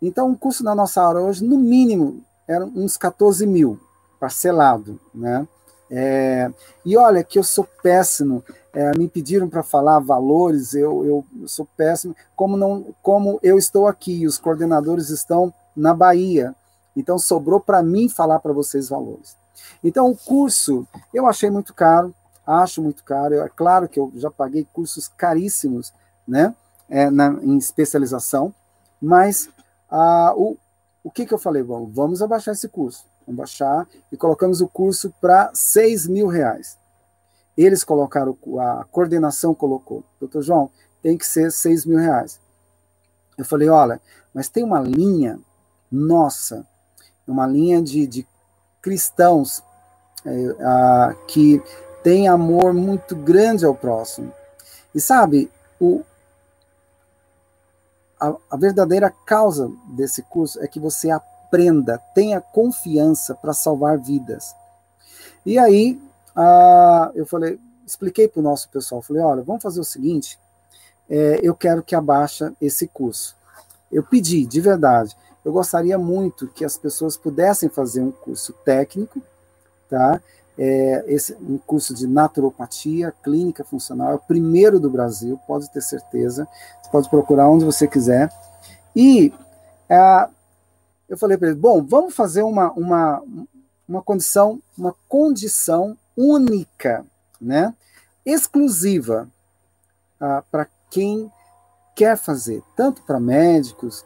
então, 0.00 0.28
um 0.28 0.34
curso 0.34 0.64
na 0.64 0.74
nossa 0.74 1.06
área 1.06 1.20
hoje, 1.20 1.44
no 1.44 1.56
mínimo, 1.58 2.22
era 2.52 2.64
uns 2.64 2.96
14 2.96 3.46
mil, 3.46 3.80
parcelado, 4.20 5.00
né? 5.14 5.46
É, 5.94 6.50
e 6.86 6.96
olha 6.96 7.22
que 7.22 7.38
eu 7.38 7.44
sou 7.44 7.68
péssimo. 7.82 8.42
É, 8.72 8.96
me 8.96 9.06
pediram 9.06 9.50
para 9.50 9.62
falar 9.62 9.98
valores, 9.98 10.72
eu, 10.72 11.04
eu, 11.04 11.46
sou 11.46 11.68
péssimo. 11.76 12.16
Como, 12.34 12.56
não, 12.56 12.94
como 13.02 13.38
eu 13.42 13.58
estou 13.58 13.86
aqui, 13.86 14.26
os 14.26 14.38
coordenadores 14.38 15.10
estão 15.10 15.52
na 15.76 15.92
Bahia, 15.92 16.54
então 16.96 17.18
sobrou 17.18 17.60
para 17.60 17.82
mim 17.82 18.08
falar 18.08 18.38
para 18.38 18.52
vocês 18.52 18.88
valores. 18.88 19.36
Então, 19.84 20.10
o 20.10 20.16
curso 20.16 20.86
eu 21.12 21.26
achei 21.26 21.50
muito 21.50 21.74
caro, 21.74 22.14
acho 22.46 22.82
muito 22.82 23.04
caro. 23.04 23.34
É 23.34 23.48
claro 23.48 23.88
que 23.88 24.00
eu 24.00 24.10
já 24.14 24.30
paguei 24.30 24.66
cursos 24.72 25.08
caríssimos 25.08 25.92
né, 26.26 26.54
é, 26.88 27.10
na, 27.10 27.28
em 27.42 27.58
especialização, 27.58 28.54
mas 29.00 29.50
ah, 29.90 30.32
o, 30.36 30.56
o 31.04 31.10
que, 31.10 31.26
que 31.26 31.34
eu 31.34 31.38
falei? 31.38 31.62
Bom, 31.62 31.86
vamos 31.86 32.22
abaixar 32.22 32.54
esse 32.54 32.68
curso. 32.68 33.04
Vamos 33.26 33.38
baixar 33.38 33.86
e 34.10 34.16
colocamos 34.16 34.60
o 34.60 34.68
curso 34.68 35.12
para 35.20 35.50
6 35.54 36.06
mil 36.06 36.28
reais. 36.28 36.76
Eles 37.56 37.84
colocaram, 37.84 38.36
a 38.58 38.84
coordenação 38.90 39.54
colocou, 39.54 40.02
doutor 40.18 40.42
João, 40.42 40.70
tem 41.02 41.18
que 41.18 41.26
ser 41.26 41.52
6 41.52 41.84
mil 41.84 41.98
reais. 41.98 42.40
Eu 43.36 43.44
falei, 43.44 43.68
olha, 43.68 44.00
mas 44.32 44.48
tem 44.48 44.64
uma 44.64 44.80
linha 44.80 45.38
nossa, 45.90 46.66
uma 47.26 47.46
linha 47.46 47.82
de, 47.82 48.06
de 48.06 48.26
cristãos 48.80 49.62
é, 50.24 50.56
a, 50.60 51.16
que 51.28 51.62
tem 52.02 52.28
amor 52.28 52.72
muito 52.72 53.14
grande 53.14 53.64
ao 53.64 53.74
próximo. 53.74 54.32
E 54.94 55.00
sabe, 55.00 55.50
o, 55.80 56.02
a, 58.22 58.36
a 58.52 58.56
verdadeira 58.56 59.10
causa 59.10 59.68
desse 59.88 60.22
curso 60.22 60.62
é 60.62 60.68
que 60.68 60.78
você 60.78 61.10
aprenda, 61.10 61.98
tenha 62.14 62.40
confiança 62.40 63.34
para 63.34 63.52
salvar 63.52 63.98
vidas. 63.98 64.54
E 65.44 65.58
aí, 65.58 66.00
eu 67.16 67.26
falei, 67.26 67.58
expliquei 67.84 68.28
para 68.28 68.38
o 68.38 68.42
nosso 68.42 68.68
pessoal, 68.68 69.02
falei, 69.02 69.22
olha, 69.22 69.42
vamos 69.42 69.62
fazer 69.62 69.80
o 69.80 69.84
seguinte, 69.84 70.38
é, 71.10 71.40
eu 71.42 71.52
quero 71.52 71.82
que 71.82 71.96
abaixa 71.96 72.54
esse 72.60 72.86
curso. 72.86 73.36
Eu 73.90 74.04
pedi, 74.04 74.46
de 74.46 74.60
verdade, 74.60 75.16
eu 75.44 75.52
gostaria 75.52 75.98
muito 75.98 76.46
que 76.46 76.64
as 76.64 76.78
pessoas 76.78 77.16
pudessem 77.16 77.68
fazer 77.68 78.02
um 78.02 78.12
curso 78.12 78.52
técnico, 78.64 79.20
tá? 79.90 80.22
É, 80.58 81.04
esse, 81.06 81.34
um 81.34 81.56
curso 81.58 81.94
de 81.94 82.06
naturopatia 82.06 83.12
clínica 83.22 83.64
funcional, 83.64 84.12
é 84.12 84.14
o 84.14 84.18
primeiro 84.18 84.78
do 84.78 84.90
Brasil, 84.90 85.40
pode 85.46 85.70
ter 85.70 85.80
certeza. 85.80 86.46
Você 86.82 86.90
pode 86.90 87.08
procurar 87.08 87.48
onde 87.48 87.64
você 87.64 87.88
quiser. 87.88 88.30
E 88.94 89.32
é, 89.88 90.28
eu 91.08 91.16
falei 91.16 91.36
para 91.36 91.48
ele: 91.48 91.56
bom, 91.56 91.82
vamos 91.82 92.14
fazer 92.14 92.42
uma, 92.42 92.70
uma, 92.72 93.22
uma 93.88 94.02
condição, 94.02 94.60
uma 94.76 94.94
condição 95.08 95.96
única, 96.16 97.04
né? 97.40 97.74
exclusiva 98.24 99.28
ah, 100.20 100.42
para 100.50 100.66
quem 100.90 101.30
quer 101.94 102.16
fazer, 102.16 102.62
tanto 102.76 103.02
para 103.02 103.20
médicos, 103.20 104.04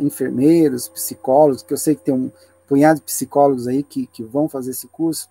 enfermeiros, 0.00 0.88
psicólogos, 0.88 1.62
que 1.62 1.72
eu 1.72 1.76
sei 1.76 1.96
que 1.96 2.02
tem 2.02 2.14
um 2.14 2.30
punhado 2.68 3.00
de 3.00 3.06
psicólogos 3.06 3.66
aí 3.66 3.82
que, 3.82 4.06
que 4.06 4.22
vão 4.22 4.48
fazer 4.48 4.70
esse 4.70 4.86
curso, 4.86 5.28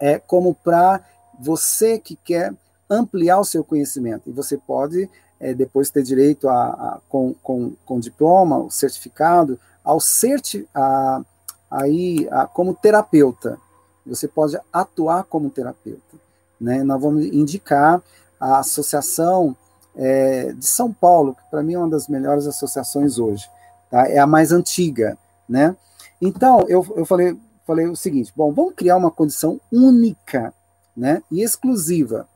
é 0.00 0.18
como 0.18 0.54
para 0.54 1.00
você 1.38 1.98
que 1.98 2.16
quer 2.16 2.54
ampliar 2.88 3.38
o 3.40 3.44
seu 3.44 3.64
conhecimento. 3.64 4.28
E 4.28 4.32
você 4.32 4.56
pode 4.56 5.08
é, 5.40 5.52
depois 5.52 5.90
ter 5.90 6.02
direito 6.02 6.48
a, 6.48 6.64
a, 6.64 6.98
com, 7.08 7.34
com, 7.42 7.72
com 7.84 8.00
diploma, 8.00 8.58
o 8.58 8.70
certificado, 8.70 9.58
ao 9.82 10.00
certi, 10.00 10.68
a, 10.74 11.22
aí, 11.70 12.28
a, 12.30 12.46
como 12.46 12.74
terapeuta. 12.74 13.58
Você 14.06 14.28
pode 14.28 14.58
atuar 14.72 15.24
como 15.24 15.50
terapeuta. 15.50 16.16
Né? 16.60 16.82
Nós 16.82 17.00
vamos 17.00 17.24
indicar 17.26 18.02
a 18.38 18.58
Associação 18.58 19.56
é, 19.96 20.52
de 20.52 20.66
São 20.66 20.92
Paulo, 20.92 21.34
que 21.34 21.42
para 21.50 21.62
mim 21.62 21.74
é 21.74 21.78
uma 21.78 21.90
das 21.90 22.08
melhores 22.08 22.46
associações 22.46 23.18
hoje. 23.18 23.48
Tá? 23.90 24.08
É 24.08 24.18
a 24.18 24.26
mais 24.26 24.52
antiga. 24.52 25.16
Né? 25.48 25.76
Então, 26.20 26.64
eu, 26.68 26.86
eu 26.96 27.04
falei, 27.04 27.38
falei 27.66 27.86
o 27.86 27.96
seguinte: 27.96 28.32
bom, 28.34 28.52
vamos 28.52 28.74
criar 28.74 28.96
uma 28.96 29.10
condição 29.10 29.60
única 29.72 30.52
né, 30.96 31.22
e 31.30 31.42
exclusiva 31.42 32.28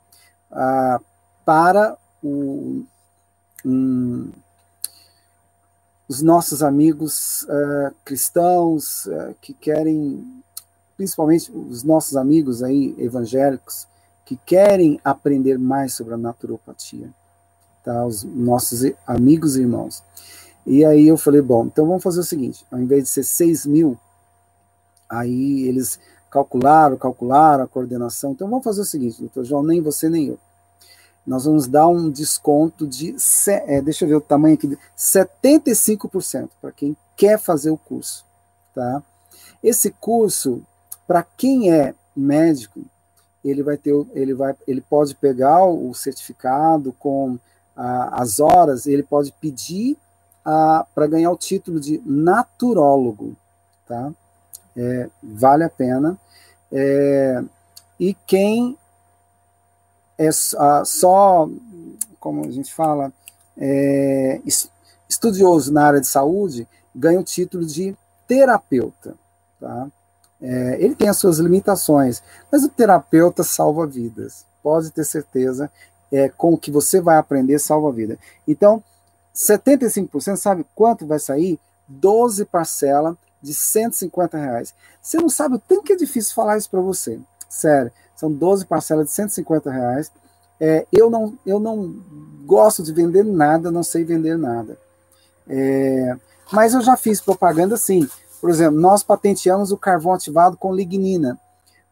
ah, 0.50 1.00
para 1.44 1.96
o, 2.22 2.84
um, 3.64 4.30
os 6.08 6.22
nossos 6.22 6.62
amigos 6.62 7.42
uh, 7.42 7.94
cristãos 8.04 9.04
uh, 9.06 9.34
que 9.42 9.52
querem, 9.52 10.42
principalmente 10.96 11.52
os 11.52 11.82
nossos 11.82 12.16
amigos 12.16 12.62
aí 12.62 12.94
evangélicos, 12.98 13.86
que 14.24 14.36
querem 14.36 14.98
aprender 15.04 15.58
mais 15.58 15.94
sobre 15.94 16.14
a 16.14 16.16
naturopatia, 16.16 17.10
tá? 17.84 18.06
Os 18.06 18.24
nossos 18.24 18.90
amigos 19.06 19.56
e 19.56 19.60
irmãos. 19.60 20.02
E 20.66 20.84
aí 20.84 21.08
eu 21.08 21.16
falei, 21.16 21.40
bom, 21.40 21.66
então 21.66 21.86
vamos 21.86 22.02
fazer 22.02 22.20
o 22.20 22.24
seguinte, 22.24 22.64
ao 22.70 22.78
invés 22.78 23.04
de 23.04 23.08
ser 23.10 23.24
6 23.24 23.66
mil, 23.66 23.98
Aí 25.08 25.62
eles 25.66 25.98
calcularam, 26.30 26.96
calcularam 26.96 27.64
a 27.64 27.68
coordenação. 27.68 28.32
Então 28.32 28.48
vamos 28.48 28.64
fazer 28.64 28.82
o 28.82 28.84
seguinte, 28.84 29.20
doutor 29.20 29.44
João, 29.44 29.62
nem 29.62 29.80
você 29.80 30.08
nem 30.08 30.26
eu. 30.26 30.38
Nós 31.26 31.44
vamos 31.44 31.66
dar 31.66 31.88
um 31.88 32.10
desconto 32.10 32.86
de, 32.86 33.14
é, 33.66 33.82
deixa 33.82 34.04
eu 34.04 34.08
ver 34.08 34.14
o 34.14 34.20
tamanho 34.20 34.54
aqui, 34.54 34.78
75% 34.96 36.48
para 36.60 36.72
quem 36.72 36.96
quer 37.16 37.38
fazer 37.38 37.70
o 37.70 37.76
curso. 37.76 38.24
Tá? 38.74 39.02
Esse 39.62 39.90
curso, 39.90 40.62
para 41.06 41.22
quem 41.22 41.70
é 41.70 41.94
médico, 42.16 42.80
ele 43.44 43.62
vai 43.62 43.76
ter, 43.76 43.92
ele 44.14 44.34
vai, 44.34 44.54
ele 44.66 44.80
pode 44.80 45.14
pegar 45.14 45.64
o 45.64 45.92
certificado 45.94 46.94
com 46.98 47.38
a, 47.76 48.22
as 48.22 48.40
horas, 48.40 48.86
ele 48.86 49.02
pode 49.02 49.32
pedir 49.40 49.96
para 50.94 51.06
ganhar 51.06 51.30
o 51.30 51.36
título 51.36 51.78
de 51.78 52.00
naturólogo, 52.06 53.36
tá? 53.86 54.10
É, 54.78 55.10
vale 55.22 55.64
a 55.64 55.68
pena. 55.68 56.16
É, 56.70 57.42
e 57.98 58.14
quem 58.26 58.78
é 60.16 60.30
só, 60.32 61.48
como 62.20 62.44
a 62.44 62.50
gente 62.50 62.72
fala, 62.72 63.12
é, 63.56 64.40
estudioso 65.08 65.72
na 65.72 65.86
área 65.86 66.00
de 66.00 66.06
saúde, 66.06 66.68
ganha 66.94 67.18
o 67.18 67.24
título 67.24 67.66
de 67.66 67.96
terapeuta. 68.26 69.14
Tá? 69.60 69.88
É, 70.40 70.76
ele 70.80 70.94
tem 70.94 71.08
as 71.08 71.16
suas 71.16 71.38
limitações, 71.38 72.22
mas 72.50 72.62
o 72.62 72.68
terapeuta 72.68 73.42
salva 73.42 73.86
vidas. 73.86 74.46
Pode 74.62 74.92
ter 74.92 75.04
certeza, 75.04 75.70
é, 76.12 76.28
com 76.28 76.52
o 76.54 76.58
que 76.58 76.70
você 76.70 77.00
vai 77.00 77.16
aprender, 77.16 77.58
salva 77.58 77.90
vida. 77.90 78.18
Então, 78.46 78.82
75%, 79.34 80.36
sabe 80.36 80.64
quanto 80.74 81.06
vai 81.06 81.18
sair? 81.18 81.58
12 81.88 82.44
parcelas 82.44 83.16
de 83.42 83.54
150 83.54 84.36
reais. 84.36 84.74
Você 85.00 85.18
não 85.18 85.28
sabe 85.28 85.56
o 85.56 85.58
tanto 85.58 85.82
que 85.82 85.92
é 85.92 85.96
difícil 85.96 86.34
falar 86.34 86.56
isso 86.56 86.70
para 86.70 86.80
você. 86.80 87.18
Sério, 87.48 87.92
são 88.16 88.30
12 88.30 88.66
parcelas 88.66 89.06
de 89.06 89.12
150 89.12 89.70
reais. 89.70 90.12
É, 90.60 90.86
eu, 90.92 91.08
não, 91.08 91.38
eu 91.46 91.60
não 91.60 91.94
gosto 92.44 92.82
de 92.82 92.92
vender 92.92 93.24
nada, 93.24 93.70
não 93.70 93.82
sei 93.82 94.04
vender 94.04 94.36
nada. 94.36 94.76
É, 95.48 96.16
mas 96.52 96.74
eu 96.74 96.80
já 96.80 96.96
fiz 96.96 97.20
propaganda 97.20 97.74
assim. 97.74 98.08
Por 98.40 98.50
exemplo, 98.50 98.80
nós 98.80 99.02
patenteamos 99.02 99.72
o 99.72 99.76
carvão 99.76 100.12
ativado 100.12 100.56
com 100.56 100.74
lignina. 100.74 101.38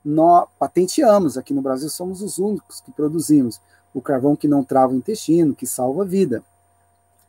Nós 0.04 0.48
patenteamos, 0.58 1.36
aqui 1.36 1.52
no 1.52 1.62
Brasil 1.62 1.88
somos 1.88 2.22
os 2.22 2.38
únicos 2.38 2.80
que 2.80 2.92
produzimos 2.92 3.60
o 3.92 4.00
carvão 4.00 4.36
que 4.36 4.46
não 4.46 4.62
trava 4.62 4.92
o 4.92 4.96
intestino, 4.96 5.54
que 5.54 5.66
salva 5.66 6.02
a 6.02 6.06
vida, 6.06 6.42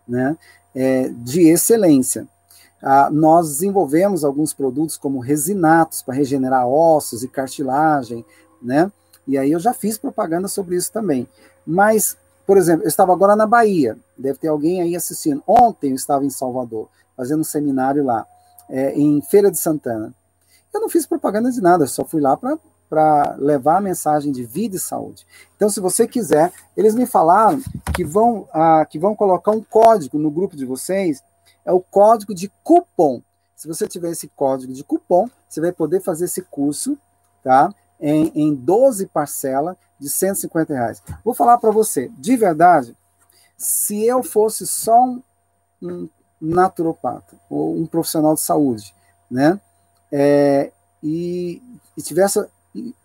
né? 0.08 0.38
É, 0.76 1.08
de 1.10 1.48
excelência. 1.48 2.28
Ah, 2.82 3.10
nós 3.12 3.50
desenvolvemos 3.50 4.24
alguns 4.24 4.54
produtos 4.54 4.98
como 4.98 5.20
resinatos 5.20 6.02
para 6.02 6.14
regenerar 6.14 6.68
ossos 6.68 7.24
e 7.24 7.28
cartilagem, 7.28 8.24
né? 8.62 8.92
E 9.28 9.38
aí 9.38 9.52
eu 9.52 9.60
já 9.60 9.74
fiz 9.74 9.98
propaganda 9.98 10.48
sobre 10.48 10.76
isso 10.76 10.92
também. 10.92 11.28
Mas, 11.66 12.16
por 12.46 12.58
exemplo, 12.58 12.86
eu 12.86 12.88
estava 12.88 13.12
agora 13.12 13.36
na 13.36 13.46
Bahia, 13.46 13.98
deve 14.18 14.40
ter 14.40 14.48
alguém 14.48 14.82
aí 14.82 14.96
assistindo. 14.96 15.44
Ontem 15.46 15.90
eu 15.90 15.96
estava 15.96 16.24
em 16.24 16.30
Salvador, 16.30 16.88
fazendo 17.16 17.42
um 17.42 17.44
seminário 17.44 18.04
lá, 18.06 18.26
é, 18.70 18.94
em 18.94 19.22
Feira 19.22 19.52
de 19.52 19.58
Santana. 19.58 20.14
Eu 20.74 20.80
não 20.80 20.90
fiz 20.90 21.06
propaganda 21.06 21.52
de 21.52 21.60
nada, 21.60 21.88
só 21.88 22.06
fui 22.06 22.22
lá 22.22 22.38
para 22.38 23.36
levar 23.38 23.78
a 23.78 23.82
mensagem 23.82 24.32
de 24.32 24.44
vida 24.44 24.76
e 24.76 24.80
saúde. 24.80 25.26
Então, 25.56 25.70
se 25.70 25.80
você 25.80 26.08
quiser, 26.08 26.54
eles 26.76 26.94
me 26.94 27.06
falaram 27.06 27.62
que 27.94 28.04
vão, 28.04 28.48
ah, 28.54 28.86
que 28.88 29.00
vão 29.00 29.16
colocar 29.16 29.52
um 29.52 29.62
código 29.62 30.20
no 30.20 30.30
grupo 30.30 30.56
de 30.56 30.66
vocês 30.66 31.22
é 31.68 31.72
o 31.74 31.82
código 31.82 32.34
de 32.34 32.50
cupom. 32.64 33.22
Se 33.54 33.68
você 33.68 33.88
tiver 33.88 34.12
esse 34.12 34.30
código 34.30 34.72
de 34.72 34.86
cupom, 34.86 35.30
você 35.50 35.60
vai 35.60 35.74
poder 35.74 36.00
fazer 36.00 36.26
esse 36.26 36.42
curso, 36.44 36.98
tá? 37.44 37.74
Em, 38.00 38.32
em 38.34 38.56
12 38.56 39.08
parcelas 39.08 39.76
de 40.00 40.10
150 40.10 40.74
reais. 40.74 41.04
Vou 41.26 41.34
falar 41.34 41.58
para 41.58 41.70
você, 41.70 42.10
de 42.18 42.38
verdade, 42.38 42.96
se 43.58 44.02
eu 44.06 44.24
fosse 44.24 44.66
só 44.66 45.04
um, 45.04 45.22
um 45.82 46.10
naturopata 46.40 47.36
ou 47.50 47.76
um 47.76 47.86
profissional 47.86 48.34
de 48.34 48.42
saúde, 48.42 48.96
né? 49.30 49.60
É, 50.10 50.72
e, 51.04 51.62
e 51.98 52.02
tivesse 52.02 52.48
e, 52.74 52.96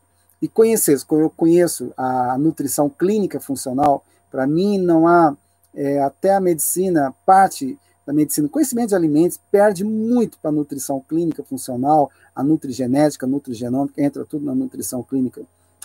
e 0.40 0.46
conhecesse, 0.46 1.04
eu 1.10 1.30
conheço 1.30 1.92
a 1.96 2.38
nutrição 2.38 2.88
clínica 2.88 3.40
funcional, 3.40 4.04
para 4.30 4.46
mim 4.46 4.78
não 4.78 5.08
há 5.08 5.36
é, 5.74 6.00
até 6.00 6.34
a 6.34 6.40
medicina 6.40 7.12
parte 7.26 7.76
da 8.06 8.12
medicina, 8.12 8.48
conhecimento 8.48 8.90
de 8.90 8.94
alimentos 8.94 9.38
perde 9.50 9.84
muito 9.84 10.38
para 10.38 10.50
a 10.50 10.52
nutrição 10.52 11.00
clínica 11.00 11.42
funcional, 11.44 12.10
a 12.34 12.42
nutrigenética, 12.42 13.26
a 13.26 13.28
nutrigenômica, 13.28 14.02
entra 14.02 14.24
tudo 14.24 14.44
na 14.44 14.54
nutrição 14.54 15.02
clínica 15.02 15.42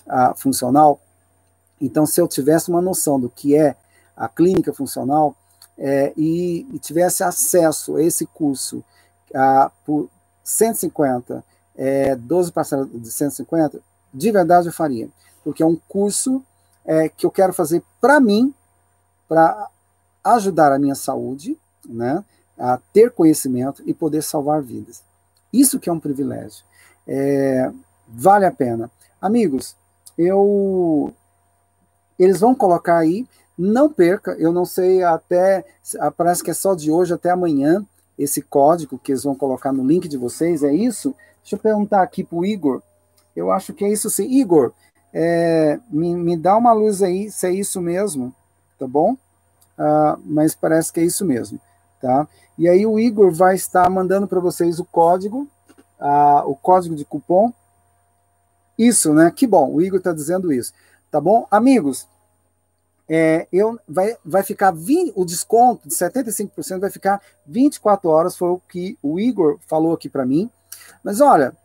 a, 0.07 0.33
funcional. 0.33 0.99
Então, 1.79 2.05
se 2.05 2.19
eu 2.19 2.27
tivesse 2.27 2.69
uma 2.69 2.81
noção 2.81 3.19
do 3.19 3.29
que 3.29 3.55
é 3.55 3.75
a 4.15 4.27
clínica 4.27 4.73
funcional 4.73 5.35
é, 5.77 6.11
e, 6.17 6.65
e, 6.73 6.79
tivesse 6.79 7.23
acesso 7.23 7.97
a 7.97 8.03
esse 8.03 8.25
curso 8.25 8.83
a, 9.33 9.71
por 9.85 10.09
150, 10.43 11.43
é, 11.75 12.15
12 12.15 12.51
parcelas 12.51 12.89
de 12.91 13.11
150, 13.11 13.79
de 14.11 14.31
verdade 14.31 14.67
eu 14.67 14.73
faria, 14.73 15.07
porque 15.43 15.61
é 15.61 15.65
um 15.65 15.79
curso 15.87 16.43
é, 16.83 17.09
que 17.09 17.27
eu 17.27 17.31
quero 17.31 17.53
fazer 17.53 17.83
para 18.01 18.19
mim, 18.19 18.51
para 19.27 19.69
ajudar 20.23 20.71
a 20.71 20.79
minha 20.79 20.95
saúde, 20.95 21.57
né? 21.87 22.23
a 22.57 22.79
ter 22.91 23.11
conhecimento 23.11 23.83
e 23.85 23.93
poder 23.93 24.23
salvar 24.23 24.61
vidas. 24.61 25.03
Isso 25.53 25.79
que 25.79 25.89
é 25.89 25.93
um 25.93 25.99
privilégio. 25.99 26.63
É, 27.07 27.71
vale 28.07 28.45
a 28.45 28.51
pena. 28.51 28.89
Amigos, 29.21 29.75
eu 30.17 31.13
eles 32.17 32.39
vão 32.39 32.55
colocar 32.55 32.97
aí, 32.97 33.27
não 33.57 33.91
perca, 33.91 34.31
eu 34.39 34.51
não 34.51 34.65
sei 34.65 35.03
até, 35.03 35.63
parece 36.15 36.43
que 36.43 36.49
é 36.49 36.53
só 36.53 36.73
de 36.73 36.89
hoje 36.89 37.13
até 37.13 37.29
amanhã, 37.29 37.85
esse 38.17 38.41
código 38.41 38.97
que 38.97 39.11
eles 39.11 39.23
vão 39.23 39.35
colocar 39.35 39.71
no 39.71 39.85
link 39.85 40.07
de 40.07 40.17
vocês, 40.17 40.63
é 40.63 40.73
isso? 40.73 41.13
Deixa 41.41 41.55
eu 41.55 41.59
perguntar 41.59 42.01
aqui 42.01 42.23
para 42.23 42.39
o 42.39 42.45
Igor, 42.45 42.81
eu 43.35 43.51
acho 43.51 43.71
que 43.71 43.85
é 43.85 43.91
isso 43.91 44.09
sim. 44.09 44.27
Igor, 44.31 44.73
é, 45.13 45.79
me, 45.91 46.15
me 46.15 46.35
dá 46.35 46.57
uma 46.57 46.73
luz 46.73 47.03
aí 47.03 47.29
se 47.29 47.45
é 47.45 47.51
isso 47.51 47.79
mesmo, 47.79 48.33
tá 48.79 48.87
bom? 48.87 49.13
Uh, 49.13 50.19
mas 50.25 50.55
parece 50.55 50.91
que 50.91 50.99
é 50.99 51.03
isso 51.03 51.23
mesmo, 51.23 51.59
tá? 52.01 52.27
E 52.57 52.67
aí 52.67 52.85
o 52.85 52.99
Igor 52.99 53.31
vai 53.31 53.55
estar 53.55 53.89
mandando 53.89 54.27
para 54.27 54.39
vocês 54.39 54.79
o 54.79 54.85
código, 54.85 55.47
uh, 55.99 56.49
o 56.49 56.55
código 56.55 56.95
de 56.95 57.05
cupom. 57.05 57.53
Isso, 58.77 59.13
né? 59.13 59.31
Que 59.35 59.47
bom, 59.47 59.73
o 59.73 59.81
Igor 59.81 59.97
está 59.99 60.13
dizendo 60.13 60.51
isso, 60.53 60.73
tá 61.11 61.19
bom? 61.19 61.47
Amigos, 61.49 62.07
é, 63.09 63.47
eu, 63.53 63.79
vai, 63.87 64.15
vai 64.23 64.43
ficar 64.43 64.71
20, 64.71 65.13
o 65.15 65.23
desconto 65.23 65.87
de 65.87 65.95
75% 65.95 66.79
vai 66.79 66.89
ficar 66.89 67.21
24 67.45 68.09
horas, 68.09 68.35
foi 68.35 68.49
o 68.49 68.61
que 68.67 68.97
o 69.01 69.19
Igor 69.19 69.59
falou 69.65 69.93
aqui 69.93 70.09
para 70.09 70.25
mim. 70.25 70.49
Mas 71.03 71.21
olha, 71.21 71.55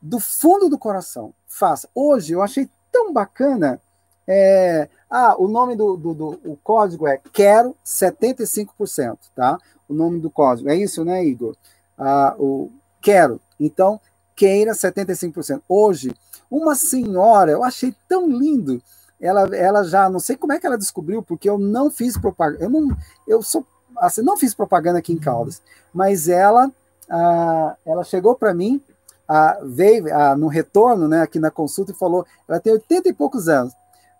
do 0.00 0.20
fundo 0.20 0.68
do 0.68 0.78
coração, 0.78 1.34
faça. 1.46 1.88
Hoje 1.94 2.32
eu 2.32 2.42
achei 2.42 2.68
tão 2.90 3.12
bacana. 3.12 3.80
É, 4.26 4.88
ah, 5.14 5.36
o 5.38 5.46
nome 5.46 5.76
do, 5.76 5.94
do, 5.94 6.14
do, 6.14 6.40
o 6.42 6.56
código 6.64 7.06
é 7.06 7.20
quero 7.34 7.76
75%, 7.84 9.18
tá? 9.36 9.58
O 9.86 9.92
nome 9.92 10.18
do 10.18 10.30
código. 10.30 10.70
É 10.70 10.74
isso, 10.74 11.04
né, 11.04 11.22
Igor? 11.22 11.54
Ah, 11.98 12.34
o 12.38 12.70
quero. 12.98 13.38
Então, 13.60 14.00
queira 14.34 14.72
75%. 14.72 15.60
Hoje, 15.68 16.14
uma 16.50 16.74
senhora, 16.74 17.50
eu 17.50 17.62
achei 17.62 17.94
tão 18.08 18.26
lindo. 18.26 18.82
Ela, 19.20 19.54
ela 19.54 19.84
já, 19.84 20.08
não 20.08 20.18
sei 20.18 20.34
como 20.34 20.54
é 20.54 20.58
que 20.58 20.66
ela 20.66 20.78
descobriu, 20.78 21.22
porque 21.22 21.48
eu 21.48 21.58
não 21.58 21.90
fiz 21.90 22.16
propaganda. 22.16 22.64
Eu 22.64 22.70
não, 22.70 22.96
eu 23.28 23.42
sou, 23.42 23.66
assim, 23.98 24.22
não 24.22 24.38
fiz 24.38 24.54
propaganda 24.54 24.98
aqui 24.98 25.12
em 25.12 25.18
Caldas, 25.18 25.60
mas 25.92 26.26
ela, 26.26 26.72
ah, 27.10 27.76
ela 27.84 28.02
chegou 28.02 28.34
para 28.34 28.54
mim 28.54 28.82
a, 29.28 29.58
veio 29.62 30.10
a, 30.14 30.34
no 30.34 30.46
retorno, 30.48 31.06
né, 31.06 31.20
aqui 31.20 31.38
na 31.38 31.50
consulta, 31.50 31.92
e 31.92 31.94
falou: 31.94 32.24
ela 32.48 32.58
tem 32.58 32.72
80 32.72 33.10
e 33.10 33.12
poucos 33.12 33.46
anos. 33.46 33.74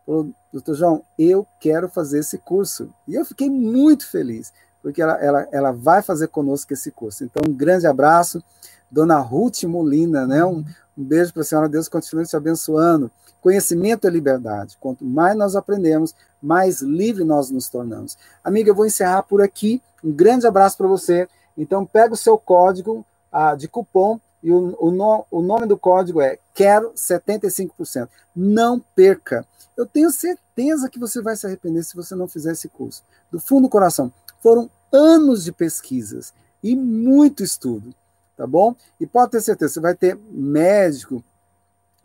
Falou, 0.05 0.31
doutor 0.53 0.75
João, 0.75 1.03
eu 1.19 1.47
quero 1.61 1.89
fazer 1.89 2.21
esse 2.21 2.39
curso. 2.39 2.93
E 3.07 3.15
eu 3.15 3.25
fiquei 3.25 3.49
muito 3.49 4.09
feliz, 4.11 4.53
porque 4.83 5.01
ela, 5.01 5.15
ela, 5.15 5.49
ela 5.53 5.73
vai 5.73 6.03
fazer 6.03 6.29
conosco 6.29 6.73
esse 6.73 6.91
curso. 6.91 7.25
Então, 7.25 7.43
um 7.49 7.53
grande 7.53 7.87
abraço, 7.87 8.43
dona 8.91 9.19
Ruth 9.19 9.63
Molina, 9.65 10.27
né? 10.27 10.45
Um, 10.45 10.65
um 10.97 11.05
beijo 11.05 11.33
para 11.33 11.43
a 11.43 11.45
senhora, 11.45 11.69
Deus 11.69 11.89
continue 11.89 12.27
te 12.27 12.37
abençoando. 12.37 13.11
Conhecimento 13.41 14.07
é 14.07 14.11
liberdade. 14.11 14.77
Quanto 14.79 15.05
mais 15.05 15.37
nós 15.37 15.57
aprendemos, 15.57 16.15
mais 16.41 16.81
livre 16.81 17.25
nós 17.25 17.51
nos 17.51 17.69
tornamos. 17.69 18.17
Amiga, 18.45 18.71
eu 18.71 18.75
vou 18.75 18.87
encerrar 18.87 19.23
por 19.23 19.41
aqui. 19.41 19.83
Um 20.03 20.13
grande 20.13 20.47
abraço 20.47 20.77
para 20.77 20.87
você. 20.87 21.29
Então, 21.57 21.87
pega 21.87 22.15
o 22.15 22.17
seu 22.17 22.37
código 22.37 23.05
ah, 23.31 23.55
de 23.55 23.69
cupom 23.69 24.21
e 24.43 24.51
o, 24.51 24.77
o, 24.79 24.91
no, 24.91 25.25
o 25.31 25.41
nome 25.41 25.67
do 25.67 25.79
código 25.79 26.21
é 26.21 26.39
Quero 26.55 26.93
75%. 26.93 28.09
Não 28.35 28.79
perca. 28.79 29.47
Eu 29.77 29.87
tenho 29.87 30.11
certeza 30.11 30.91
que 30.91 30.99
você 30.99 31.23
vai 31.23 31.37
se 31.37 31.47
arrepender 31.47 31.83
se 31.83 31.97
você 31.97 32.15
não 32.15 32.29
fizer 32.29 32.53
esse 32.53 32.69
curso. 32.69 33.03
Do 33.31 33.41
fundo 33.41 33.63
do 33.63 33.71
coração. 33.71 34.13
Foram 34.41 34.69
anos 34.93 35.45
de 35.45 35.53
pesquisas 35.53 36.35
e 36.63 36.77
muito 36.77 37.43
estudo, 37.43 37.95
tá 38.37 38.47
bom? 38.47 38.75
E 39.01 39.07
pode 39.07 39.31
ter 39.31 39.41
certeza, 39.41 39.75
você 39.75 39.81
vai 39.81 39.95
ter 39.95 40.19
médico 40.31 41.25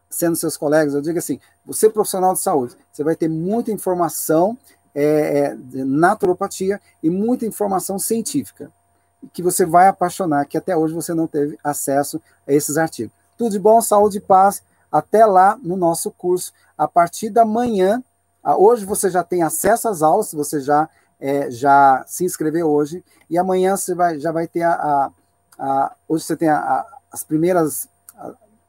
sendo 0.09 0.35
seus 0.35 0.55
colegas. 0.55 0.93
Eu 0.93 1.01
digo 1.01 1.19
assim, 1.19 1.39
você 1.65 1.87
é 1.87 1.89
profissional 1.89 2.33
de 2.33 2.39
saúde, 2.39 2.77
você 2.91 3.03
vai 3.03 3.15
ter 3.15 3.27
muita 3.27 3.71
informação 3.71 4.57
é, 4.95 5.39
é 5.39 5.55
de 5.55 5.83
naturopatia 5.83 6.79
e 7.03 7.09
muita 7.09 7.45
informação 7.45 7.99
científica 7.99 8.71
que 9.33 9.41
você 9.41 9.65
vai 9.65 9.87
apaixonar, 9.87 10.45
que 10.45 10.57
até 10.57 10.75
hoje 10.75 10.93
você 10.93 11.13
não 11.13 11.27
teve 11.27 11.57
acesso 11.63 12.21
a 12.47 12.53
esses 12.53 12.77
artigos. 12.77 13.13
Tudo 13.37 13.51
de 13.51 13.59
bom, 13.59 13.81
saúde 13.81 14.17
e 14.17 14.21
paz. 14.21 14.63
Até 14.91 15.25
lá 15.25 15.57
no 15.61 15.75
nosso 15.75 16.11
curso. 16.11 16.53
A 16.77 16.87
partir 16.87 17.29
da 17.29 17.43
manhã, 17.43 18.03
hoje 18.43 18.85
você 18.85 19.09
já 19.09 19.23
tem 19.23 19.43
acesso 19.43 19.89
às 19.89 20.01
aulas, 20.01 20.33
você 20.33 20.61
já, 20.61 20.89
é, 21.19 21.51
já 21.51 22.03
se 22.07 22.23
inscreveu 22.23 22.69
hoje, 22.69 23.03
e 23.29 23.37
amanhã 23.37 23.75
você 23.75 23.93
vai, 23.93 24.19
já 24.19 24.31
vai 24.31 24.47
ter 24.47 24.63
a. 24.63 24.73
a, 24.73 25.11
a 25.59 25.95
hoje 26.07 26.23
você 26.23 26.37
tem 26.37 26.49
a, 26.49 26.85
as 27.11 27.23
primeiras 27.23 27.89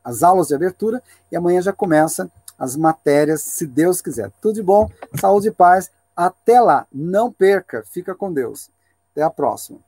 as 0.08 0.22
aulas 0.22 0.48
de 0.48 0.54
abertura, 0.54 1.02
e 1.30 1.36
amanhã 1.36 1.60
já 1.60 1.72
começa 1.72 2.30
as 2.58 2.74
matérias, 2.76 3.42
se 3.42 3.66
Deus 3.66 4.00
quiser. 4.00 4.32
Tudo 4.40 4.54
de 4.54 4.62
bom, 4.62 4.90
saúde 5.20 5.48
e 5.48 5.52
paz. 5.52 5.90
Até 6.16 6.60
lá. 6.60 6.86
Não 6.92 7.30
perca. 7.30 7.84
Fica 7.84 8.14
com 8.14 8.32
Deus. 8.32 8.70
Até 9.12 9.22
a 9.22 9.30
próxima. 9.30 9.78